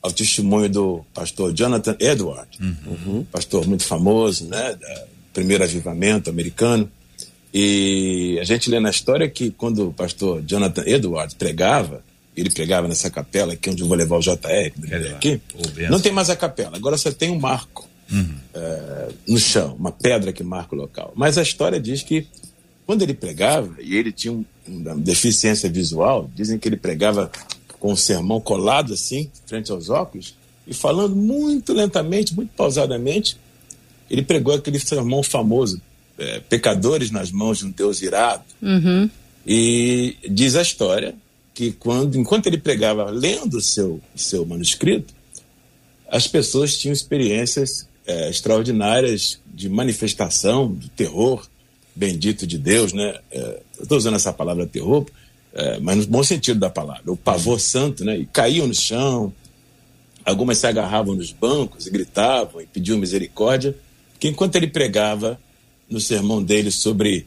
ao 0.00 0.12
testemunho 0.12 0.68
do 0.68 1.04
pastor 1.12 1.52
Jonathan 1.52 1.96
Edward, 1.98 2.48
Uhum. 2.60 3.24
pastor 3.30 3.66
muito 3.66 3.84
famoso, 3.84 4.46
né, 4.46 4.76
primeiro 5.32 5.64
avivamento 5.64 6.30
americano. 6.30 6.90
E 7.52 8.38
a 8.40 8.44
gente 8.44 8.70
lê 8.70 8.78
na 8.78 8.90
história 8.90 9.28
que 9.28 9.50
quando 9.50 9.88
o 9.88 9.92
pastor 9.92 10.42
Jonathan 10.46 10.84
Edward 10.86 11.34
pregava, 11.34 12.04
ele 12.36 12.48
pregava 12.48 12.86
nessa 12.86 13.10
capela 13.10 13.54
aqui 13.54 13.68
onde 13.70 13.82
eu 13.82 13.88
vou 13.88 13.96
levar 13.96 14.16
o 14.16 14.20
JR, 14.20 14.72
lá. 15.10 15.16
aqui, 15.16 15.40
não 15.90 15.98
tem 16.00 16.12
mais 16.12 16.30
a 16.30 16.36
capela, 16.36 16.76
agora 16.76 16.96
só 16.96 17.10
tem 17.10 17.30
um 17.30 17.40
marco 17.40 17.88
é, 18.54 19.08
no 19.26 19.38
chão, 19.38 19.74
uma 19.76 19.90
pedra 19.90 20.32
que 20.32 20.44
marca 20.44 20.74
o 20.74 20.78
local. 20.78 21.12
Mas 21.16 21.36
a 21.36 21.42
história 21.42 21.80
diz 21.80 22.02
que 22.04 22.26
quando 22.90 23.02
ele 23.02 23.14
pregava, 23.14 23.76
e 23.80 23.94
ele 23.94 24.10
tinha 24.10 24.32
um- 24.32 24.44
uma 24.66 24.96
deficiência 24.96 25.70
visual, 25.70 26.28
dizem 26.34 26.58
que 26.58 26.68
ele 26.68 26.76
pregava 26.76 27.30
com 27.78 27.92
o 27.92 27.96
sermão 27.96 28.40
colado 28.40 28.92
assim, 28.92 29.30
frente 29.46 29.70
aos 29.70 29.88
óculos, 29.88 30.34
e 30.66 30.74
falando 30.74 31.14
muito 31.14 31.72
lentamente, 31.72 32.34
muito 32.34 32.50
pausadamente, 32.56 33.36
ele 34.10 34.22
pregou 34.22 34.54
aquele 34.54 34.80
sermão 34.80 35.22
famoso, 35.22 35.80
é, 36.18 36.40
pecadores 36.40 37.12
nas 37.12 37.30
mãos 37.30 37.58
de 37.58 37.66
um 37.66 37.70
Deus 37.70 38.02
irado. 38.02 38.42
E 39.46 40.16
diz 40.28 40.56
a 40.56 40.62
história 40.62 41.14
que 41.54 41.70
quando, 41.70 42.18
enquanto 42.18 42.48
ele 42.48 42.58
pregava 42.58 43.08
lendo 43.08 43.58
o 43.58 43.60
seu, 43.60 44.00
seu 44.16 44.44
manuscrito, 44.44 45.14
as 46.10 46.26
pessoas 46.26 46.76
tinham 46.76 46.92
experiências 46.92 47.88
é, 48.04 48.28
extraordinárias 48.28 49.38
de 49.46 49.68
manifestação 49.68 50.66
do 50.66 50.88
terror 50.88 51.46
bendito 51.94 52.46
de 52.46 52.58
Deus, 52.58 52.92
né? 52.92 53.18
É, 53.30 53.60
eu 53.78 53.82
estou 53.82 53.98
usando 53.98 54.16
essa 54.16 54.32
palavra 54.32 54.66
terror, 54.66 55.06
é, 55.52 55.80
mas 55.80 55.96
no 55.96 56.06
bom 56.06 56.22
sentido 56.22 56.60
da 56.60 56.70
palavra, 56.70 57.10
o 57.10 57.16
pavor 57.16 57.60
santo, 57.60 58.04
né? 58.04 58.18
E 58.18 58.26
caíam 58.26 58.66
no 58.66 58.74
chão, 58.74 59.32
algumas 60.24 60.58
se 60.58 60.66
agarravam 60.66 61.14
nos 61.14 61.32
bancos 61.32 61.86
e 61.86 61.90
gritavam 61.90 62.60
e 62.60 62.66
pediam 62.66 62.98
misericórdia, 62.98 63.76
que 64.18 64.28
enquanto 64.28 64.56
ele 64.56 64.66
pregava 64.66 65.40
no 65.88 66.00
sermão 66.00 66.42
dele 66.42 66.70
sobre 66.70 67.26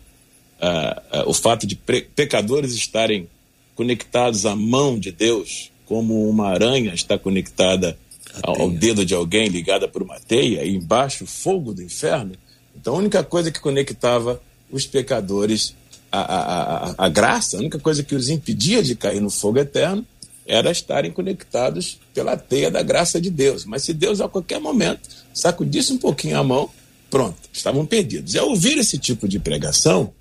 ah, 0.61 1.01
ah, 1.11 1.23
o 1.27 1.33
fato 1.33 1.67
de 1.67 1.75
pecadores 1.75 2.73
estarem 2.73 3.27
conectados 3.75 4.45
à 4.45 4.55
mão 4.55 4.97
de 4.97 5.11
Deus, 5.11 5.71
como 5.85 6.29
uma 6.29 6.47
aranha 6.49 6.93
está 6.93 7.17
conectada 7.17 7.97
ao, 8.41 8.61
ao 8.61 8.69
dedo 8.69 9.05
de 9.05 9.13
alguém 9.13 9.47
ligada 9.47 9.87
por 9.87 10.01
uma 10.01 10.19
teia, 10.19 10.63
e 10.63 10.75
embaixo 10.75 11.25
o 11.25 11.27
fogo 11.27 11.73
do 11.73 11.81
inferno. 11.81 12.33
Então 12.75 12.95
a 12.95 12.97
única 12.97 13.23
coisa 13.23 13.51
que 13.51 13.59
conectava 13.59 14.41
os 14.73 14.87
pecadores 14.87 15.75
à, 16.11 16.19
à, 16.19 16.89
à, 16.89 17.05
à 17.05 17.09
graça, 17.09 17.55
a 17.55 17.59
única 17.59 17.79
coisa 17.79 18.03
que 18.03 18.15
os 18.15 18.27
impedia 18.27 18.81
de 18.81 18.95
cair 18.95 19.21
no 19.21 19.29
fogo 19.29 19.59
eterno 19.59 20.05
era 20.45 20.71
estarem 20.71 21.11
conectados 21.11 21.99
pela 22.13 22.35
teia 22.35 22.69
da 22.69 22.81
graça 22.81 23.21
de 23.21 23.29
Deus. 23.29 23.63
Mas 23.63 23.83
se 23.83 23.93
Deus 23.93 24.19
a 24.19 24.27
qualquer 24.27 24.59
momento 24.59 25.07
sacudisse 25.33 25.93
um 25.93 25.97
pouquinho 25.97 26.37
a 26.37 26.43
mão, 26.43 26.69
pronto, 27.09 27.37
estavam 27.53 27.85
perdidos. 27.85 28.33
E 28.33 28.39
ao 28.39 28.49
ouvir 28.49 28.77
esse 28.77 28.97
tipo 28.97 29.27
de 29.27 29.39
pregação, 29.39 30.11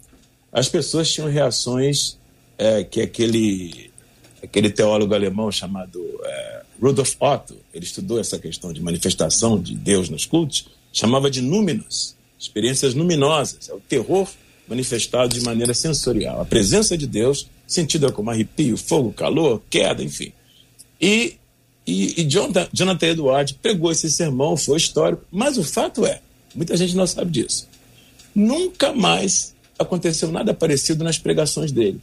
as 0.53 0.69
pessoas 0.69 1.11
tinham 1.11 1.29
reações 1.29 2.17
é, 2.57 2.85
que 2.85 3.01
aquele, 3.01 3.91
aquele 4.43 4.71
teólogo 4.71 5.15
alemão 5.15 5.51
chamado 5.51 6.01
é, 6.23 6.63
Rudolf 6.81 7.15
Otto, 7.19 7.57
ele 7.73 7.85
estudou 7.85 8.21
essa 8.21 8.39
questão 8.39 8.73
de 8.73 8.81
manifestação 8.81 9.61
de 9.61 9.75
Deus 9.75 10.09
nos 10.09 10.27
cultos, 10.27 10.69
chamava 10.93 11.31
de 11.31 11.41
núminos, 11.41 12.15
experiências 12.39 12.95
luminosas, 12.95 13.69
é 13.69 13.75
o 13.75 13.81
terror 13.81 14.29
manifestado 14.73 15.35
de 15.35 15.43
maneira 15.43 15.75
sensorial. 15.75 16.41
A 16.41 16.45
presença 16.45 16.97
de 16.97 17.07
Deus, 17.07 17.47
sentida 17.67 18.11
como 18.11 18.31
arrepio, 18.31 18.77
fogo, 18.77 19.13
calor, 19.13 19.63
queda, 19.69 20.03
enfim. 20.03 20.33
E, 21.01 21.37
e, 21.87 22.23
e 22.23 22.25
Jonathan, 22.25 22.69
Jonathan 22.73 23.07
Edwards 23.09 23.57
pregou 23.61 23.93
esse 23.93 24.11
sermão, 24.11 24.57
foi 24.57 24.79
histórico, 24.79 25.23
mas 25.31 25.59
o 25.59 25.65
fato 25.65 26.07
é, 26.07 26.21
muita 26.55 26.77
gente 26.77 26.97
não 26.97 27.07
sabe 27.07 27.31
disso, 27.31 27.69
nunca 28.35 28.93
mais 28.93 29.55
aconteceu 29.79 30.31
nada 30.31 30.55
parecido 30.55 31.05
nas 31.05 31.19
pregações 31.19 31.71
dele. 31.71 32.01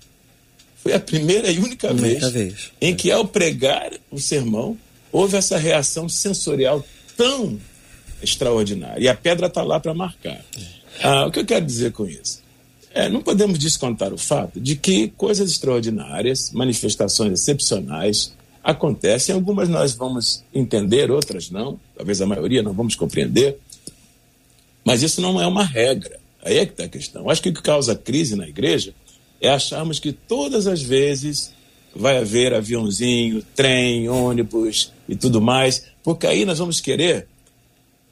Foi 0.84 0.93
a 0.93 0.99
primeira 0.99 1.51
e 1.51 1.57
única 1.59 1.91
Única 1.91 2.30
vez, 2.30 2.32
vez. 2.32 2.72
em 2.80 2.95
que, 2.95 3.11
ao 3.11 3.26
pregar 3.26 3.91
o 4.09 4.20
sermão, 4.20 4.78
houve 5.11 5.36
essa 5.38 5.57
reação 5.57 6.07
sensorial 6.07 6.86
tão 7.17 7.59
extraordinária. 8.22 9.01
E 9.01 9.07
a 9.07 9.15
pedra 9.15 9.47
está 9.47 9.61
lá 9.61 9.80
para 9.80 9.93
marcar. 9.93 10.39
Ah, 11.01 11.26
o 11.28 11.32
que 11.32 11.39
eu 11.39 11.45
quero 11.45 11.65
dizer 11.65 11.91
com 11.91 12.05
isso? 12.07 12.41
É, 12.93 13.07
não 13.07 13.21
podemos 13.21 13.59
descontar 13.59 14.13
o 14.13 14.17
fato 14.17 14.59
de 14.59 14.75
que 14.75 15.09
coisas 15.09 15.51
extraordinárias, 15.51 16.51
manifestações 16.51 17.33
excepcionais 17.33 18.33
acontecem. 18.63 19.33
Algumas 19.33 19.69
nós 19.69 19.93
vamos 19.93 20.43
entender, 20.53 21.11
outras 21.11 21.49
não. 21.49 21.79
Talvez 21.95 22.21
a 22.21 22.25
maioria 22.25 22.63
não 22.63 22.73
vamos 22.73 22.95
compreender. 22.95 23.57
Mas 24.83 25.03
isso 25.03 25.21
não 25.21 25.39
é 25.39 25.45
uma 25.45 25.63
regra. 25.63 26.19
Aí 26.43 26.57
é 26.57 26.65
que 26.65 26.71
está 26.71 26.85
a 26.85 26.89
questão. 26.89 27.29
Acho 27.29 27.41
que 27.41 27.49
o 27.49 27.53
que 27.53 27.61
causa 27.61 27.95
crise 27.95 28.35
na 28.35 28.47
igreja 28.47 28.93
é 29.41 29.49
acharmos 29.49 29.99
que 29.99 30.11
todas 30.11 30.67
as 30.67 30.81
vezes 30.81 31.53
vai 31.95 32.17
haver 32.17 32.53
aviãozinho, 32.53 33.43
trem, 33.55 34.09
ônibus 34.09 34.93
e 35.07 35.15
tudo 35.15 35.41
mais, 35.41 35.85
porque 36.03 36.27
aí 36.27 36.45
nós 36.45 36.59
vamos 36.59 36.79
querer 36.79 37.27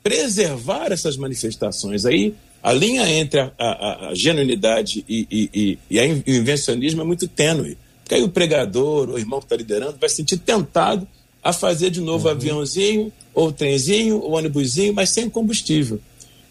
preservar 0.04 0.92
essas 0.92 1.18
manifestações. 1.18 2.06
Aí 2.06 2.34
a 2.62 2.74
linha 2.74 3.08
entre 3.10 3.40
a, 3.40 3.52
a- 3.58 4.10
a 4.10 4.16
genuinidade 4.16 5.04
e, 5.08 5.28
e- 5.32 5.50
e- 5.54 5.98
e 6.26 6.32
o 6.32 6.36
invencionismo 6.36 7.02
é 7.02 7.06
muito 7.06 7.28
tênue. 7.28 7.78
Porque 8.04 8.16
aí 8.16 8.24
o 8.24 8.30
pregador, 8.30 9.10
o 9.10 9.18
irmão 9.18 9.40
que 9.40 9.46
está 9.46 9.56
liderando, 9.56 9.98
vai 10.00 10.10
se 10.10 10.16
sentir 10.18 10.38
tentado 10.38 11.08
a 11.44 11.52
fazer 11.54 11.90
de 11.90 12.02
novo 12.02 12.28
aviãozinho, 12.30 13.12
ou 13.34 13.52
trenzinho, 13.52 14.18
ou 14.20 14.32
ônibusinho, 14.34 14.94
mas 14.94 15.10
sem 15.12 15.30
combustível. 15.30 16.00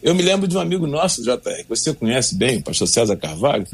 Eu 0.02 0.14
me 0.14 0.22
lembro 0.22 0.46
de 0.46 0.56
um 0.56 0.60
amigo 0.60 0.86
nosso, 0.86 1.22
JR, 1.22 1.38
que 1.62 1.68
você 1.68 1.92
conhece 1.92 2.34
bem, 2.36 2.58
o 2.58 2.62
pastor 2.62 2.86
César 2.86 3.16
Carvalho. 3.16 3.66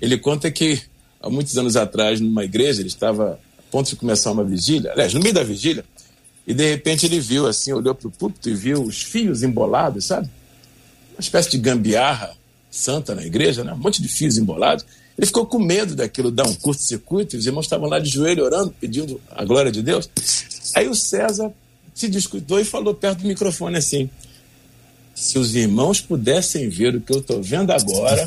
Ele 0.00 0.18
conta 0.18 0.50
que 0.50 0.80
há 1.22 1.30
muitos 1.30 1.56
anos 1.56 1.76
atrás, 1.76 2.20
numa 2.20 2.44
igreja, 2.44 2.80
ele 2.80 2.88
estava 2.88 3.38
a 3.58 3.62
ponto 3.70 3.90
de 3.90 3.96
começar 3.96 4.32
uma 4.32 4.42
vigília, 4.44 4.90
aliás, 4.92 5.14
no 5.14 5.20
meio 5.20 5.34
da 5.34 5.42
vigília, 5.44 5.84
e 6.46 6.52
de 6.54 6.68
repente 6.70 7.04
ele 7.06 7.20
viu 7.20 7.46
assim, 7.46 7.72
olhou 7.72 7.94
para 7.94 8.08
o 8.08 8.10
púlpito 8.10 8.48
e 8.48 8.54
viu 8.54 8.82
os 8.82 9.02
fios 9.02 9.42
embolados, 9.42 10.06
sabe? 10.06 10.28
Uma 11.18 11.22
espécie 11.22 11.50
de 11.50 11.58
gambiarra 11.58 12.36
santa 12.70 13.12
na 13.12 13.24
igreja, 13.24 13.64
né? 13.64 13.72
Um 13.72 13.78
monte 13.78 14.00
de 14.00 14.06
fios 14.06 14.38
embolados. 14.38 14.86
Ele 15.18 15.26
ficou 15.26 15.44
com 15.44 15.58
medo 15.58 15.96
daquilo 15.96 16.30
dar 16.30 16.46
um 16.46 16.54
curto-circuito, 16.54 17.34
e 17.34 17.38
os 17.40 17.44
irmãos 17.44 17.64
estavam 17.64 17.88
lá 17.88 17.98
de 17.98 18.08
joelho 18.08 18.44
orando, 18.44 18.72
pedindo 18.80 19.20
a 19.28 19.44
glória 19.44 19.72
de 19.72 19.82
Deus. 19.82 20.08
Aí 20.76 20.86
o 20.86 20.94
César 20.94 21.50
se 21.92 22.06
descuidou 22.06 22.60
e 22.60 22.64
falou 22.64 22.94
perto 22.94 23.22
do 23.22 23.26
microfone 23.26 23.76
assim: 23.78 24.08
se 25.12 25.36
os 25.36 25.56
irmãos 25.56 26.00
pudessem 26.00 26.68
ver 26.68 26.94
o 26.94 27.00
que 27.00 27.12
eu 27.12 27.18
estou 27.18 27.42
vendo 27.42 27.72
agora. 27.72 28.24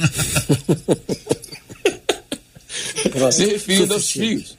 Ser 3.31 3.57
filho 3.57 3.87
dos 3.87 4.11
filhos. 4.11 4.57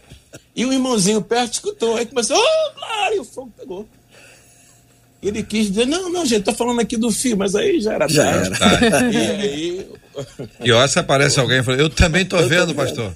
E 0.57 0.65
o 0.65 0.73
irmãozinho 0.73 1.21
perto 1.21 1.53
escutou. 1.55 1.97
Aí 1.97 2.07
começou, 2.07 2.37
oh, 2.39 2.75
claro, 2.75 3.15
e 3.15 3.19
o 3.21 3.25
fogo 3.25 3.53
pegou. 3.59 3.87
Ele 5.23 5.43
quis 5.43 5.69
dizer, 5.69 5.87
não, 5.87 6.11
não, 6.11 6.27
gente, 6.27 6.43
tô 6.43 6.53
falando 6.53 6.81
aqui 6.81 6.97
do 6.97 7.11
filho, 7.13 7.37
mas 7.37 7.55
aí 7.55 7.81
já 7.81 7.93
era 7.95 8.09
Já 8.09 8.25
tarde. 8.25 8.85
era. 8.85 9.13
E 9.13 9.17
aí. 9.19 9.87
E 10.65 10.73
ó, 10.73 10.87
se 10.87 10.99
aparece 10.99 11.39
alguém 11.39 11.61
e 11.61 11.63
fala, 11.63 11.79
eu 11.79 11.89
também 11.89 12.25
tô 12.25 12.37
vendo, 12.49 12.75
pastor. 12.75 13.15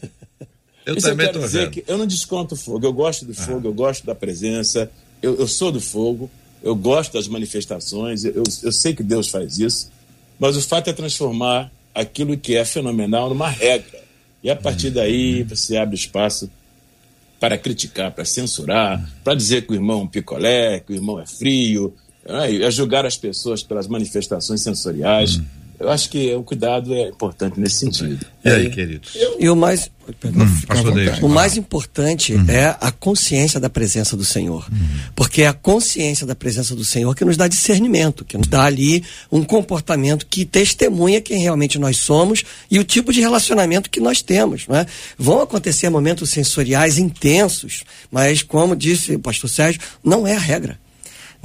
Eu 0.87 0.97
Isso 0.97 1.09
também 1.09 1.27
eu 1.27 1.33
quero 1.33 1.41
tô 1.41 1.47
dizer 1.47 1.61
vendo. 1.63 1.71
que 1.73 1.85
eu 1.89 1.99
não 1.99 2.07
desconto 2.07 2.55
o 2.55 2.57
fogo. 2.59 2.87
Eu 2.87 2.93
gosto 2.93 3.25
do 3.25 3.35
fogo, 3.35 3.67
eu 3.69 3.75
gosto 3.75 4.07
da 4.07 4.15
presença. 4.15 4.89
Eu, 5.21 5.35
eu 5.37 5.49
sou 5.49 5.73
do 5.73 5.81
fogo. 5.81 6.31
Eu 6.63 6.77
gosto 6.77 7.13
das 7.13 7.27
manifestações. 7.27 8.25
Eu, 8.25 8.45
eu 8.63 8.71
sei 8.73 8.95
que 8.95 9.03
Deus 9.03 9.29
faz 9.29 9.59
isso. 9.59 9.91
Mas 10.39 10.57
o 10.57 10.63
fato 10.63 10.89
é 10.89 10.93
transformar 10.93 11.73
aquilo 11.93 12.37
que 12.37 12.55
é 12.57 12.65
fenomenal 12.65 13.29
numa 13.29 13.49
regra. 13.49 14.01
E 14.45 14.51
a 14.51 14.55
partir 14.55 14.91
daí 14.91 15.43
você 15.43 15.77
abre 15.77 15.97
espaço 15.97 16.49
para 17.39 17.59
criticar, 17.59 18.13
para 18.13 18.25
censurar, 18.25 19.05
para 19.23 19.35
dizer 19.35 19.67
que 19.67 19.73
o 19.73 19.75
irmão 19.75 20.01
é 20.01 20.03
um 20.05 20.07
picolé, 20.07 20.81
que 20.81 20.93
o 20.93 20.97
irmão 20.97 21.21
é 21.21 21.27
frio, 21.27 21.95
né? 22.27 22.63
é 22.63 22.71
julgar 22.71 23.05
as 23.05 23.17
pessoas 23.17 23.63
pelas 23.63 23.87
manifestações 23.87 24.63
sensoriais. 24.63 25.41
Eu 25.79 25.91
acho 25.91 26.09
que 26.09 26.35
o 26.35 26.43
cuidado 26.43 26.95
é 26.95 27.09
importante 27.09 27.61
nesse 27.61 27.77
sentido. 27.77 28.25
E 28.45 28.49
aí, 28.49 28.71
queridos? 28.71 29.17
E 29.39 29.49
o 29.51 29.55
mais, 29.55 29.91
perdão, 30.21 30.47
Hum, 30.47 31.27
o 31.27 31.29
mais 31.29 31.57
importante 31.57 32.35
é 32.49 32.75
a 32.81 32.91
consciência 32.91 33.61
da 33.61 33.69
presença 33.69 34.17
do 34.17 34.25
Senhor. 34.25 34.67
Porque 35.15 35.43
é 35.43 35.49
a 35.49 35.53
consciência 35.53 36.27
da 36.27 36.35
presença 36.35 36.75
do 36.75 36.85
Senhor 36.85 37.15
que 37.15 37.25
nos 37.25 37.37
dá 37.37 37.47
discernimento, 37.47 38.25
que 38.25 38.39
nos 38.39 38.47
dá 38.47 38.65
ali 38.65 39.05
um 39.31 39.45
comportamento 39.45 40.27
que 40.27 40.45
testemunha 40.47 41.21
quem 41.21 41.39
realmente 41.41 41.79
nós 41.79 41.99
somos 41.99 42.43
e 42.71 42.79
o 42.79 42.85
tipo 42.85 43.13
de 43.13 43.21
relacionamento 43.21 43.91
que 43.91 44.01
nós 44.01 44.23
temos. 44.23 44.67
Não 44.67 44.77
é? 44.77 44.87
Vão 45.19 45.43
acontecer 45.43 45.91
momentos 45.91 46.31
sensoriais 46.31 46.97
intensos, 46.97 47.85
mas, 48.11 48.43
como 48.43 48.75
disse 48.75 49.17
o 49.17 49.19
pastor 49.19 49.51
Sérgio, 49.51 49.81
não 50.03 50.27
é 50.27 50.35
a 50.35 50.39
regra. 50.39 50.79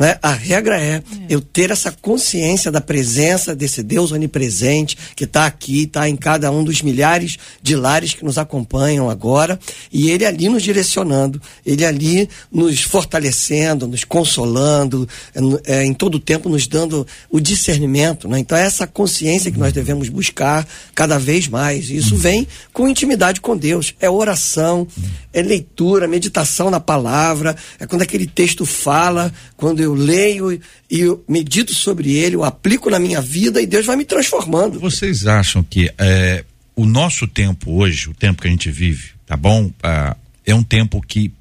Né? 0.01 0.17
A 0.19 0.31
regra 0.31 0.81
é 0.81 1.03
eu 1.29 1.39
ter 1.39 1.69
essa 1.69 1.91
consciência 1.91 2.71
da 2.71 2.81
presença 2.81 3.55
desse 3.55 3.83
Deus 3.83 4.11
onipresente 4.11 4.97
que 5.15 5.25
está 5.25 5.45
aqui, 5.45 5.83
está 5.83 6.09
em 6.09 6.15
cada 6.15 6.51
um 6.51 6.63
dos 6.63 6.81
milhares 6.81 7.37
de 7.61 7.75
lares 7.75 8.15
que 8.15 8.25
nos 8.25 8.39
acompanham 8.39 9.11
agora, 9.11 9.59
e 9.93 10.09
ele 10.09 10.25
ali 10.25 10.49
nos 10.49 10.63
direcionando, 10.63 11.39
ele 11.63 11.85
ali 11.85 12.27
nos 12.51 12.81
fortalecendo, 12.81 13.87
nos 13.87 14.03
consolando, 14.03 15.07
é, 15.35 15.81
é, 15.81 15.85
em 15.85 15.93
todo 15.93 16.15
o 16.15 16.19
tempo 16.19 16.49
nos 16.49 16.65
dando 16.65 17.05
o 17.29 17.39
discernimento. 17.39 18.27
Né? 18.27 18.39
Então, 18.39 18.57
é 18.57 18.65
essa 18.65 18.87
consciência 18.87 19.51
que 19.51 19.59
nós 19.59 19.71
devemos 19.71 20.09
buscar 20.09 20.67
cada 20.95 21.19
vez 21.19 21.47
mais. 21.47 21.91
E 21.91 21.97
isso 21.97 22.15
vem 22.15 22.47
com 22.73 22.87
intimidade 22.87 23.39
com 23.39 23.55
Deus. 23.55 23.93
É 23.99 24.09
oração, 24.09 24.87
é 25.31 25.43
leitura, 25.43 26.07
meditação 26.07 26.71
na 26.71 26.79
palavra, 26.79 27.55
é 27.79 27.85
quando 27.85 28.01
aquele 28.01 28.25
texto 28.25 28.65
fala, 28.65 29.31
quando 29.55 29.79
eu 29.79 29.90
leio 29.93 30.51
e 30.53 30.99
eu 30.99 31.23
medito 31.27 31.73
sobre 31.73 32.11
ele, 32.13 32.35
eu 32.35 32.43
aplico 32.43 32.89
na 32.89 32.99
minha 32.99 33.21
vida 33.21 33.61
e 33.61 33.65
Deus 33.67 33.85
vai 33.85 33.95
me 33.95 34.05
transformando. 34.05 34.79
Vocês 34.79 35.25
acham 35.27 35.63
que 35.63 35.91
é, 35.97 36.43
o 36.75 36.85
nosso 36.85 37.27
tempo 37.27 37.71
hoje, 37.73 38.09
o 38.09 38.13
tempo 38.13 38.41
que 38.41 38.47
a 38.47 38.51
gente 38.51 38.69
vive, 38.71 39.11
tá 39.25 39.35
bom? 39.37 39.71
Ah, 39.83 40.15
é 40.45 40.53
um 40.55 40.63
tempo 40.63 41.01
que 41.01 41.31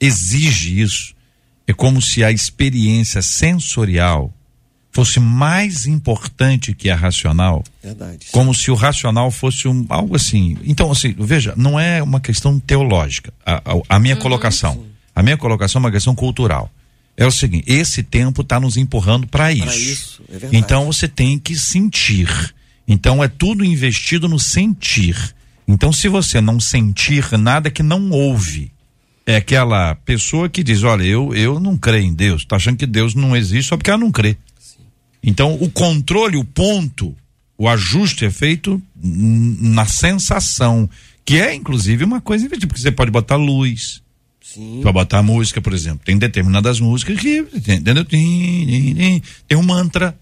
exige 0.00 0.80
isso. 0.80 1.14
É 1.66 1.72
como 1.72 2.00
se 2.02 2.22
a 2.22 2.30
experiência 2.30 3.22
sensorial 3.22 4.32
fosse 4.92 5.18
mais 5.18 5.86
importante 5.86 6.72
que 6.74 6.88
a 6.88 6.94
racional. 6.94 7.64
Verdade. 7.82 8.26
Como 8.30 8.54
se 8.54 8.70
o 8.70 8.74
racional 8.74 9.30
fosse 9.30 9.66
um, 9.66 9.84
algo 9.88 10.14
assim. 10.14 10.56
Então, 10.64 10.92
assim, 10.92 11.14
veja, 11.18 11.52
não 11.56 11.80
é 11.80 12.00
uma 12.02 12.20
questão 12.20 12.60
teológica. 12.60 13.32
A, 13.44 13.54
a- 13.56 13.82
a 13.88 13.98
minha 13.98 14.14
colocação. 14.16 14.84
A 15.16 15.22
minha 15.22 15.36
colocação 15.36 15.80
é 15.80 15.84
uma 15.86 15.90
questão 15.90 16.14
cultural. 16.14 16.70
É 17.16 17.26
o 17.26 17.30
seguinte: 17.30 17.64
esse 17.66 18.02
tempo 18.02 18.42
está 18.42 18.58
nos 18.58 18.76
empurrando 18.76 19.26
para 19.26 19.52
isso. 19.52 19.78
isso, 19.78 20.22
é 20.28 20.48
então 20.52 20.86
você 20.86 21.06
tem 21.06 21.38
que 21.38 21.56
sentir. 21.56 22.28
Então 22.86 23.22
é 23.22 23.28
tudo 23.28 23.64
investido 23.64 24.28
no 24.28 24.38
sentir. 24.38 25.34
Então, 25.66 25.92
se 25.92 26.08
você 26.08 26.40
não 26.40 26.60
sentir 26.60 27.26
nada 27.38 27.70
que 27.70 27.82
não 27.82 28.10
ouve, 28.10 28.70
é 29.26 29.36
aquela 29.36 29.94
pessoa 29.94 30.48
que 30.48 30.62
diz: 30.62 30.82
Olha, 30.82 31.02
eu, 31.02 31.34
eu 31.34 31.58
não 31.58 31.76
creio 31.76 32.04
em 32.04 32.14
Deus, 32.14 32.44
tá 32.44 32.56
achando 32.56 32.76
que 32.76 32.86
Deus 32.86 33.14
não 33.14 33.34
existe 33.34 33.68
só 33.68 33.76
porque 33.76 33.90
ela 33.90 33.98
não 33.98 34.12
crê. 34.12 34.36
Então, 35.22 35.54
o 35.54 35.70
controle, 35.70 36.36
o 36.36 36.44
ponto, 36.44 37.16
o 37.56 37.66
ajuste 37.66 38.26
é 38.26 38.30
feito 38.30 38.82
na 38.94 39.86
sensação, 39.86 40.88
que 41.24 41.40
é 41.40 41.54
inclusive 41.54 42.04
uma 42.04 42.20
coisa 42.20 42.44
invertida, 42.44 42.66
porque 42.66 42.82
você 42.82 42.92
pode 42.92 43.10
botar 43.10 43.36
luz, 43.36 44.02
Sim. 44.52 44.80
para 44.82 44.92
botar 44.92 45.22
música, 45.22 45.60
por 45.60 45.72
exemplo. 45.72 46.00
Tem 46.04 46.18
determinadas 46.18 46.78
músicas 46.78 47.18
que 47.18 47.38
entendeu? 47.54 48.04
Tem, 48.04 49.22
um 49.54 49.62
mantra. 49.62 50.14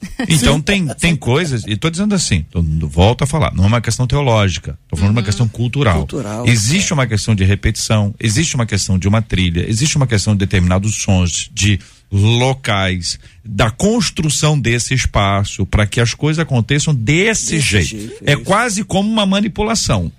Então 0.28 0.60
tem, 0.60 0.86
tem 1.00 1.16
coisas, 1.16 1.64
e 1.66 1.76
tô 1.76 1.90
dizendo 1.90 2.14
assim, 2.14 2.46
tô, 2.52 2.62
volto 2.86 3.24
a 3.24 3.26
falar, 3.26 3.52
não 3.52 3.64
é 3.64 3.66
uma 3.66 3.80
questão 3.80 4.06
teológica, 4.06 4.78
tô 4.88 4.94
falando 4.96 5.12
de 5.14 5.18
uma 5.18 5.24
questão 5.24 5.48
cultural. 5.48 5.96
Cultural. 5.98 6.46
Existe 6.46 6.92
uma 6.94 7.04
questão 7.04 7.34
de 7.34 7.42
repetição, 7.42 8.14
existe 8.20 8.54
uma 8.54 8.64
questão 8.64 8.96
de 8.96 9.08
uma 9.08 9.20
trilha, 9.20 9.68
existe 9.68 9.96
uma 9.96 10.06
questão 10.06 10.34
de 10.34 10.38
determinados 10.38 10.94
sons, 11.02 11.50
de 11.52 11.80
locais, 12.12 13.18
da 13.44 13.70
construção 13.72 14.58
desse 14.58 14.94
espaço 14.94 15.66
para 15.66 15.84
que 15.84 16.00
as 16.00 16.14
coisas 16.14 16.38
aconteçam 16.40 16.94
desse, 16.94 17.56
Desse 17.56 17.60
jeito. 17.60 17.86
jeito, 17.88 18.22
É 18.24 18.34
isso. 18.34 18.42
quase 18.44 18.84
como 18.84 19.10
uma 19.10 19.26
manipulação. 19.26 20.12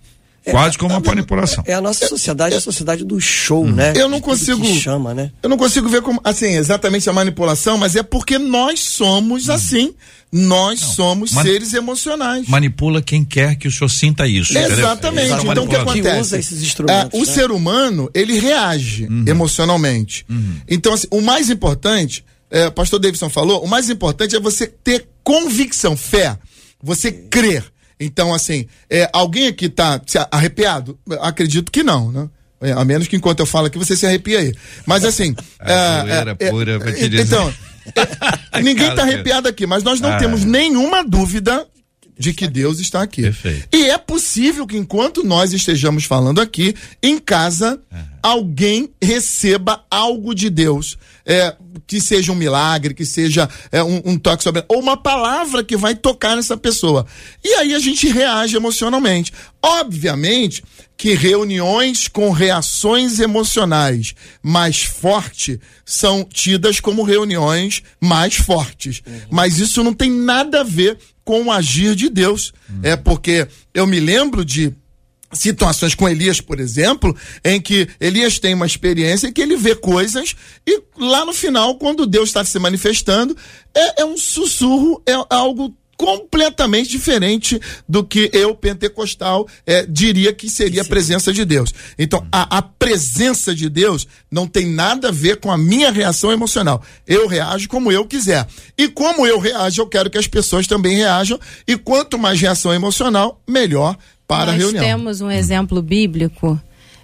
É, 0.50 0.52
quase 0.52 0.78
como 0.78 0.94
uma 0.94 1.02
é- 1.04 1.08
manipulação. 1.08 1.64
É 1.68 1.74
a 1.74 1.82
nossa 1.82 2.08
sociedade, 2.08 2.56
a 2.56 2.62
sociedade 2.62 3.04
do 3.04 3.20
show, 3.20 3.66
né? 3.68 3.94
Eu 3.96 4.10
não 4.10 4.20
consigo- 4.20 4.62
que 4.62 4.80
chama, 4.80 5.14
né? 5.14 5.32
Eu 5.42 5.50
não 5.50 5.58
consigo 5.58 5.88
ver 5.90 6.02
como, 6.02 6.20
assim, 6.24 6.56
exatamente 6.56 7.10
a 7.10 7.14
manipulação, 7.14 7.78
mas 7.78 7.96
é 7.96 8.04
porque 8.04 8.38
nós 8.38 8.80
somos 8.82 9.50
assim. 9.50 9.94
Nós 10.32 10.80
somos 10.80 11.32
Mani- 11.32 11.50
seres 11.50 11.74
emocionais. 11.74 12.48
manipula 12.48 13.02
quem 13.02 13.26
quer 13.26 13.56
que 13.56 13.68
o 13.68 13.72
senhor 13.72 13.90
sinta 13.90 14.28
isso. 14.28 14.56
Exatamente. 14.56 15.32
Então 15.46 15.64
o 15.64 15.68
que. 15.68 15.74
Que 15.76 15.82
acontece? 15.82 16.20
usa 16.22 16.38
esses 16.38 16.62
instrumentos, 16.62 17.14
É, 17.14 17.18
o 17.18 17.26
né? 17.26 17.34
ser 17.34 17.50
humano, 17.52 18.10
ele 18.14 18.40
reage 18.40 19.06
Uhum. 19.06 19.24
emocionalmente. 19.28 20.26
Então, 20.68 20.94
assim, 20.94 21.08
o 21.10 21.20
mais 21.22 21.50
importante, 21.50 22.24
é, 22.52 22.68
o 22.68 22.72
pastor 22.72 23.00
Davidson 23.00 23.30
falou, 23.30 23.64
o 23.64 23.68
mais 23.68 23.90
importante 23.90 24.36
é 24.36 24.40
você 24.40 24.68
ter 24.68 25.08
convicção, 25.24 25.98
fé. 25.98 26.38
Você 26.82 27.12
crer. 27.12 27.64
Então, 28.00 28.34
assim, 28.34 28.66
é, 28.90 29.10
alguém 29.12 29.48
aqui 29.48 29.68
tá 29.68 30.00
se 30.06 30.18
arrepiado? 30.32 30.98
Acredito 31.20 31.72
que 31.72 31.84
não, 31.84 32.12
né? 32.12 32.30
É, 32.62 32.72
a 32.74 32.84
menos 32.86 33.08
que 33.08 33.16
enquanto 33.16 33.40
eu 33.40 33.46
falo 33.46 33.68
aqui 33.68 33.78
você 33.78 33.96
se 33.96 34.06
arrepia 34.06 34.40
aí. 34.40 34.54
Mas 34.86 35.04
assim. 35.06 35.36
A 35.60 36.02
zoeira 36.02 36.36
pura, 36.36 36.80
vou 36.80 36.94
te 36.94 37.08
dizer. 37.10 37.24
Então, 37.26 37.54
é, 38.54 38.62
ninguém 38.62 38.88
tá 38.90 38.96
Cara, 38.98 39.08
arrepiado 39.08 39.48
aqui, 39.48 39.66
mas 39.66 39.84
nós 39.84 40.00
não 40.02 40.12
Ah. 40.12 40.18
temos 40.18 40.44
nenhuma 40.44 41.04
dúvida 41.04 41.66
de 42.20 42.34
que 42.34 42.48
Deus 42.48 42.80
está 42.80 43.02
aqui. 43.02 43.22
Perfeito. 43.22 43.70
E 43.74 43.86
é 43.86 43.98
possível 43.98 44.68
que 44.68 44.78
enquanto 44.78 45.24
nós 45.24 45.54
estejamos 45.54 46.04
falando 46.04 46.42
aqui, 46.42 46.76
em 47.02 47.18
casa, 47.18 47.82
alguém 48.22 48.90
receba 49.02 49.86
algo 49.90 50.36
de 50.36 50.50
Deus. 50.50 50.98
É, 51.26 51.56
que 51.86 52.02
seja 52.02 52.32
um 52.32 52.36
milagre, 52.36 52.94
que 52.94 53.06
seja 53.06 53.48
é, 53.72 53.84
um, 53.84 54.02
um 54.04 54.18
toque 54.18 54.44
sobre. 54.44 54.66
Ou 54.68 54.80
uma 54.80 54.98
palavra 54.98 55.64
que 55.64 55.78
vai 55.78 55.96
tocar 55.96 56.36
nessa 56.36 56.58
pessoa. 56.58 57.06
E 57.44 57.54
aí 57.54 57.74
a 57.74 57.80
gente 57.80 58.08
reage 58.10 58.58
emocionalmente. 58.58 59.32
Obviamente 59.62 60.64
que 60.98 61.14
reuniões 61.14 62.10
com 62.10 62.30
reações 62.32 63.20
emocionais 63.20 64.14
mais 64.44 64.84
fortes 64.84 65.58
são 65.86 66.26
tidas 66.26 66.82
como 66.82 67.04
reuniões 67.04 67.82
mais 68.02 68.36
fortes. 68.36 69.02
Mas 69.32 69.60
isso 69.60 69.82
não 69.82 69.94
tem 69.94 70.12
nada 70.12 70.60
a 70.60 70.64
ver 70.64 70.98
com 71.30 71.44
o 71.44 71.52
agir 71.52 71.94
de 71.94 72.10
Deus. 72.10 72.52
É 72.82 72.96
porque 72.96 73.48
eu 73.72 73.86
me 73.86 74.00
lembro 74.00 74.44
de 74.44 74.74
situações 75.32 75.94
com 75.94 76.10
Elias, 76.10 76.42
por 76.42 76.60
exemplo, 76.60 77.16
em 77.46 77.62
que 77.62 77.88
Elias 78.00 78.40
tem 78.40 78.56
uma 78.56 78.66
experiência 78.66 79.28
em 79.28 79.32
que 79.32 79.40
ele 79.40 79.56
vê 79.56 79.76
coisas 79.76 80.36
e 80.66 80.82
lá 80.98 81.24
no 81.24 81.32
final, 81.32 81.76
quando 81.76 82.08
Deus 82.08 82.30
está 82.30 82.44
se 82.44 82.58
manifestando, 82.58 83.38
é, 83.76 84.02
é 84.02 84.06
um 84.06 84.18
sussurro, 84.18 85.04
é 85.06 85.14
algo 85.30 85.78
completamente 86.00 86.90
diferente 86.90 87.60
do 87.88 88.06
que 88.06 88.30
eu, 88.32 88.56
pentecostal, 88.56 89.46
é, 89.68 89.86
diria 89.86 90.32
que 90.32 90.50
seria 90.50 90.82
a 90.82 90.86
presença 90.86 91.34
de 91.34 91.44
Deus. 91.44 91.74
Então, 92.00 92.26
a, 92.32 92.60
a 92.60 92.62
presença 92.62 93.54
de 93.54 93.68
Deus 93.68 94.08
não 94.32 94.48
tem 94.48 94.66
nada 94.66 95.10
a 95.10 95.12
ver 95.12 95.42
com 95.42 95.52
a 95.52 95.58
minha 95.58 95.92
reação 95.92 96.32
emocional. 96.32 96.82
Eu 97.06 97.28
reajo 97.28 97.68
como 97.68 97.92
eu 97.92 98.06
quiser. 98.06 98.48
E 98.78 98.88
como 98.88 99.28
eu 99.28 99.40
reajo, 99.40 99.82
eu 99.82 99.88
quero 99.88 100.10
que 100.10 100.18
as 100.18 100.26
pessoas 100.26 100.66
também 100.68 100.96
reajam. 100.96 101.38
E 101.68 101.76
quanto 101.76 102.18
mais 102.18 102.40
reação 102.40 102.74
emocional, 102.74 103.42
melhor 103.46 103.98
para 104.26 104.52
a 104.52 104.54
Nós 104.54 104.64
reunião. 104.64 104.86
temos 104.86 105.20
um 105.20 105.30
exemplo 105.30 105.82
bíblico 105.82 106.58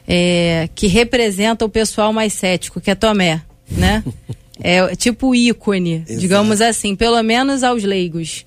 é, 0.07 0.69
que 0.73 0.87
representa 0.87 1.65
o 1.65 1.69
pessoal 1.69 2.13
mais 2.13 2.31
cético, 2.31 2.79
que 2.79 2.89
é 2.89 2.95
Tomé, 2.95 3.41
né? 3.69 4.01
É 4.57 4.95
tipo 4.95 5.31
o 5.31 5.35
ícone, 5.35 6.05
digamos 6.07 6.61
assim, 6.61 6.95
pelo 6.95 7.21
menos 7.21 7.61
aos 7.61 7.83
leigos. 7.83 8.45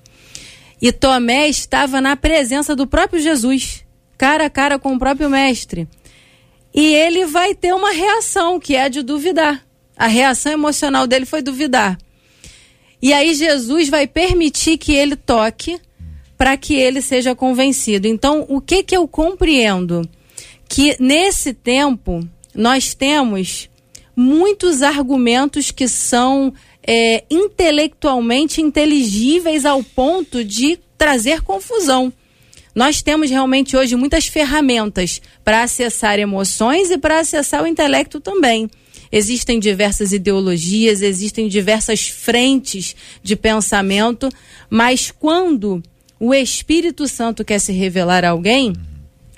E 0.81 0.91
Tomé 0.91 1.49
estava 1.49 1.99
na 1.99 2.15
presença 2.15 2.75
do 2.75 2.87
próprio 2.87 3.21
Jesus. 3.21 3.85
cara 4.17 4.45
a 4.45 4.49
cara 4.49 4.79
com 4.79 4.93
o 4.93 4.99
próprio 4.99 5.29
mestre. 5.29 5.87
E 6.73 6.93
ele 6.93 7.25
vai 7.25 7.55
ter 7.55 7.73
uma 7.73 7.91
reação, 7.91 8.59
que 8.59 8.75
é 8.75 8.83
a 8.83 8.87
de 8.87 9.01
duvidar. 9.01 9.65
A 9.97 10.07
reação 10.07 10.51
emocional 10.51 11.07
dele 11.07 11.25
foi 11.25 11.41
duvidar. 11.41 11.97
E 13.01 13.13
aí 13.13 13.33
Jesus 13.33 13.89
vai 13.89 14.07
permitir 14.07 14.77
que 14.77 14.93
ele 14.93 15.15
toque 15.15 15.79
para 16.37 16.55
que 16.55 16.73
ele 16.75 17.01
seja 17.01 17.35
convencido. 17.35 18.07
Então, 18.07 18.45
o 18.47 18.61
que 18.61 18.83
que 18.83 18.95
eu 18.95 19.07
compreendo? 19.07 20.07
Que 20.67 20.95
nesse 20.99 21.53
tempo 21.53 22.25
nós 22.53 22.93
temos 22.93 23.69
muitos 24.15 24.81
argumentos 24.81 25.71
que 25.71 25.87
são 25.87 26.53
é, 26.85 27.23
intelectualmente 27.29 28.61
inteligíveis 28.61 29.65
ao 29.65 29.83
ponto 29.83 30.43
de 30.43 30.79
trazer 30.97 31.41
confusão. 31.41 32.11
Nós 32.73 33.01
temos 33.01 33.29
realmente 33.29 33.75
hoje 33.75 33.95
muitas 33.95 34.27
ferramentas 34.27 35.21
para 35.43 35.63
acessar 35.63 36.19
emoções 36.19 36.89
e 36.91 36.97
para 36.97 37.19
acessar 37.19 37.63
o 37.63 37.67
intelecto 37.67 38.19
também. 38.19 38.69
Existem 39.11 39.59
diversas 39.59 40.11
ideologias, 40.11 41.01
existem 41.01 41.47
diversas 41.47 42.07
frentes 42.07 42.95
de 43.23 43.35
pensamento, 43.35 44.29
mas 44.69 45.09
quando 45.09 45.81
o 46.19 46.33
Espírito 46.33 47.07
Santo 47.07 47.43
quer 47.43 47.59
se 47.59 47.71
revelar 47.71 48.23
a 48.23 48.29
alguém, 48.29 48.73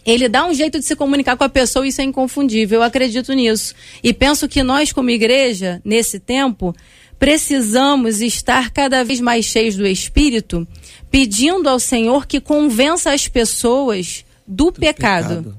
ele 0.05 0.27
dá 0.27 0.45
um 0.45 0.53
jeito 0.53 0.79
de 0.79 0.85
se 0.85 0.95
comunicar 0.95 1.37
com 1.37 1.43
a 1.43 1.49
pessoa 1.49 1.87
isso 1.87 2.01
é 2.01 2.03
inconfundível. 2.03 2.79
Eu 2.79 2.83
acredito 2.83 3.31
nisso. 3.33 3.75
E 4.03 4.11
penso 4.11 4.47
que 4.47 4.63
nós, 4.63 4.91
como 4.91 5.09
igreja, 5.09 5.79
nesse 5.85 6.19
tempo, 6.19 6.75
precisamos 7.21 8.19
estar 8.19 8.71
cada 8.71 9.03
vez 9.03 9.21
mais 9.21 9.45
cheios 9.45 9.75
do 9.75 9.85
Espírito, 9.85 10.67
pedindo 11.11 11.69
ao 11.69 11.79
Senhor 11.79 12.25
que 12.25 12.41
convença 12.41 13.13
as 13.13 13.27
pessoas 13.27 14.25
do, 14.47 14.71
do 14.71 14.79
pecado. 14.79 15.27
pecado. 15.27 15.57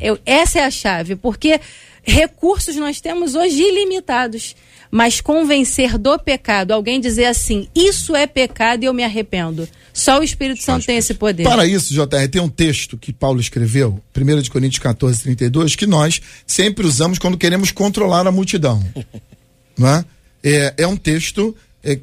Eu, 0.00 0.18
essa 0.26 0.58
é 0.58 0.64
a 0.64 0.70
chave, 0.72 1.14
porque 1.14 1.60
recursos 2.02 2.74
nós 2.74 3.00
temos 3.00 3.36
hoje 3.36 3.62
ilimitados. 3.62 4.56
Mas 4.90 5.20
convencer 5.20 5.98
do 5.98 6.18
pecado, 6.18 6.72
alguém 6.72 6.98
dizer 6.98 7.26
assim, 7.26 7.68
isso 7.76 8.16
é 8.16 8.26
pecado 8.26 8.82
e 8.82 8.86
eu 8.86 8.94
me 8.94 9.04
arrependo. 9.04 9.68
Só 9.92 10.18
o 10.18 10.22
Espírito 10.24 10.62
Santo 10.62 10.86
tem 10.86 10.96
esse 10.96 11.14
poder. 11.14 11.44
Para 11.44 11.64
isso, 11.64 11.94
JR, 11.94 12.26
tem 12.28 12.40
um 12.40 12.48
texto 12.48 12.96
que 12.96 13.12
Paulo 13.12 13.38
escreveu, 13.38 14.00
1 14.16 14.42
de 14.42 14.50
Coríntios 14.50 14.82
14, 14.82 15.22
32, 15.22 15.76
que 15.76 15.86
nós 15.86 16.20
sempre 16.44 16.86
usamos 16.86 17.18
quando 17.18 17.36
queremos 17.36 17.70
controlar 17.70 18.26
a 18.26 18.32
multidão. 18.32 18.82
não 19.78 19.88
é? 19.88 20.04
É, 20.48 20.74
é 20.78 20.86
um 20.86 20.96
texto, 20.96 21.54
é, 21.82 21.98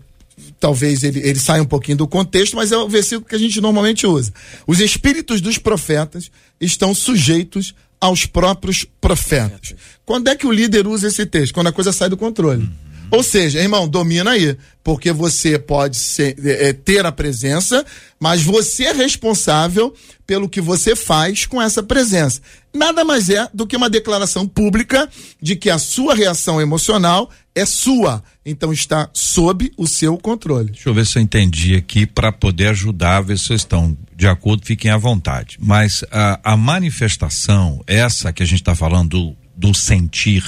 talvez 0.60 1.04
ele, 1.04 1.20
ele 1.20 1.40
saia 1.40 1.62
um 1.62 1.66
pouquinho 1.66 1.98
do 1.98 2.08
contexto, 2.08 2.56
mas 2.56 2.72
é 2.72 2.78
o 2.78 2.88
versículo 2.88 3.28
que 3.28 3.36
a 3.36 3.40
gente 3.40 3.60
normalmente 3.62 4.06
usa. 4.06 4.34
Os 4.68 4.80
espíritos 4.80 5.42
dos 5.42 5.58
profetas 5.58 6.32
estão 6.60 6.94
sujeitos 6.94 7.74
aos 8.00 8.26
próprios 8.26 8.86
profetas. 9.02 9.74
Quando 10.06 10.28
é 10.28 10.36
que 10.36 10.46
o 10.46 10.52
líder 10.52 10.86
usa 10.86 11.08
esse 11.08 11.26
texto? 11.26 11.54
Quando 11.54 11.68
a 11.68 11.72
coisa 11.72 11.92
sai 11.92 12.10
do 12.10 12.18
controle. 12.18 12.64
Uhum. 12.64 12.85
Ou 13.12 13.24
seja, 13.24 13.60
irmão, 13.60 13.88
domina 13.88 14.32
aí, 14.32 14.58
porque 14.84 15.12
você 15.12 15.58
pode 15.58 15.98
ser, 15.98 16.36
é, 16.46 16.74
ter 16.74 17.06
a 17.06 17.12
presença, 17.12 17.86
mas 18.20 18.42
você 18.42 18.86
é 18.86 18.92
responsável 18.92 19.94
pelo 20.28 20.50
que 20.50 20.60
você 20.60 20.96
faz 20.96 21.46
com 21.46 21.62
essa 21.62 21.82
presença. 21.84 22.42
Nada 22.74 23.06
mais 23.06 23.30
é 23.30 23.48
do 23.54 23.66
que 23.66 23.78
uma 23.78 23.90
declaração 23.90 24.48
pública 24.48 25.10
de 25.42 25.56
que 25.56 25.70
a 25.70 25.78
sua 25.78 26.14
reação 26.14 26.60
emocional 26.60 27.30
é 27.54 27.66
sua, 27.66 28.22
então 28.46 28.74
está 28.74 29.10
sob 29.14 29.72
o 29.78 29.88
seu 29.88 30.18
controle. 30.18 30.72
Deixa 30.72 30.90
eu 30.90 30.94
ver 30.94 31.06
se 31.06 31.18
eu 31.18 31.22
entendi 31.22 31.76
aqui 31.76 32.06
para 32.06 32.32
poder 32.32 32.68
ajudar, 32.68 33.22
ver 33.22 33.38
se 33.38 33.46
vocês 33.46 33.62
estão 33.62 33.98
de 34.16 34.28
acordo, 34.28 34.66
fiquem 34.66 34.92
à 34.92 34.98
vontade. 34.98 35.58
Mas 35.60 36.04
a, 36.12 36.40
a 36.44 36.58
manifestação, 36.58 37.82
essa 37.88 38.34
que 38.34 38.44
a 38.44 38.46
gente 38.46 38.62
está 38.62 38.76
falando 38.76 39.10
do, 39.10 39.36
do 39.56 39.74
sentir, 39.74 40.44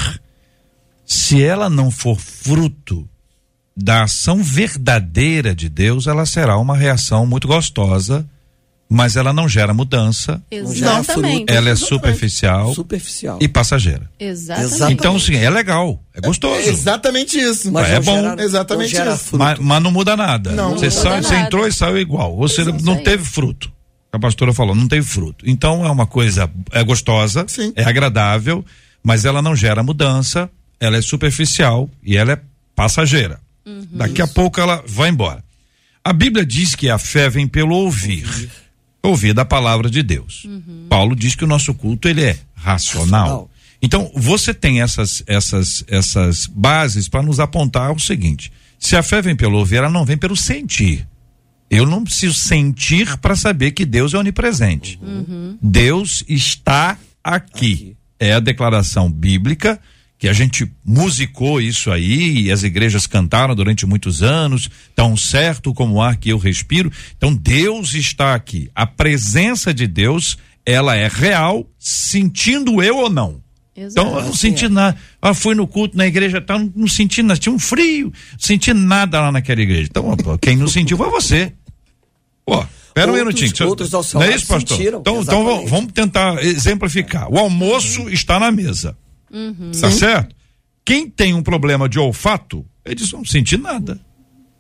se 1.08 1.42
ela 1.42 1.70
não 1.70 1.90
for 1.90 2.20
fruto 2.20 3.08
da 3.74 4.04
ação 4.04 4.44
verdadeira 4.44 5.56
de 5.56 5.70
Deus, 5.70 6.06
ela 6.06 6.26
será 6.26 6.58
uma 6.58 6.76
reação 6.76 7.26
muito 7.26 7.48
gostosa, 7.48 8.28
mas 8.90 9.16
ela 9.16 9.32
não 9.32 9.48
gera 9.48 9.74
mudança. 9.74 10.44
Exatamente. 10.52 11.46
Ela 11.48 11.70
é 11.70 11.76
superficial, 11.78 12.74
superficial. 12.74 13.40
e 13.40 13.48
passageira. 13.48 14.10
Exatamente. 14.20 14.94
Então, 14.94 15.18
sim, 15.18 15.36
é 15.36 15.50
legal, 15.50 16.04
é 16.14 16.20
gostoso. 16.20 16.60
É 16.60 16.68
exatamente 16.68 17.38
isso. 17.40 17.72
Mas 17.72 17.90
é 17.90 18.02
bom. 18.02 18.22
Gera, 18.22 18.44
exatamente 18.44 18.96
isso. 18.96 19.38
Mas, 19.38 19.60
mas, 19.60 19.82
não 19.82 19.92
muda 19.92 20.18
nada. 20.18 20.52
Não, 20.52 20.72
você, 20.72 20.86
não 20.86 20.92
sai, 20.92 21.24
você 21.24 21.36
entrou 21.36 21.66
e 21.66 21.72
saiu 21.72 21.98
igual. 21.98 22.36
Você 22.36 22.66
não, 22.66 22.78
não 22.80 23.02
teve 23.02 23.24
fruto. 23.24 23.72
A 24.12 24.20
pastora 24.20 24.54
falou, 24.54 24.76
não 24.76 24.90
teve 24.90 25.08
fruto. 25.08 25.46
Então 25.48 25.86
é 25.86 25.90
uma 25.90 26.06
coisa, 26.06 26.50
é 26.72 26.84
gostosa, 26.84 27.46
sim. 27.48 27.72
é 27.78 27.86
agradável, 27.86 28.66
mas 29.02 29.24
ela 29.24 29.42
não 29.42 29.56
gera 29.56 29.82
mudança, 29.82 30.50
ela 30.80 30.98
é 30.98 31.02
superficial 31.02 31.90
e 32.04 32.18
ela 32.18 32.34
é 32.34 32.42
passageira. 32.76 33.40
Uhum. 33.66 33.88
Daqui 33.92 34.22
a 34.22 34.28
pouco 34.28 34.60
ela 34.60 34.84
vai 34.88 35.10
embora. 35.10 35.44
A 36.04 36.14
Bíblia 36.14 36.46
diz 36.46 36.76
que 36.76 36.90
a 36.90 36.98
fé 36.98 37.30
vem 37.30 37.48
pelo 37.48 37.76
ouvir. 37.76 38.26
Ouvir, 38.26 38.52
ouvir 39.04 39.34
da 39.34 39.44
palavra 39.44 39.90
de 39.90 40.02
Deus. 40.02 40.46
Uhum. 40.46 40.86
Paulo 40.88 41.16
diz 41.16 41.36
que 41.36 41.44
o 41.44 41.48
nosso 41.48 41.74
culto 41.74 42.08
ele 42.08 42.24
é 42.24 42.38
racional. 42.56 43.22
racional. 43.22 43.52
Então, 43.82 44.12
você 44.16 44.54
tem 44.54 44.82
essas 44.82 45.24
essas 45.28 45.84
essas 45.88 46.48
bases 46.48 47.08
para 47.08 47.22
nos 47.22 47.40
apontar 47.40 47.92
o 47.92 48.00
seguinte: 48.00 48.52
se 48.80 48.96
a 48.96 49.04
fé 49.04 49.22
vem 49.22 49.36
pelo 49.36 49.58
ouvir, 49.58 49.78
ela 49.78 49.90
não 49.90 50.06
vem 50.06 50.18
pelo 50.18 50.36
sentir. 50.36 51.08
Eu 51.70 51.86
não 51.86 52.04
preciso 52.04 52.36
sentir 52.36 53.18
para 53.18 53.36
saber 53.36 53.72
que 53.72 53.86
Deus 53.86 54.14
é 54.14 54.18
onipresente. 54.18 54.98
Uhum. 55.02 55.58
Deus 55.62 56.24
está 56.28 56.92
aqui. 56.92 57.74
aqui. 57.74 57.98
É 58.20 58.34
a 58.34 58.40
declaração 58.40 59.12
bíblica 59.12 59.80
que 60.18 60.28
a 60.28 60.34
gente 60.34 60.70
musicou 60.84 61.62
isso 61.62 61.92
aí 61.92 62.42
e 62.42 62.52
as 62.52 62.64
igrejas 62.64 63.06
cantaram 63.06 63.56
durante 63.56 63.86
muitos 63.86 64.24
anos, 64.24 64.70
tão 64.96 65.16
certo 65.16 65.74
como 65.74 65.96
o 65.96 66.02
ar 66.02 66.18
que 66.18 66.30
eu 66.30 66.38
respiro. 66.38 66.92
Então 67.16 67.34
Deus 67.34 67.94
está 67.94 68.34
aqui. 68.34 68.70
A 68.74 68.88
presença 68.88 69.74
de 69.74 69.86
Deus, 69.86 70.38
ela 70.66 70.96
é 70.96 71.08
real, 71.08 71.70
sentindo 71.78 72.82
eu 72.82 72.98
ou 72.98 73.10
não. 73.10 73.42
Exato. 73.76 74.08
Então 74.08 74.20
eu 74.20 74.26
não 74.26 74.34
senti 74.34 74.68
nada. 74.68 74.98
Ah, 75.22 75.36
fui 75.36 75.54
no 75.54 75.68
culto 75.68 75.96
na 75.96 76.08
igreja, 76.08 76.42
tá, 76.42 76.58
não, 76.58 76.72
não 76.76 76.88
senti 76.88 77.22
nada, 77.22 77.40
tinha 77.40 77.54
um 77.54 77.60
frio, 77.60 78.12
não 78.32 78.40
senti 78.40 78.74
nada 78.74 79.22
lá 79.22 79.32
naquela 79.32 79.62
igreja. 79.62 79.88
Então, 79.92 80.18
quem 80.42 80.58
não 80.58 80.68
sentiu 80.68 80.98
foi 80.98 81.12
você. 81.12 81.54
Pô, 82.44 82.66
Pera 82.96 83.12
um 83.12 83.16
minutinho. 83.16 83.68
Outros 83.68 83.94
ao 83.94 84.02
seu 84.02 84.20
não 84.20 84.26
é 84.26 84.34
isso, 84.34 84.48
pastor? 84.48 84.76
Sentiram, 84.76 85.00
então, 85.00 85.22
então 85.22 85.68
vamos 85.68 85.92
tentar 85.92 86.44
exemplificar. 86.44 87.32
O 87.32 87.38
almoço 87.38 88.10
está 88.10 88.40
na 88.40 88.52
mesa. 88.52 88.98
Uhum. 89.32 89.72
Tá 89.80 89.92
certo? 89.92 90.36
Quem 90.84 91.10
tem 91.10 91.34
um 91.34 91.44
problema 91.44 91.90
de 91.90 92.00
olfato, 92.00 92.66
eles 92.86 93.12
não 93.12 93.26
sentem 93.26 93.60
nada. 93.60 94.00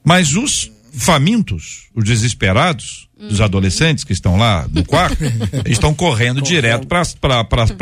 Mas 0.03 0.35
os 0.35 0.71
famintos, 0.91 1.89
os 1.95 2.03
desesperados, 2.03 3.07
uhum. 3.19 3.27
os 3.27 3.39
adolescentes 3.39 4.03
que 4.03 4.13
estão 4.13 4.37
lá 4.37 4.67
no 4.71 4.83
quarto, 4.83 5.17
estão 5.65 5.93
correndo 5.93 6.41
direto 6.41 6.87
para 6.87 7.03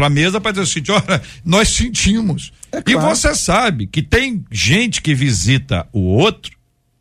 a 0.06 0.10
mesa 0.10 0.42
para 0.42 0.52
dizer 0.52 0.64
assim: 0.64 0.92
olha, 0.92 1.22
nós 1.44 1.70
sentimos. 1.70 2.52
É 2.72 2.82
claro. 2.82 3.00
E 3.00 3.10
você 3.10 3.34
sabe 3.34 3.88
que 3.88 4.02
tem 4.02 4.44
gente 4.52 5.02
que 5.02 5.16
visita 5.16 5.88
o 5.92 6.02
outro 6.02 6.56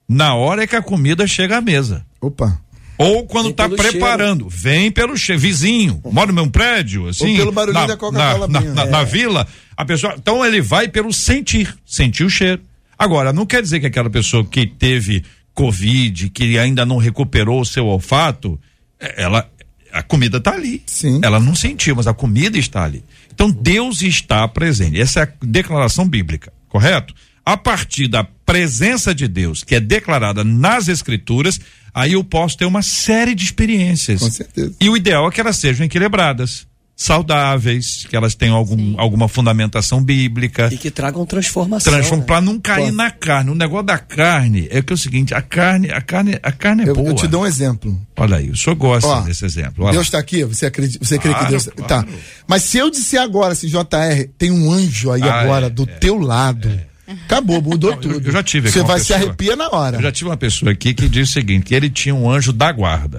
na 0.09 0.35
hora 0.35 0.66
que 0.66 0.76
a 0.76 0.82
comida 0.82 1.26
chega 1.26 1.59
à 1.59 1.61
mesa. 1.61 2.07
Opa. 2.20 2.61
Ou 2.97 3.26
quando 3.26 3.51
está 3.51 3.68
preparando, 3.68 4.49
cheiro. 4.49 4.57
vem 4.62 4.90
pelo 4.90 5.16
cheiro, 5.16 5.40
vizinho, 5.40 6.01
mora 6.05 6.28
no 6.28 6.34
mesmo 6.34 6.51
prédio, 6.51 7.09
assim. 7.09 7.32
Ou 7.32 7.36
pelo 7.36 7.53
barulhinho 7.53 7.80
na, 7.80 7.86
da 7.88 7.97
Coca-Cola. 7.97 8.49
Na, 8.49 8.61
na, 8.61 8.82
é. 8.82 8.86
na, 8.86 9.05
vila, 9.05 9.47
a 9.76 9.84
pessoa. 9.84 10.14
Então 10.16 10.45
ele 10.45 10.61
vai 10.61 10.88
pelo 10.88 11.12
sentir, 11.12 11.74
sentir 11.84 12.24
o 12.24 12.30
cheiro. 12.30 12.62
Agora, 12.97 13.32
não 13.32 13.45
quer 13.45 13.62
dizer 13.62 13.80
que 13.80 13.86
aquela 13.86 14.09
pessoa 14.09 14.45
que 14.45 14.66
teve 14.66 15.24
Covid, 15.53 16.30
que 16.30 16.59
ainda 16.59 16.86
não 16.86 16.97
recuperou 16.99 17.61
o 17.61 17.66
seu 17.66 17.86
olfato, 17.86 18.59
é, 19.01 19.22
ela. 19.22 19.49
A 19.92 20.03
comida 20.03 20.38
está 20.38 20.53
ali. 20.53 20.82
Sim. 20.86 21.20
Ela 21.22 21.38
não 21.38 21.55
sentiu, 21.55 21.95
mas 21.95 22.09
a 22.09 22.12
comida 22.12 22.59
está 22.59 22.82
ali. 22.82 23.05
Então 23.32 23.49
Deus 23.49 24.03
está 24.03 24.47
presente. 24.49 25.01
Essa 25.01 25.20
é 25.20 25.22
a 25.22 25.28
declaração 25.40 26.09
bíblica, 26.09 26.53
correto? 26.68 27.14
A 27.45 27.57
partir 27.57 28.09
da 28.09 28.24
presença 28.24 29.14
de 29.14 29.28
Deus, 29.28 29.62
que 29.62 29.74
é 29.74 29.80
declarada 29.80 30.42
nas 30.42 30.88
Escrituras, 30.88 31.61
aí 31.92 32.12
eu 32.12 32.24
posso 32.24 32.57
ter 32.57 32.64
uma 32.64 32.82
série 32.82 33.34
de 33.34 33.45
experiências. 33.45 34.20
Com 34.20 34.30
certeza. 34.30 34.74
E 34.80 34.88
o 34.88 34.97
ideal 34.97 35.28
é 35.28 35.30
que 35.30 35.40
elas 35.40 35.57
sejam 35.57 35.84
equilibradas 35.84 36.66
saudáveis, 36.97 38.07
que 38.09 38.16
elas 38.16 38.34
tenham 38.34 38.55
algum, 38.55 38.99
alguma 38.99 39.28
fundamentação 39.28 40.03
bíblica. 40.03 40.68
E 40.72 40.78
que 40.78 40.90
tragam 40.90 41.26
transformação. 41.26 41.92
Transform, 41.92 42.20
né? 42.20 42.26
Para 42.26 42.40
não 42.40 42.59
cair 42.59 42.90
Pô. 42.90 42.92
na 42.92 43.11
carne. 43.11 43.51
O 43.51 43.55
negócio 43.55 43.86
da 43.86 43.99
carne 43.99 44.68
é 44.70 44.80
que 44.80 44.92
é 44.92 44.95
o 44.95 44.99
seguinte, 44.99 45.34
a 45.34 45.42
carne, 45.42 45.90
a 45.90 46.01
carne, 46.01 46.38
a 46.42 46.53
carne 46.53 46.84
é 46.84 46.88
eu, 46.88 46.95
boa. 46.95 47.09
Eu 47.09 47.14
te 47.14 47.26
dou 47.26 47.42
um 47.42 47.47
exemplo. 47.47 48.01
Olha 48.16 48.36
aí, 48.36 48.51
o 48.51 48.57
senhor 48.57 48.76
gosta 48.76 49.09
Ó, 49.09 49.20
desse 49.22 49.45
exemplo. 49.45 49.84
Olha 49.84 49.92
Deus 49.92 50.07
está 50.07 50.18
aqui, 50.18 50.45
você 50.45 50.66
acredita, 50.66 51.05
você 51.05 51.18
claro, 51.18 51.36
crê 51.36 51.45
que 51.45 51.51
Deus. 51.51 51.64
Tá. 51.64 51.72
Claro. 51.72 52.07
Tá. 52.07 52.12
Mas 52.47 52.62
se 52.62 52.78
eu 52.78 52.88
disser 52.90 53.20
agora, 53.20 53.53
assim, 53.53 53.66
JR, 53.66 54.28
tem 54.38 54.51
um 54.51 54.70
anjo 54.70 55.11
aí 55.11 55.22
ah, 55.22 55.40
agora 55.40 55.66
é, 55.66 55.70
do 55.70 55.82
é, 55.82 55.86
teu 55.86 56.18
lado. 56.18 56.68
É 56.68 56.93
Acabou, 57.07 57.61
mudou 57.61 57.96
tudo. 57.96 58.26
Eu, 58.26 58.32
já 58.32 58.42
tive 58.42 58.70
Você 58.70 58.82
vai 58.82 58.98
pessoa, 58.98 59.18
se 59.18 59.24
arrepia 59.24 59.55
na 59.55 59.68
hora. 59.70 59.98
Eu 59.98 60.02
já 60.02 60.11
tive 60.11 60.30
uma 60.30 60.36
pessoa 60.36 60.72
aqui 60.72 60.94
que 60.94 61.09
disse 61.09 61.32
o 61.32 61.34
seguinte: 61.34 61.64
que 61.64 61.74
ele 61.74 61.90
tinha 61.90 62.14
um 62.14 62.30
anjo 62.30 62.52
da 62.52 62.72
guarda. 62.72 63.18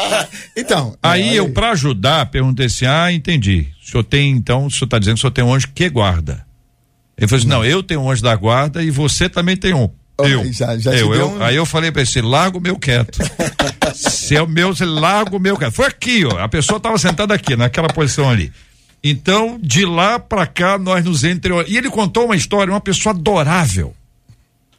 então. 0.56 0.96
Aí 1.02 1.30
é, 1.30 1.34
eu, 1.34 1.48
para 1.50 1.70
ajudar, 1.70 2.26
perguntei 2.26 2.66
assim: 2.66 2.84
ah, 2.84 3.10
entendi. 3.10 3.68
O 3.82 3.90
senhor 3.90 4.04
tem, 4.04 4.30
então, 4.30 4.66
o 4.66 4.70
senhor 4.70 4.84
está 4.84 4.98
dizendo 4.98 5.14
que 5.14 5.20
o 5.20 5.22
senhor 5.22 5.32
tem 5.32 5.44
um 5.44 5.54
anjo 5.54 5.68
que 5.74 5.88
guarda. 5.88 6.44
Ele 7.16 7.26
falou 7.26 7.38
assim: 7.38 7.48
não, 7.48 7.64
eu 7.64 7.82
tenho 7.82 8.00
um 8.00 8.10
anjo 8.10 8.22
da 8.22 8.36
guarda 8.36 8.82
e 8.82 8.90
você 8.90 9.28
também 9.28 9.56
tem 9.56 9.72
um. 9.72 9.88
Eu, 10.18 10.52
já, 10.52 10.76
já 10.76 10.92
eu, 10.94 11.14
eu 11.14 11.30
um... 11.30 11.42
aí 11.42 11.56
eu 11.56 11.64
falei 11.64 11.90
para 11.90 12.02
ele, 12.02 12.22
larga 12.22 12.58
o 12.58 12.60
meu 12.60 12.78
quieto. 12.78 13.18
se 13.94 14.36
é 14.36 14.42
o 14.42 14.46
meu, 14.46 14.74
você 14.74 14.84
larga 14.84 15.34
o 15.34 15.40
meu 15.40 15.56
quieto. 15.56 15.72
Foi 15.72 15.86
aqui, 15.86 16.24
ó. 16.24 16.38
A 16.38 16.48
pessoa 16.48 16.76
estava 16.76 16.98
sentada 16.98 17.34
aqui, 17.34 17.56
naquela 17.56 17.88
posição 17.88 18.28
ali. 18.28 18.52
Então, 19.04 19.58
de 19.60 19.84
lá 19.84 20.18
para 20.18 20.46
cá, 20.46 20.78
nós 20.78 21.04
nos 21.04 21.24
entre. 21.24 21.52
E 21.66 21.76
ele 21.76 21.90
contou 21.90 22.26
uma 22.26 22.36
história, 22.36 22.72
uma 22.72 22.80
pessoa 22.80 23.14
adorável. 23.14 23.94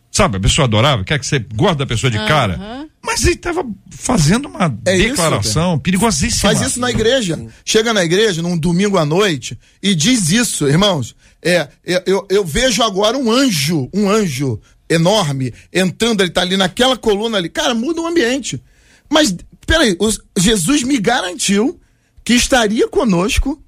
Sabe, 0.10 0.38
a 0.38 0.40
pessoa 0.40 0.66
adorável, 0.66 1.04
quer 1.04 1.20
que 1.20 1.26
você 1.26 1.40
guarde 1.40 1.82
a 1.82 1.88
pessoa 1.88 2.10
de 2.10 2.20
uhum. 2.20 2.28
cara. 2.28 2.88
Mas 3.02 3.24
ele 3.24 3.34
estava 3.34 3.66
fazendo 3.90 4.48
uma 4.48 4.66
é 4.86 4.98
declaração 4.98 5.74
isso, 5.74 5.82
perigosíssima. 5.82 6.54
Faz 6.54 6.62
isso 6.62 6.80
na 6.80 6.90
igreja. 6.90 7.44
Chega 7.66 7.92
na 7.92 8.04
igreja 8.04 8.42
num 8.42 8.58
domingo 8.58 8.98
à 8.98 9.06
noite 9.06 9.58
e 9.82 9.94
diz 9.94 10.30
isso, 10.30 10.68
irmãos. 10.68 11.16
É, 11.42 11.68
eu, 12.06 12.26
eu 12.30 12.46
vejo 12.46 12.82
agora 12.82 13.18
um 13.18 13.30
anjo, 13.30 13.90
um 13.94 14.10
anjo 14.10 14.62
enorme 14.90 15.54
entrando, 15.74 16.22
ele 16.22 16.30
tá 16.30 16.42
ali 16.42 16.56
naquela 16.56 16.96
coluna 16.96 17.38
ali. 17.38 17.50
Cara, 17.50 17.74
muda 17.74 18.00
o 18.00 18.08
ambiente. 18.08 18.62
Mas, 19.10 19.36
peraí, 19.66 19.98
os, 20.00 20.22
Jesus 20.38 20.84
me 20.84 20.98
garantiu 20.98 21.80
que 22.24 22.34
estaria 22.34 22.88
conosco 22.88 23.62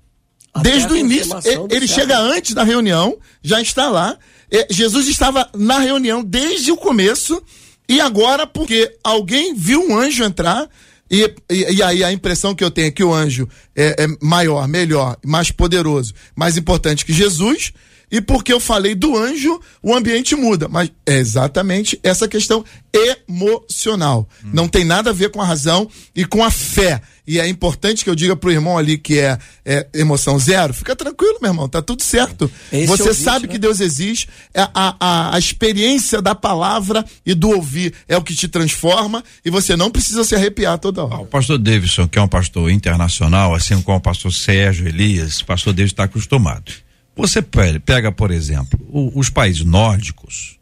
Até 0.56 0.72
desde 0.72 0.94
o 0.94 0.96
início. 0.96 1.38
Ele, 1.44 1.68
ele 1.70 1.88
chega 1.88 2.18
antes 2.18 2.54
da 2.54 2.64
reunião, 2.64 3.18
já 3.44 3.62
está 3.62 3.90
lá. 3.90 4.18
É, 4.50 4.66
Jesus 4.70 5.08
estava 5.08 5.50
na 5.54 5.80
reunião 5.80 6.24
desde 6.24 6.72
o 6.72 6.78
começo. 6.78 7.44
E 7.88 8.00
agora, 8.00 8.48
porque 8.48 8.96
alguém 9.04 9.54
viu 9.54 9.88
um 9.88 9.98
anjo 9.98 10.24
entrar, 10.24 10.68
e, 11.12 11.24
e, 11.52 11.76
e, 11.76 11.84
aí 11.84 12.04
a 12.04 12.12
impressão 12.12 12.56
que 12.56 12.64
eu 12.64 12.72
tenho 12.72 12.88
é 12.88 12.92
que 12.92 13.04
o 13.04 13.14
anjo 13.14 13.48
é, 13.76 14.04
é, 14.04 14.08
maior, 14.20 14.68
melhor, 14.68 15.18
mais 15.24 15.52
poderoso, 15.52 16.14
mais 16.36 16.58
importante 16.58 17.06
que 17.06 17.14
Jesus, 17.14 17.72
e 18.12 18.22
porque 18.22 18.54
eu 18.54 18.60
falei 18.60 18.96
do 18.96 19.18
anjo, 19.18 19.60
o 19.82 19.94
ambiente 19.94 20.36
muda. 20.36 20.68
Mas 20.68 20.92
é 21.06 21.18
exatamente 21.18 22.00
essa 22.04 22.28
questão 22.28 22.64
emocional. 22.94 24.28
Hum. 24.44 24.50
Não 24.54 24.68
tem 24.68 24.86
nada 24.86 25.10
a 25.10 25.14
ver 25.14 25.30
com 25.30 25.42
a 25.42 25.46
razão 25.46 25.90
e 26.16 26.26
com 26.26 26.44
a 26.44 26.52
fé. 26.52 27.02
E 27.28 27.40
é 27.40 27.48
importante 27.48 28.04
que 28.04 28.10
eu 28.10 28.16
diga 28.16 28.36
pro 28.36 28.52
irmão 28.52 28.78
ali 28.78 28.98
que 28.98 29.20
é, 29.20 29.38
é 29.66 29.88
emoção 29.96 30.38
zero, 30.38 30.74
fica 30.74 30.96
tranquilo, 30.96 31.40
meu 31.42 31.50
irmão, 31.50 31.68
tá 31.68 31.82
tudo 31.82 32.04
certo. 32.04 32.50
Esse 32.72 32.86
Você 32.86 33.10
ouvinte, 33.10 33.24
sabe 33.24 33.48
né? 33.48 33.54
que 33.54 33.58
Deus 33.58 33.80
existe, 33.80 34.30
é 34.54 34.62
a, 34.62 34.96
a, 35.00 35.36
a 35.36 35.40
experiência 35.40 36.22
da 36.22 36.36
palavra 36.36 37.04
e 37.26 37.34
do 37.34 37.50
ouvir 37.50 37.94
é 38.08 38.16
o 38.16 38.22
que 38.22 38.36
te 38.36 38.48
transforma 38.48 39.24
e 39.44 39.50
você 39.50 39.76
não 39.76 39.90
precisa 39.90 40.24
se 40.24 40.36
arrepiar 40.36 40.78
toda 40.78 41.04
hora. 41.04 41.16
Ah, 41.16 41.22
o 41.22 41.26
pastor 41.26 41.58
Davidson, 41.58 42.08
que 42.08 42.20
é 42.20 42.22
um 42.22 42.28
pastor 42.28 42.70
internacional, 42.70 43.56
assim 43.56 43.82
como 43.82 43.98
o 43.98 44.02
pastor 44.02 44.32
Sérgio 44.32 44.88
Elias, 44.88 45.42
o 45.42 45.46
pastor 45.46 45.74
Davidson 45.74 45.94
está 45.94 46.04
acostumado. 46.04 46.85
Você 47.16 47.42
pega, 47.42 48.12
por 48.12 48.30
exemplo, 48.30 48.80
os 49.16 49.30
países 49.30 49.64
nórdicos, 49.64 50.58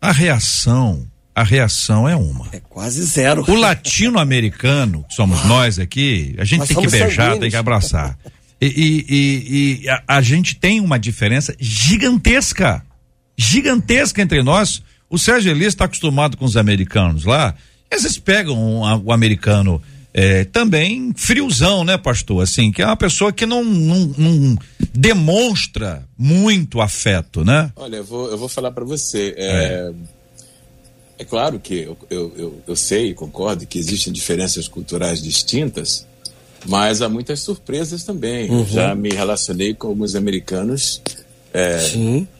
a 0.00 0.12
reação, 0.12 1.06
a 1.34 1.42
reação 1.42 2.08
é 2.08 2.16
uma. 2.16 2.48
É 2.52 2.60
quase 2.60 3.04
zero. 3.04 3.44
O 3.46 3.54
latino-americano, 3.54 5.04
que 5.08 5.14
somos 5.14 5.44
nós 5.44 5.78
aqui, 5.78 6.34
a 6.38 6.44
gente 6.44 6.60
nós 6.60 6.68
tem 6.68 6.76
que 6.78 6.88
beijar, 6.88 7.10
sanguíneos. 7.10 7.40
tem 7.40 7.50
que 7.50 7.56
abraçar. 7.56 8.18
E, 8.60 8.66
e, 8.66 9.06
e, 9.08 9.84
e 9.84 9.88
a, 9.88 10.02
a, 10.06 10.22
gente 10.22 10.54
tem 10.54 10.80
uma 10.80 10.98
diferença 10.98 11.54
gigantesca, 11.58 12.82
gigantesca 13.36 14.20
entre 14.22 14.42
nós. 14.42 14.82
O 15.08 15.18
Sérgio 15.18 15.50
Elias 15.50 15.72
está 15.74 15.84
acostumado 15.84 16.36
com 16.36 16.44
os 16.44 16.56
americanos 16.56 17.24
lá, 17.24 17.54
e 17.90 17.94
às 17.94 18.02
vezes 18.02 18.18
pegam 18.18 18.56
um, 18.56 19.02
o 19.04 19.12
americano 19.12 19.82
é, 20.12 20.44
também 20.44 21.12
friozão, 21.16 21.84
né, 21.84 21.96
pastor? 21.96 22.42
Assim, 22.42 22.72
que 22.72 22.82
é 22.82 22.86
uma 22.86 22.96
pessoa 22.96 23.32
que 23.32 23.46
não, 23.46 23.64
não, 23.64 24.14
não 24.18 24.58
demonstra 24.92 26.04
muito 26.18 26.80
afeto, 26.80 27.44
né? 27.44 27.72
Olha, 27.76 27.96
eu 27.96 28.04
vou, 28.04 28.30
eu 28.30 28.36
vou 28.36 28.48
falar 28.48 28.72
para 28.72 28.84
você. 28.84 29.34
É, 29.36 29.46
é, 29.46 29.92
é, 31.20 31.24
claro 31.24 31.60
que 31.60 31.74
eu, 31.74 31.96
eu, 32.10 32.34
eu, 32.36 32.62
eu 32.66 32.76
sei 32.76 33.10
e 33.10 33.14
concordo 33.14 33.66
que 33.66 33.78
existem 33.78 34.12
diferenças 34.12 34.66
culturais 34.66 35.22
distintas, 35.22 36.06
mas 36.66 37.02
há 37.02 37.08
muitas 37.08 37.40
surpresas 37.40 38.02
também. 38.02 38.50
Uhum. 38.50 38.66
Já 38.66 38.94
me 38.94 39.10
relacionei 39.10 39.74
com 39.74 39.88
alguns 39.88 40.16
americanos 40.16 41.00
é, 41.54 41.78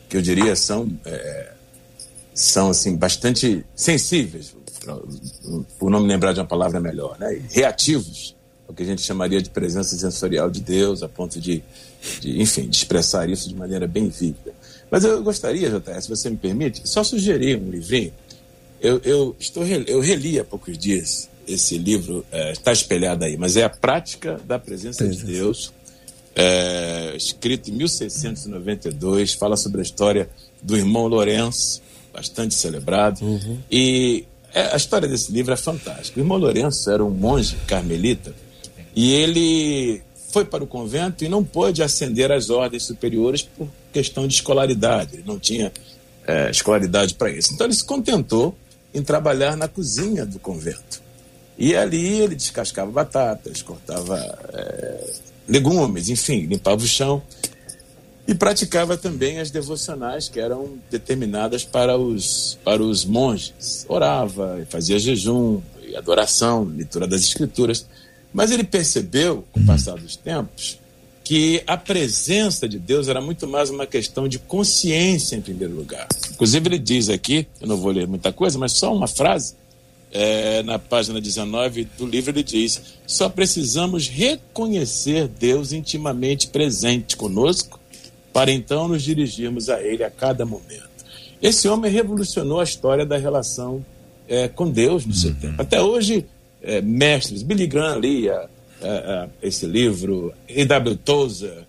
que 0.08 0.16
eu 0.16 0.22
diria 0.22 0.56
são, 0.56 0.90
é, 1.04 1.52
são 2.34 2.70
assim, 2.70 2.96
bastante 2.96 3.64
sensíveis 3.76 4.54
por 5.78 5.90
não 5.90 6.00
me 6.00 6.08
lembrar 6.08 6.32
de 6.32 6.40
uma 6.40 6.46
palavra 6.46 6.80
melhor, 6.80 7.18
né? 7.18 7.42
reativos, 7.50 8.36
o 8.68 8.72
que 8.72 8.82
a 8.82 8.86
gente 8.86 9.02
chamaria 9.02 9.42
de 9.42 9.50
presença 9.50 9.96
sensorial 9.96 10.50
de 10.50 10.60
Deus, 10.60 11.02
a 11.02 11.08
ponto 11.08 11.40
de, 11.40 11.62
de, 12.20 12.40
enfim, 12.40 12.68
de 12.68 12.76
expressar 12.76 13.28
isso 13.28 13.48
de 13.48 13.54
maneira 13.54 13.86
bem 13.86 14.08
vívida. 14.08 14.54
Mas 14.90 15.04
eu 15.04 15.22
gostaria, 15.22 15.70
JS, 15.70 16.04
se 16.04 16.08
você 16.08 16.30
me 16.30 16.36
permite, 16.36 16.88
só 16.88 17.04
sugerir 17.04 17.56
um 17.56 17.70
livrinho. 17.70 18.12
Eu, 18.80 19.00
eu, 19.04 19.36
estou, 19.38 19.64
eu 19.66 20.00
reli 20.00 20.38
há 20.38 20.44
poucos 20.44 20.76
dias 20.78 21.28
esse 21.46 21.76
livro, 21.78 22.24
é, 22.30 22.52
está 22.52 22.72
espelhado 22.72 23.24
aí, 23.24 23.36
mas 23.36 23.56
é 23.56 23.64
a 23.64 23.68
Prática 23.68 24.40
da 24.46 24.58
Presença 24.58 25.06
de 25.06 25.24
Deus, 25.24 25.72
é, 26.34 27.14
escrito 27.16 27.70
em 27.70 27.74
1692, 27.74 29.34
fala 29.34 29.56
sobre 29.56 29.80
a 29.80 29.82
história 29.82 30.30
do 30.62 30.76
irmão 30.76 31.06
Lourenço, 31.06 31.82
bastante 32.12 32.54
celebrado, 32.54 33.24
uhum. 33.24 33.58
e 33.70 34.24
é, 34.52 34.72
a 34.72 34.76
história 34.76 35.08
desse 35.08 35.30
livro 35.32 35.52
é 35.52 35.56
fantástica. 35.56 36.18
O 36.18 36.22
irmão 36.22 36.38
Lourenço 36.38 36.90
era 36.90 37.04
um 37.04 37.10
monge 37.10 37.56
carmelita 37.66 38.34
e 38.94 39.12
ele 39.14 40.02
foi 40.32 40.44
para 40.44 40.62
o 40.62 40.66
convento 40.66 41.24
e 41.24 41.28
não 41.28 41.44
pôde 41.44 41.82
ascender 41.82 42.30
às 42.30 42.50
ordens 42.50 42.84
superiores 42.84 43.42
por 43.42 43.68
questão 43.92 44.26
de 44.26 44.34
escolaridade. 44.34 45.16
Ele 45.16 45.24
não 45.26 45.38
tinha 45.38 45.72
é, 46.26 46.50
escolaridade 46.50 47.14
para 47.14 47.30
isso. 47.30 47.52
Então 47.52 47.66
ele 47.66 47.74
se 47.74 47.84
contentou 47.84 48.54
em 48.92 49.02
trabalhar 49.02 49.56
na 49.56 49.68
cozinha 49.68 50.26
do 50.26 50.38
convento. 50.38 51.02
E 51.58 51.76
ali 51.76 52.20
ele 52.20 52.34
descascava 52.34 52.90
batatas, 52.90 53.62
cortava 53.62 54.16
é, 54.52 55.12
legumes, 55.48 56.08
enfim, 56.08 56.46
limpava 56.46 56.82
o 56.82 56.86
chão 56.86 57.22
e 58.30 58.34
praticava 58.34 58.96
também 58.96 59.40
as 59.40 59.50
devocionais 59.50 60.28
que 60.28 60.38
eram 60.38 60.78
determinadas 60.88 61.64
para 61.64 61.98
os, 61.98 62.56
para 62.64 62.80
os 62.80 63.04
monges. 63.04 63.84
Orava, 63.88 64.64
fazia 64.70 65.00
jejum, 65.00 65.60
e 65.84 65.96
adoração, 65.96 66.62
leitura 66.62 67.08
das 67.08 67.22
escrituras. 67.22 67.84
Mas 68.32 68.52
ele 68.52 68.62
percebeu, 68.62 69.44
com 69.50 69.58
o 69.58 69.66
passar 69.66 69.96
dos 69.96 70.14
tempos, 70.14 70.78
que 71.24 71.60
a 71.66 71.76
presença 71.76 72.68
de 72.68 72.78
Deus 72.78 73.08
era 73.08 73.20
muito 73.20 73.48
mais 73.48 73.68
uma 73.68 73.84
questão 73.84 74.28
de 74.28 74.38
consciência 74.38 75.34
em 75.34 75.40
primeiro 75.40 75.74
lugar. 75.74 76.06
Inclusive 76.30 76.68
ele 76.68 76.78
diz 76.78 77.08
aqui, 77.08 77.48
eu 77.60 77.66
não 77.66 77.78
vou 77.78 77.90
ler 77.90 78.06
muita 78.06 78.32
coisa, 78.32 78.56
mas 78.56 78.74
só 78.74 78.94
uma 78.94 79.08
frase, 79.08 79.54
é, 80.12 80.62
na 80.62 80.78
página 80.78 81.20
19 81.20 81.84
do 81.98 82.06
livro 82.06 82.30
ele 82.30 82.44
diz: 82.44 82.80
só 83.08 83.28
precisamos 83.28 84.08
reconhecer 84.08 85.26
Deus 85.26 85.72
intimamente 85.72 86.46
presente 86.46 87.16
conosco 87.16 87.79
para 88.32 88.50
então 88.50 88.88
nos 88.88 89.02
dirigirmos 89.02 89.68
a 89.68 89.82
Ele 89.82 90.04
a 90.04 90.10
cada 90.10 90.44
momento. 90.44 90.88
Esse 91.42 91.68
homem 91.68 91.90
revolucionou 91.90 92.60
a 92.60 92.64
história 92.64 93.04
da 93.04 93.16
relação 93.16 93.84
é, 94.28 94.46
com 94.48 94.70
Deus 94.70 95.06
no 95.06 95.14
seu 95.14 95.30
uhum. 95.30 95.36
tempo. 95.36 95.62
Até 95.62 95.80
hoje, 95.80 96.26
é, 96.62 96.80
mestres, 96.80 97.42
Billy 97.42 97.66
Graham 97.66 97.98
lia 97.98 98.48
é, 98.80 99.28
esse 99.42 99.66
livro, 99.66 100.32
E.W. 100.48 100.96
Tozer, 100.96 101.66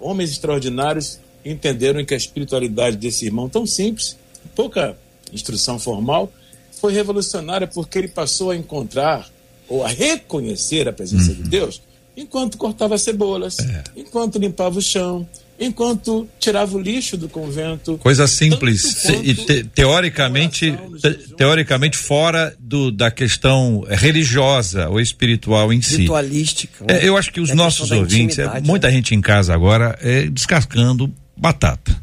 homens 0.00 0.30
extraordinários 0.30 1.18
entenderam 1.44 2.04
que 2.04 2.14
a 2.14 2.16
espiritualidade 2.16 2.96
desse 2.96 3.24
irmão 3.24 3.48
tão 3.48 3.66
simples, 3.66 4.16
pouca 4.54 4.96
instrução 5.32 5.78
formal, 5.78 6.32
foi 6.80 6.92
revolucionária 6.92 7.66
porque 7.66 7.98
ele 7.98 8.08
passou 8.08 8.50
a 8.50 8.56
encontrar 8.56 9.28
ou 9.68 9.84
a 9.84 9.88
reconhecer 9.88 10.88
a 10.88 10.92
presença 10.92 11.30
uhum. 11.30 11.36
de 11.36 11.42
Deus 11.44 11.82
enquanto 12.16 12.56
cortava 12.56 12.96
cebolas, 12.96 13.58
é. 13.58 13.84
enquanto 13.96 14.38
limpava 14.38 14.78
o 14.78 14.82
chão, 14.82 15.28
enquanto 15.58 16.28
tirava 16.38 16.76
o 16.76 16.80
lixo 16.80 17.16
do 17.16 17.28
convento. 17.28 17.98
Coisa 17.98 18.26
simples 18.26 19.04
e 19.22 19.34
te, 19.34 19.64
teoricamente 19.64 20.76
te, 21.00 21.34
teoricamente 21.34 21.96
fora 21.96 22.54
do, 22.58 22.90
da 22.90 23.10
questão 23.10 23.84
religiosa 23.88 24.88
ou 24.88 25.00
espiritual 25.00 25.72
em 25.72 25.80
si. 25.80 26.02
Ritualística. 26.02 26.84
Né? 26.84 27.00
É, 27.00 27.08
eu 27.08 27.16
acho 27.16 27.32
que 27.32 27.40
os 27.40 27.50
é 27.50 27.54
nossos 27.54 27.90
ouvintes, 27.90 28.38
é, 28.38 28.60
muita 28.60 28.88
né? 28.88 28.94
gente 28.94 29.14
em 29.14 29.20
casa 29.20 29.54
agora 29.54 29.98
é 30.00 30.26
descascando 30.26 31.12
batata 31.36 31.96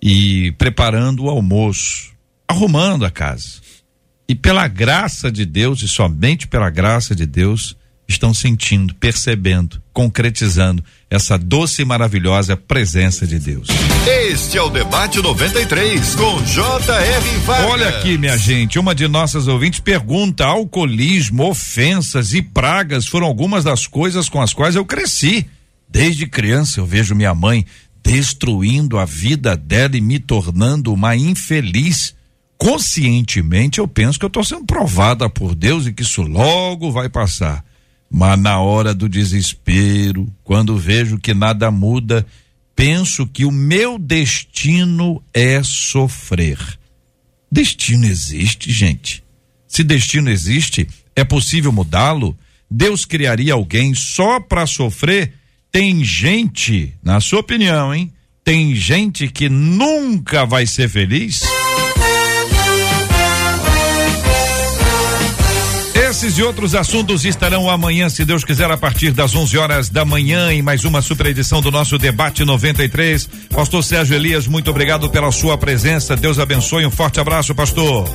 e 0.00 0.52
preparando 0.52 1.24
o 1.24 1.30
almoço, 1.30 2.12
arrumando 2.46 3.04
a 3.04 3.10
casa. 3.10 3.66
E 4.28 4.34
pela 4.34 4.66
graça 4.66 5.30
de 5.30 5.44
Deus 5.44 5.82
e 5.82 5.88
somente 5.88 6.48
pela 6.48 6.68
graça 6.68 7.14
de 7.14 7.26
Deus, 7.26 7.76
estão 8.08 8.32
sentindo, 8.32 8.94
percebendo, 8.94 9.82
concretizando 9.92 10.82
essa 11.08 11.38
doce 11.38 11.82
e 11.82 11.84
maravilhosa 11.84 12.56
presença 12.56 13.26
de 13.26 13.38
Deus. 13.38 13.68
Este 14.28 14.58
é 14.58 14.62
o 14.62 14.68
debate 14.68 15.22
93 15.22 16.14
com 16.16 16.42
J.R. 16.42 17.38
Vargas. 17.44 17.70
Olha 17.70 17.88
aqui, 17.88 18.18
minha 18.18 18.36
gente, 18.36 18.78
uma 18.78 18.94
de 18.94 19.06
nossas 19.06 19.46
ouvintes 19.46 19.80
pergunta: 19.80 20.44
alcoolismo, 20.44 21.48
ofensas 21.48 22.34
e 22.34 22.42
pragas 22.42 23.06
foram 23.06 23.26
algumas 23.26 23.64
das 23.64 23.86
coisas 23.86 24.28
com 24.28 24.42
as 24.42 24.52
quais 24.52 24.74
eu 24.74 24.84
cresci. 24.84 25.46
Desde 25.88 26.26
criança 26.26 26.80
eu 26.80 26.86
vejo 26.86 27.14
minha 27.14 27.34
mãe 27.34 27.64
destruindo 28.02 28.98
a 28.98 29.04
vida 29.04 29.56
dela 29.56 29.96
e 29.96 30.00
me 30.00 30.18
tornando 30.18 30.92
uma 30.92 31.16
infeliz. 31.16 32.14
Conscientemente 32.58 33.78
eu 33.78 33.86
penso 33.86 34.18
que 34.18 34.24
eu 34.24 34.28
estou 34.28 34.42
sendo 34.42 34.64
provada 34.64 35.28
por 35.28 35.54
Deus 35.54 35.86
e 35.86 35.92
que 35.92 36.02
isso 36.02 36.22
logo 36.22 36.90
vai 36.90 37.08
passar. 37.08 37.65
Mas 38.10 38.38
na 38.38 38.60
hora 38.60 38.94
do 38.94 39.08
desespero, 39.08 40.32
quando 40.44 40.76
vejo 40.76 41.18
que 41.18 41.34
nada 41.34 41.70
muda, 41.70 42.26
penso 42.74 43.26
que 43.26 43.44
o 43.44 43.50
meu 43.50 43.98
destino 43.98 45.22
é 45.34 45.62
sofrer. 45.62 46.58
Destino 47.50 48.06
existe, 48.06 48.72
gente. 48.72 49.24
Se 49.66 49.82
destino 49.82 50.30
existe, 50.30 50.86
é 51.14 51.24
possível 51.24 51.72
mudá-lo? 51.72 52.36
Deus 52.70 53.04
criaria 53.04 53.54
alguém 53.54 53.94
só 53.94 54.40
para 54.40 54.66
sofrer? 54.66 55.32
Tem 55.70 56.02
gente, 56.04 56.94
na 57.02 57.20
sua 57.20 57.40
opinião, 57.40 57.94
hein? 57.94 58.12
Tem 58.44 58.74
gente 58.74 59.28
que 59.28 59.48
nunca 59.48 60.46
vai 60.46 60.66
ser 60.66 60.88
feliz? 60.88 61.42
Esses 66.26 66.38
e 66.40 66.42
outros 66.42 66.74
assuntos 66.74 67.24
estarão 67.24 67.70
amanhã, 67.70 68.08
se 68.08 68.24
Deus 68.24 68.42
quiser, 68.42 68.68
a 68.68 68.76
partir 68.76 69.12
das 69.12 69.32
11 69.32 69.56
horas 69.58 69.88
da 69.88 70.04
manhã, 70.04 70.52
em 70.52 70.60
mais 70.60 70.84
uma 70.84 71.00
super 71.00 71.26
edição 71.26 71.60
do 71.62 71.70
nosso 71.70 71.96
Debate 71.98 72.44
93. 72.44 73.28
Pastor 73.48 73.84
Sérgio 73.84 74.16
Elias, 74.16 74.48
muito 74.48 74.68
obrigado 74.68 75.08
pela 75.08 75.30
sua 75.30 75.56
presença. 75.56 76.16
Deus 76.16 76.40
abençoe. 76.40 76.84
Um 76.84 76.90
forte 76.90 77.20
abraço, 77.20 77.54
pastor. 77.54 78.08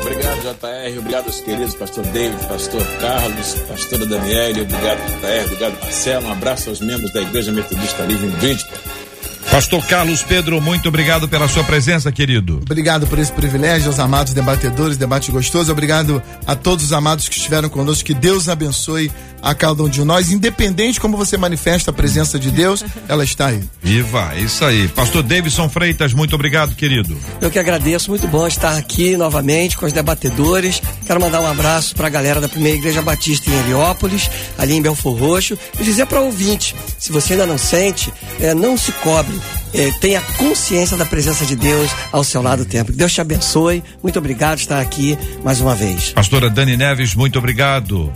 Obrigado, 0.00 0.40
JR. 0.40 0.98
Obrigado 0.98 1.26
aos 1.26 1.40
queridos 1.42 1.74
pastor 1.74 2.06
David, 2.06 2.42
pastor 2.46 2.86
Carlos, 3.02 3.54
pastora 3.68 4.06
Daniele. 4.06 4.62
Obrigado, 4.62 5.20
JR. 5.20 5.44
Obrigado, 5.44 5.78
Marcelo. 5.82 6.26
Um 6.26 6.32
abraço 6.32 6.70
aos 6.70 6.80
membros 6.80 7.12
da 7.12 7.20
Igreja 7.20 7.52
Metodista 7.52 8.02
Livre 8.04 8.28
em 8.28 8.30
Bridgeport. 8.30 9.07
Pastor 9.50 9.84
Carlos 9.86 10.22
Pedro, 10.22 10.60
muito 10.60 10.88
obrigado 10.88 11.26
pela 11.26 11.48
sua 11.48 11.64
presença, 11.64 12.12
querido. 12.12 12.60
Obrigado 12.62 13.06
por 13.06 13.18
esse 13.18 13.32
privilégio, 13.32 13.88
aos 13.88 13.98
amados 13.98 14.34
debatedores, 14.34 14.98
debate 14.98 15.32
gostoso. 15.32 15.72
Obrigado 15.72 16.22
a 16.46 16.54
todos 16.54 16.84
os 16.84 16.92
amados 16.92 17.28
que 17.28 17.36
estiveram 17.36 17.68
conosco. 17.68 18.04
Que 18.04 18.14
Deus 18.14 18.48
abençoe 18.48 19.10
a 19.42 19.54
cada 19.54 19.82
um 19.82 19.88
de 19.88 20.04
nós, 20.04 20.30
independente 20.30 21.00
como 21.00 21.16
você 21.16 21.36
manifesta 21.36 21.90
a 21.90 21.94
presença 21.94 22.38
de 22.38 22.50
Deus, 22.50 22.84
ela 23.08 23.24
está 23.24 23.48
aí. 23.48 23.62
Viva, 23.82 24.34
isso 24.36 24.64
aí. 24.64 24.88
Pastor 24.88 25.22
Davidson 25.22 25.68
Freitas, 25.68 26.12
muito 26.12 26.34
obrigado, 26.34 26.74
querido. 26.74 27.16
Eu 27.40 27.50
que 27.50 27.58
agradeço, 27.58 28.10
muito 28.10 28.26
bom 28.26 28.46
estar 28.46 28.76
aqui 28.76 29.16
novamente 29.16 29.76
com 29.76 29.86
os 29.86 29.92
debatedores. 29.92 30.80
Quero 31.06 31.20
mandar 31.20 31.40
um 31.40 31.46
abraço 31.46 31.94
para 31.94 32.06
a 32.06 32.10
galera 32.10 32.40
da 32.40 32.48
Primeira 32.48 32.78
Igreja 32.78 33.02
Batista 33.02 33.50
em 33.50 33.58
Heliópolis, 33.58 34.30
ali 34.58 34.74
em 34.74 34.82
Belfor 34.82 35.16
Roxo, 35.18 35.58
e 35.78 35.84
dizer 35.84 36.06
para 36.06 36.20
o 36.20 36.26
ouvinte, 36.26 36.74
se 36.98 37.12
você 37.12 37.34
ainda 37.34 37.46
não 37.46 37.58
sente, 37.58 38.12
é, 38.40 38.54
não 38.54 38.76
se 38.76 38.92
cobre 38.92 39.38
eh, 39.74 39.92
tenha 40.00 40.20
consciência 40.36 40.96
da 40.96 41.04
presença 41.04 41.44
de 41.44 41.54
Deus 41.54 41.90
ao 42.12 42.24
seu 42.24 42.40
lado 42.42 42.62
o 42.62 42.64
tempo. 42.64 42.92
Que 42.92 42.98
Deus 42.98 43.12
te 43.12 43.20
abençoe. 43.20 43.82
Muito 44.02 44.18
obrigado 44.18 44.56
por 44.56 44.62
estar 44.62 44.80
aqui 44.80 45.18
mais 45.44 45.60
uma 45.60 45.74
vez. 45.74 46.12
Pastora 46.12 46.48
Dani 46.48 46.76
Neves, 46.76 47.14
muito 47.14 47.38
obrigado. 47.38 48.12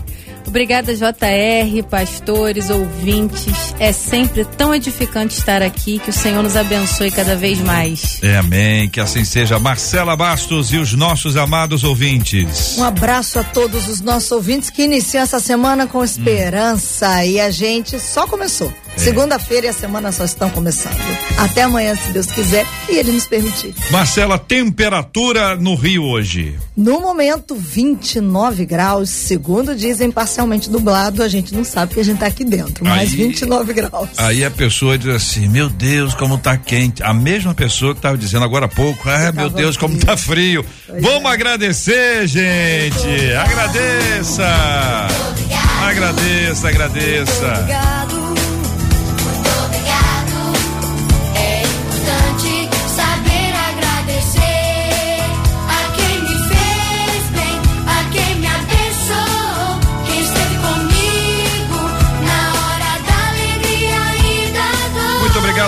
Obrigada, 0.47 0.95
JR, 0.95 1.83
pastores, 1.89 2.71
ouvintes. 2.71 3.75
É 3.79 3.93
sempre 3.93 4.45
tão 4.45 4.75
edificante 4.75 5.37
estar 5.37 5.63
aqui. 5.63 5.99
Que 5.99 6.11
o 6.11 6.13
Senhor 6.13 6.43
nos 6.43 6.57
abençoe 6.57 7.11
cada 7.11 7.37
vez 7.37 7.59
mais. 7.61 8.19
É, 8.23 8.37
amém. 8.37 8.89
Que 8.89 9.01
assim 9.01 9.25
seja. 9.25 9.59
Marcela 9.59 10.17
Bastos 10.17 10.73
e 10.73 10.79
os 10.79 10.93
nossos 10.95 11.37
amados 11.37 11.85
ouvintes. 11.85 12.77
Um 12.79 12.85
abraço 12.85 13.39
a 13.39 13.45
todos 13.45 13.89
os 13.89 14.01
nossos 14.01 14.31
ouvintes 14.33 14.71
que 14.71 14.83
iniciam 14.83 15.23
essa 15.23 15.41
semana 15.41 15.87
com 15.87 16.03
esperança. 16.03 17.09
Hum. 17.09 17.25
E 17.25 17.41
a 17.41 17.51
gente 17.51 17.99
só 17.99 18.27
começou. 18.27 18.73
É. 18.97 18.99
Segunda-feira 18.99 19.67
e 19.67 19.69
a 19.71 19.73
semana 19.73 20.13
só 20.13 20.25
estão 20.25 20.51
começando. 20.51 20.97
Até 21.39 21.63
amanhã, 21.63 21.95
se 21.97 22.11
Deus 22.11 22.27
quiser 22.27 22.67
e 22.89 22.97
Ele 22.97 23.13
nos 23.13 23.27
permitir. 23.27 23.75
Marcela, 23.91 24.39
temperatura 24.39 25.57
no 25.57 25.75
Rio 25.75 26.05
hoje? 26.05 26.59
No 26.77 27.01
momento, 27.01 27.55
29 27.55 28.65
graus. 28.65 29.11
Segundo 29.11 29.75
dizem, 29.75 30.11
parcialmente 30.11 30.71
dublado. 30.71 31.23
A 31.23 31.29
gente 31.29 31.55
não 31.55 31.65
sabe 31.65 31.95
que 31.95 32.01
a 32.01 32.05
gente 32.05 32.15
está 32.15 32.27
aqui 32.27 32.45
dentro, 32.45 32.85
mas 32.85 33.11
aí, 33.11 33.17
29 33.17 33.73
graus. 33.73 34.09
Aí 34.19 34.45
a 34.45 34.51
pessoa 34.51 34.97
diz 34.97 35.15
assim: 35.15 35.49
Meu 35.49 35.69
Deus, 35.69 36.15
como 36.15 36.39
tá 36.39 36.57
quente. 36.57 37.03
A 37.03 37.13
mesma 37.13 37.55
pessoa 37.55 37.93
que 37.93 37.99
estava 37.99 38.17
dizendo 38.17 38.45
agora 38.45 38.67
há 38.67 38.69
pouco: 38.69 39.09
Ah, 39.09 39.33
meu 39.33 39.51
Deus, 39.51 39.77
frio. 39.77 39.89
como 39.89 39.99
tá 39.99 40.17
frio. 40.17 40.65
Pois 40.87 41.03
Vamos 41.03 41.31
é. 41.31 41.35
agradecer, 41.35 42.27
gente. 42.27 43.33
Agradeça. 43.35 44.47
Agradeça, 45.83 46.69
agradeça. 46.69 48.02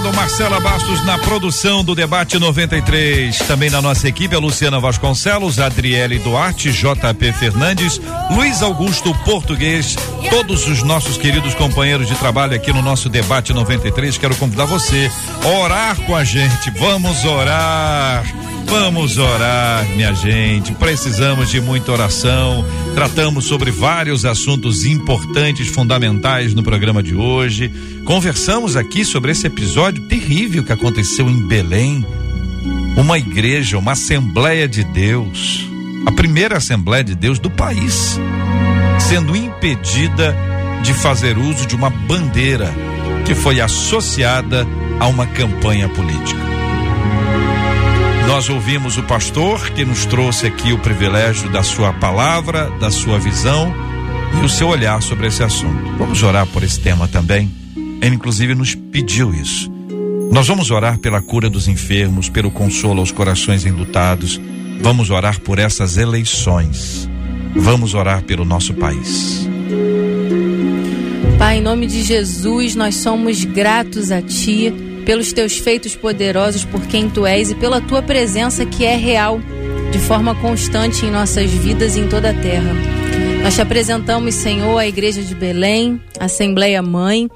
Obrigado. 0.05 0.15
Marcela 0.15 0.61
Bastos, 0.61 1.05
na 1.05 1.19
produção 1.19 1.85
do 1.85 1.95
Debate 1.95 2.39
93. 2.39 3.39
Também 3.39 3.71
na 3.71 3.81
nossa 3.81 4.09
equipe, 4.09 4.35
a 4.35 4.39
Luciana 4.39 4.79
Vasconcelos, 4.81 5.59
Adriele 5.59 6.19
Duarte, 6.19 6.73
JP 6.73 7.33
Fernandes, 7.33 8.01
Luiz 8.31 8.63
Augusto 8.63 9.15
Português, 9.25 9.97
todos 10.31 10.67
os 10.67 10.83
nossos 10.83 11.17
queridos 11.17 11.55
companheiros 11.55 12.09
de 12.09 12.15
trabalho 12.17 12.55
aqui 12.55 12.73
no 12.73 12.83
nosso 12.83 13.09
Debate 13.09 13.53
93. 13.53 14.19
Quero 14.19 14.37
convidar 14.37 14.67
você 14.67 15.11
a 15.43 15.49
orar 15.49 15.97
com 16.03 16.15
a 16.15 16.25
gente. 16.25 16.71
Vamos 16.71 17.25
orar. 17.25 18.44
Vamos 18.67 19.19
orar, 19.19 19.85
minha 19.91 20.13
gente. 20.15 20.75
Precisamos 20.75 21.51
de 21.51 21.61
muita 21.61 21.93
oração. 21.93 22.65
Tratamos 22.95 23.45
sobre 23.45 23.71
vários 23.71 24.25
assuntos 24.25 24.85
importantes, 24.85 25.69
fundamentais 25.69 26.55
no 26.55 26.63
programa 26.63 27.03
de 27.03 27.15
hoje. 27.15 27.71
Conversamos 28.05 28.77
aqui 28.77 29.05
sobre 29.05 29.33
esse 29.33 29.47
episódio 29.47 30.03
terrível 30.09 30.65
que 30.65 30.73
aconteceu 30.73 31.29
em 31.29 31.47
Belém. 31.47 32.05
Uma 32.97 33.19
igreja, 33.19 33.79
uma 33.79 33.93
Assembleia 33.93 34.69
de 34.69 34.85
Deus, 34.85 35.69
a 36.07 36.13
primeira 36.13 36.59
Assembleia 36.59 37.05
de 37.05 37.15
Deus 37.15 37.39
do 37.39 37.51
país, 37.51 38.19
sendo 38.99 39.37
impedida 39.37 40.37
de 40.83 40.93
fazer 40.95 41.39
uso 41.39 41.67
de 41.67 41.75
uma 41.75 41.91
bandeira 41.91 42.73
que 43.25 43.35
foi 43.35 43.61
associada 43.61 44.67
a 45.01 45.07
uma 45.07 45.27
campanha 45.27 45.89
política. 45.89 46.54
Nós 48.27 48.49
ouvimos 48.49 48.97
o 48.97 49.03
pastor 49.03 49.71
que 49.71 49.85
nos 49.85 50.07
trouxe 50.07 50.47
aqui 50.47 50.73
o 50.73 50.79
privilégio 50.79 51.51
da 51.51 51.63
sua 51.63 51.93
palavra, 51.93 52.71
da 52.81 52.91
sua 52.91 53.19
visão 53.19 53.73
e 54.41 54.45
o 54.45 54.49
seu 54.49 54.69
olhar 54.69 55.03
sobre 55.03 55.27
esse 55.27 55.43
assunto. 55.43 55.97
Vamos 55.99 56.23
orar 56.23 56.47
por 56.47 56.63
esse 56.63 56.81
tema 56.81 57.07
também. 57.07 57.51
Ele, 58.01 58.17
inclusive, 58.17 58.55
nos 58.55 58.75
pediu 58.75 59.33
isso. 59.33 59.71
Nós 60.33 60.49
vamos 60.49 60.71
orar 60.71 60.99
pela 60.99 61.23
cura 61.23 61.49
dos 61.49 61.69
enfermos, 61.69 62.29
pelo 62.29 62.51
consolo 62.51 63.01
aos 63.01 63.13
corações 63.13 63.65
enlutados. 63.65 64.41
Vamos 64.81 65.11
orar 65.11 65.39
por 65.41 65.59
essas 65.59 65.97
eleições. 65.97 67.09
Vamos 67.55 67.95
orar 67.95 68.23
pelo 68.23 68.45
nosso 68.45 68.75
país. 68.75 69.49
Pai, 71.39 71.59
em 71.59 71.63
nome 71.63 71.87
de 71.87 72.03
Jesus, 72.03 72.75
nós 72.75 72.97
somos 72.97 73.45
gratos 73.45 74.11
a 74.11 74.21
Ti 74.21 74.73
pelos 75.05 75.33
teus 75.33 75.59
feitos 75.59 75.95
poderosos, 75.95 76.65
por 76.65 76.87
quem 76.87 77.09
tu 77.09 77.27
és 77.27 77.51
e 77.51 77.55
pela 77.55 77.81
tua 77.81 78.03
presença 78.03 78.65
que 78.65 78.85
é 78.85 78.97
real, 78.97 79.41
de 79.93 79.99
forma 79.99 80.35
constante 80.35 81.07
em 81.07 81.11
nossas 81.11 81.51
vidas 81.51 81.97
e 81.97 82.01
em 82.01 82.09
toda 82.09 82.31
a 82.31 82.35
terra. 82.35 82.73
Nós 83.43 83.55
te 83.55 83.61
apresentamos, 83.61 84.35
Senhor, 84.35 84.79
a 84.79 84.87
Igreja 84.87 85.23
de 85.23 85.35
Belém, 85.35 86.01
Assembleia 86.19 86.83
Mãe, 86.83 87.29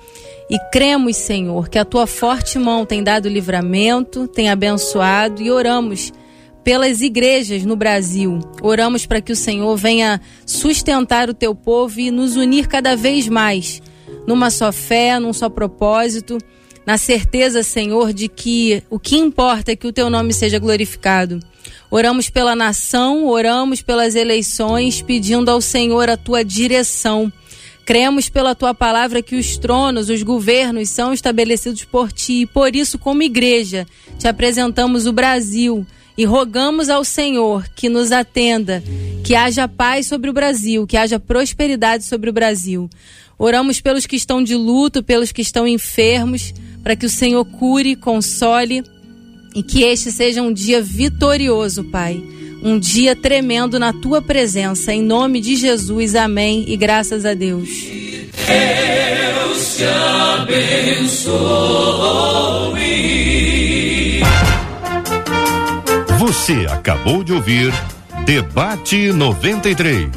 e 0.51 0.59
cremos, 0.73 1.17
Senhor, 1.17 1.69
que 1.69 1.79
a 1.79 1.85
tua 1.85 2.07
forte 2.07 2.59
mão 2.59 2.87
tem 2.87 3.03
dado 3.03 3.29
livramento, 3.29 4.27
tem 4.27 4.49
abençoado 4.49 5.43
e 5.43 5.51
oramos 5.51 6.11
pelas 6.65 7.03
igrejas 7.03 7.65
no 7.65 7.77
Brasil. 7.77 8.39
Oramos 8.63 9.05
para 9.05 9.21
que 9.21 9.33
o 9.33 9.37
Senhor 9.37 9.77
venha 9.77 10.21
sustentar 10.47 11.29
o 11.29 11.35
teu 11.35 11.55
povo 11.55 12.01
e 12.01 12.11
nos 12.11 12.37
unir 12.37 12.67
cada 12.67 12.97
vez 12.97 13.29
mais 13.29 13.83
numa 14.27 14.51
só 14.51 14.71
fé, 14.73 15.19
num 15.19 15.33
só 15.33 15.49
propósito 15.49 16.39
na 16.89 16.97
certeza, 16.97 17.63
Senhor, 17.63 18.15
de 18.15 18.29
que 18.29 18.83
o 18.89 18.99
que 18.99 19.19
importa 19.19 19.73
é 19.73 19.77
que 19.77 19.87
o 19.87 19.93
teu 19.93 20.09
nome 20.09 20.33
seja 20.33 20.59
glorificado. 20.59 21.39
Oramos 21.91 22.31
pela 22.31 22.57
nação, 22.57 23.27
oramos 23.27 23.83
pelas 23.83 24.15
eleições, 24.15 25.03
pedindo 25.03 25.51
ao 25.51 25.61
Senhor 25.61 26.09
a 26.09 26.17
tua 26.17 26.43
direção. 26.43 27.31
Cremos 27.85 28.31
pela 28.31 28.55
tua 28.55 28.73
palavra 28.73 29.21
que 29.21 29.37
os 29.37 29.59
tronos, 29.59 30.09
os 30.09 30.23
governos 30.23 30.89
são 30.89 31.13
estabelecidos 31.13 31.85
por 31.85 32.11
ti, 32.11 32.41
e 32.41 32.47
por 32.47 32.75
isso, 32.75 32.99
como 32.99 33.23
igreja, 33.23 33.87
te 34.19 34.27
apresentamos 34.27 35.07
o 35.07 35.13
Brasil 35.13 35.87
e 36.17 36.25
rogamos 36.25 36.89
ao 36.89 37.05
Senhor 37.05 37.69
que 37.77 37.91
nos 37.91 38.13
atenda, 38.13 38.83
que 39.23 39.35
haja 39.35 39.69
paz 39.69 40.07
sobre 40.07 40.31
o 40.31 40.33
Brasil, 40.33 40.87
que 40.87 40.97
haja 40.97 41.21
prosperidade 41.21 42.07
sobre 42.07 42.31
o 42.31 42.33
Brasil. 42.33 42.89
Oramos 43.39 43.79
pelos 43.79 44.07
que 44.07 44.17
estão 44.17 44.43
de 44.43 44.55
luto, 44.55 45.03
pelos 45.03 45.31
que 45.31 45.43
estão 45.43 45.69
enfermos, 45.69 46.55
para 46.83 46.97
que 46.97 47.07
o 47.07 47.11
Senhor 47.11 47.45
cure, 47.45 47.97
console 47.97 48.83
e 49.55 49.63
que 49.63 49.83
este 49.83 50.13
seja 50.13 50.43
um 50.43 50.53
dia 50.53 50.81
vitorioso, 50.83 51.85
Pai. 51.85 52.23
Um 52.63 52.79
dia 52.79 53.15
tremendo 53.15 53.79
na 53.79 53.93
tua 53.93 54.21
presença. 54.21 54.93
Em 54.93 55.03
nome 55.03 55.41
de 55.41 55.57
Jesus, 55.57 56.15
amém. 56.15 56.65
E 56.67 56.77
graças 56.77 57.25
a 57.25 57.35
Deus. 57.35 57.69
Deus 58.47 59.77
te 59.77 59.85
abençoe. 60.41 61.39
Você 66.19 66.67
acabou 66.69 67.23
de 67.23 67.33
ouvir 67.33 67.73
Debate 68.27 69.13
93. 69.13 70.09